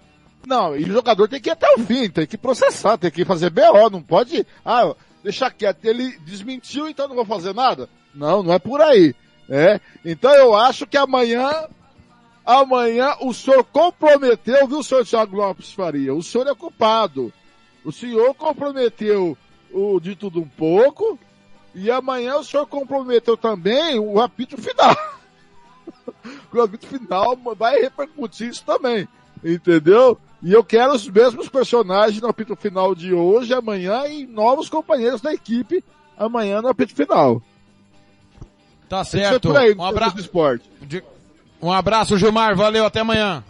Não, 0.45 0.77
e 0.77 0.83
o 0.83 0.93
jogador 0.93 1.27
tem 1.27 1.41
que 1.41 1.49
ir 1.49 1.53
até 1.53 1.67
o 1.73 1.79
fim, 1.79 2.07
tem 2.07 2.27
que 2.27 2.37
processar, 2.37 2.99
tem 2.99 3.09
que 3.09 3.25
fazer 3.25 3.49
BO, 3.49 3.89
não 3.91 4.03
pode, 4.03 4.45
ah, 4.63 4.93
deixar 5.23 5.49
quieto. 5.49 5.83
Ele 5.85 6.19
desmentiu, 6.19 6.87
então 6.87 7.07
não 7.07 7.15
vou 7.15 7.25
fazer 7.25 7.51
nada? 7.51 7.89
Não, 8.13 8.43
não 8.43 8.53
é 8.53 8.59
por 8.59 8.79
aí. 8.79 9.15
É, 9.49 9.79
então 10.05 10.31
eu 10.35 10.55
acho 10.55 10.85
que 10.85 10.97
amanhã, 10.97 11.49
amanhã 12.45 13.15
o 13.21 13.33
senhor 13.33 13.63
comprometeu, 13.63 14.67
viu, 14.67 14.83
senhor 14.83 15.05
Thiago 15.05 15.35
Lopes 15.35 15.73
Faria? 15.73 16.13
O 16.13 16.21
senhor 16.21 16.47
é 16.47 16.55
culpado. 16.55 17.33
O 17.83 17.91
senhor 17.91 18.33
comprometeu 18.35 19.37
o 19.71 19.99
de 19.99 20.15
tudo 20.15 20.39
um 20.39 20.47
pouco, 20.47 21.19
e 21.73 21.91
amanhã 21.91 22.37
o 22.37 22.43
senhor 22.43 22.65
comprometeu 22.65 23.35
também 23.35 23.99
o 23.99 24.21
apito 24.21 24.57
final. 24.57 24.95
o 26.53 26.61
apito 26.61 26.87
final 26.87 27.37
vai 27.57 27.81
repercutir 27.81 28.49
isso 28.49 28.63
também. 28.63 29.07
Entendeu? 29.43 30.17
E 30.41 30.53
eu 30.53 30.63
quero 30.63 30.93
os 30.93 31.07
mesmos 31.07 31.49
personagens 31.49 32.21
no 32.21 32.27
apito 32.27 32.55
final 32.55 32.95
de 32.95 33.13
hoje, 33.13 33.53
amanhã, 33.53 34.07
e 34.07 34.25
novos 34.25 34.69
companheiros 34.69 35.21
da 35.21 35.33
equipe 35.33 35.83
amanhã 36.17 36.61
no 36.61 36.69
apito 36.69 36.95
final. 36.95 37.41
Tá 38.87 39.03
certo. 39.03 39.55
Aí, 39.57 39.75
um 39.75 39.83
abraço. 39.83 40.19
Esporte. 40.19 40.69
Um 41.65 41.71
abraço, 41.71 42.15
Gilmar. 42.15 42.55
Valeu, 42.55 42.85
até 42.85 42.99
amanhã. 42.99 43.43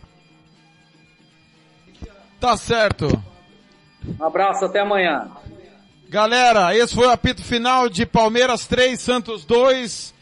Tá 2.39 2.55
certo. 2.55 3.07
Um 4.17 4.23
abraço, 4.23 4.63
até 4.63 4.79
amanhã. 4.79 5.29
Galera, 6.07 6.73
esse 6.73 6.95
foi 6.95 7.07
o 7.07 7.11
apito 7.11 7.43
final 7.43 7.89
de 7.89 8.05
Palmeiras 8.05 8.65
3, 8.67 8.97
Santos 9.01 9.43
2, 9.43 10.13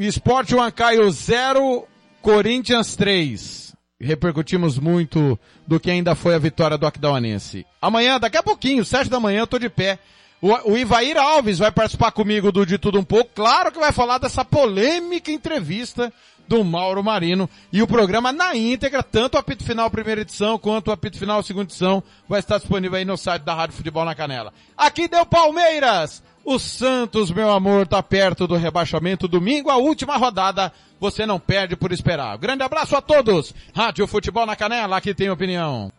Esporte 0.00 0.54
Huancaio 0.54 1.10
0, 1.10 1.88
Corinthians 2.20 2.94
3. 2.94 3.74
Repercutimos 3.98 4.78
muito 4.78 5.38
do 5.66 5.80
que 5.80 5.90
ainda 5.90 6.14
foi 6.14 6.34
a 6.34 6.38
vitória 6.38 6.76
do 6.76 6.86
Aquidauanense. 6.86 7.64
Amanhã, 7.80 8.20
daqui 8.20 8.36
a 8.36 8.42
pouquinho, 8.42 8.84
7 8.84 9.08
da 9.08 9.18
manhã, 9.18 9.40
eu 9.40 9.46
tô 9.46 9.58
de 9.58 9.70
pé. 9.70 9.98
O, 10.42 10.72
o 10.72 10.76
Ivair 10.76 11.16
Alves 11.16 11.60
vai 11.60 11.70
participar 11.70 12.10
comigo 12.10 12.50
do 12.50 12.66
De 12.66 12.76
Tudo 12.76 12.98
Um 12.98 13.04
Pouco. 13.04 13.30
Claro 13.32 13.70
que 13.70 13.78
vai 13.78 13.92
falar 13.92 14.18
dessa 14.18 14.44
polêmica 14.44 15.30
entrevista 15.30 16.12
do 16.48 16.64
Mauro 16.64 17.02
Marino. 17.02 17.48
E 17.72 17.80
o 17.80 17.86
programa 17.86 18.32
na 18.32 18.56
íntegra, 18.56 19.04
tanto 19.04 19.36
o 19.36 19.38
apito 19.38 19.62
final 19.62 19.88
primeira 19.88 20.22
edição 20.22 20.58
quanto 20.58 20.88
o 20.88 20.92
apito 20.92 21.16
final 21.16 21.40
segunda 21.44 21.66
edição, 21.66 22.02
vai 22.28 22.40
estar 22.40 22.58
disponível 22.58 22.98
aí 22.98 23.04
no 23.04 23.16
site 23.16 23.44
da 23.44 23.54
Rádio 23.54 23.76
Futebol 23.76 24.04
na 24.04 24.16
Canela. 24.16 24.52
Aqui 24.76 25.06
deu 25.06 25.24
Palmeiras! 25.24 26.24
O 26.44 26.58
Santos, 26.58 27.30
meu 27.30 27.52
amor, 27.52 27.86
tá 27.86 28.02
perto 28.02 28.48
do 28.48 28.56
rebaixamento. 28.56 29.28
Domingo, 29.28 29.70
a 29.70 29.76
última 29.76 30.16
rodada. 30.16 30.72
Você 30.98 31.24
não 31.24 31.38
perde 31.38 31.76
por 31.76 31.92
esperar. 31.92 32.36
Grande 32.36 32.64
abraço 32.64 32.96
a 32.96 33.00
todos. 33.00 33.54
Rádio 33.72 34.08
Futebol 34.08 34.44
na 34.44 34.56
Canela, 34.56 34.96
aqui 34.96 35.14
tem 35.14 35.30
opinião. 35.30 35.92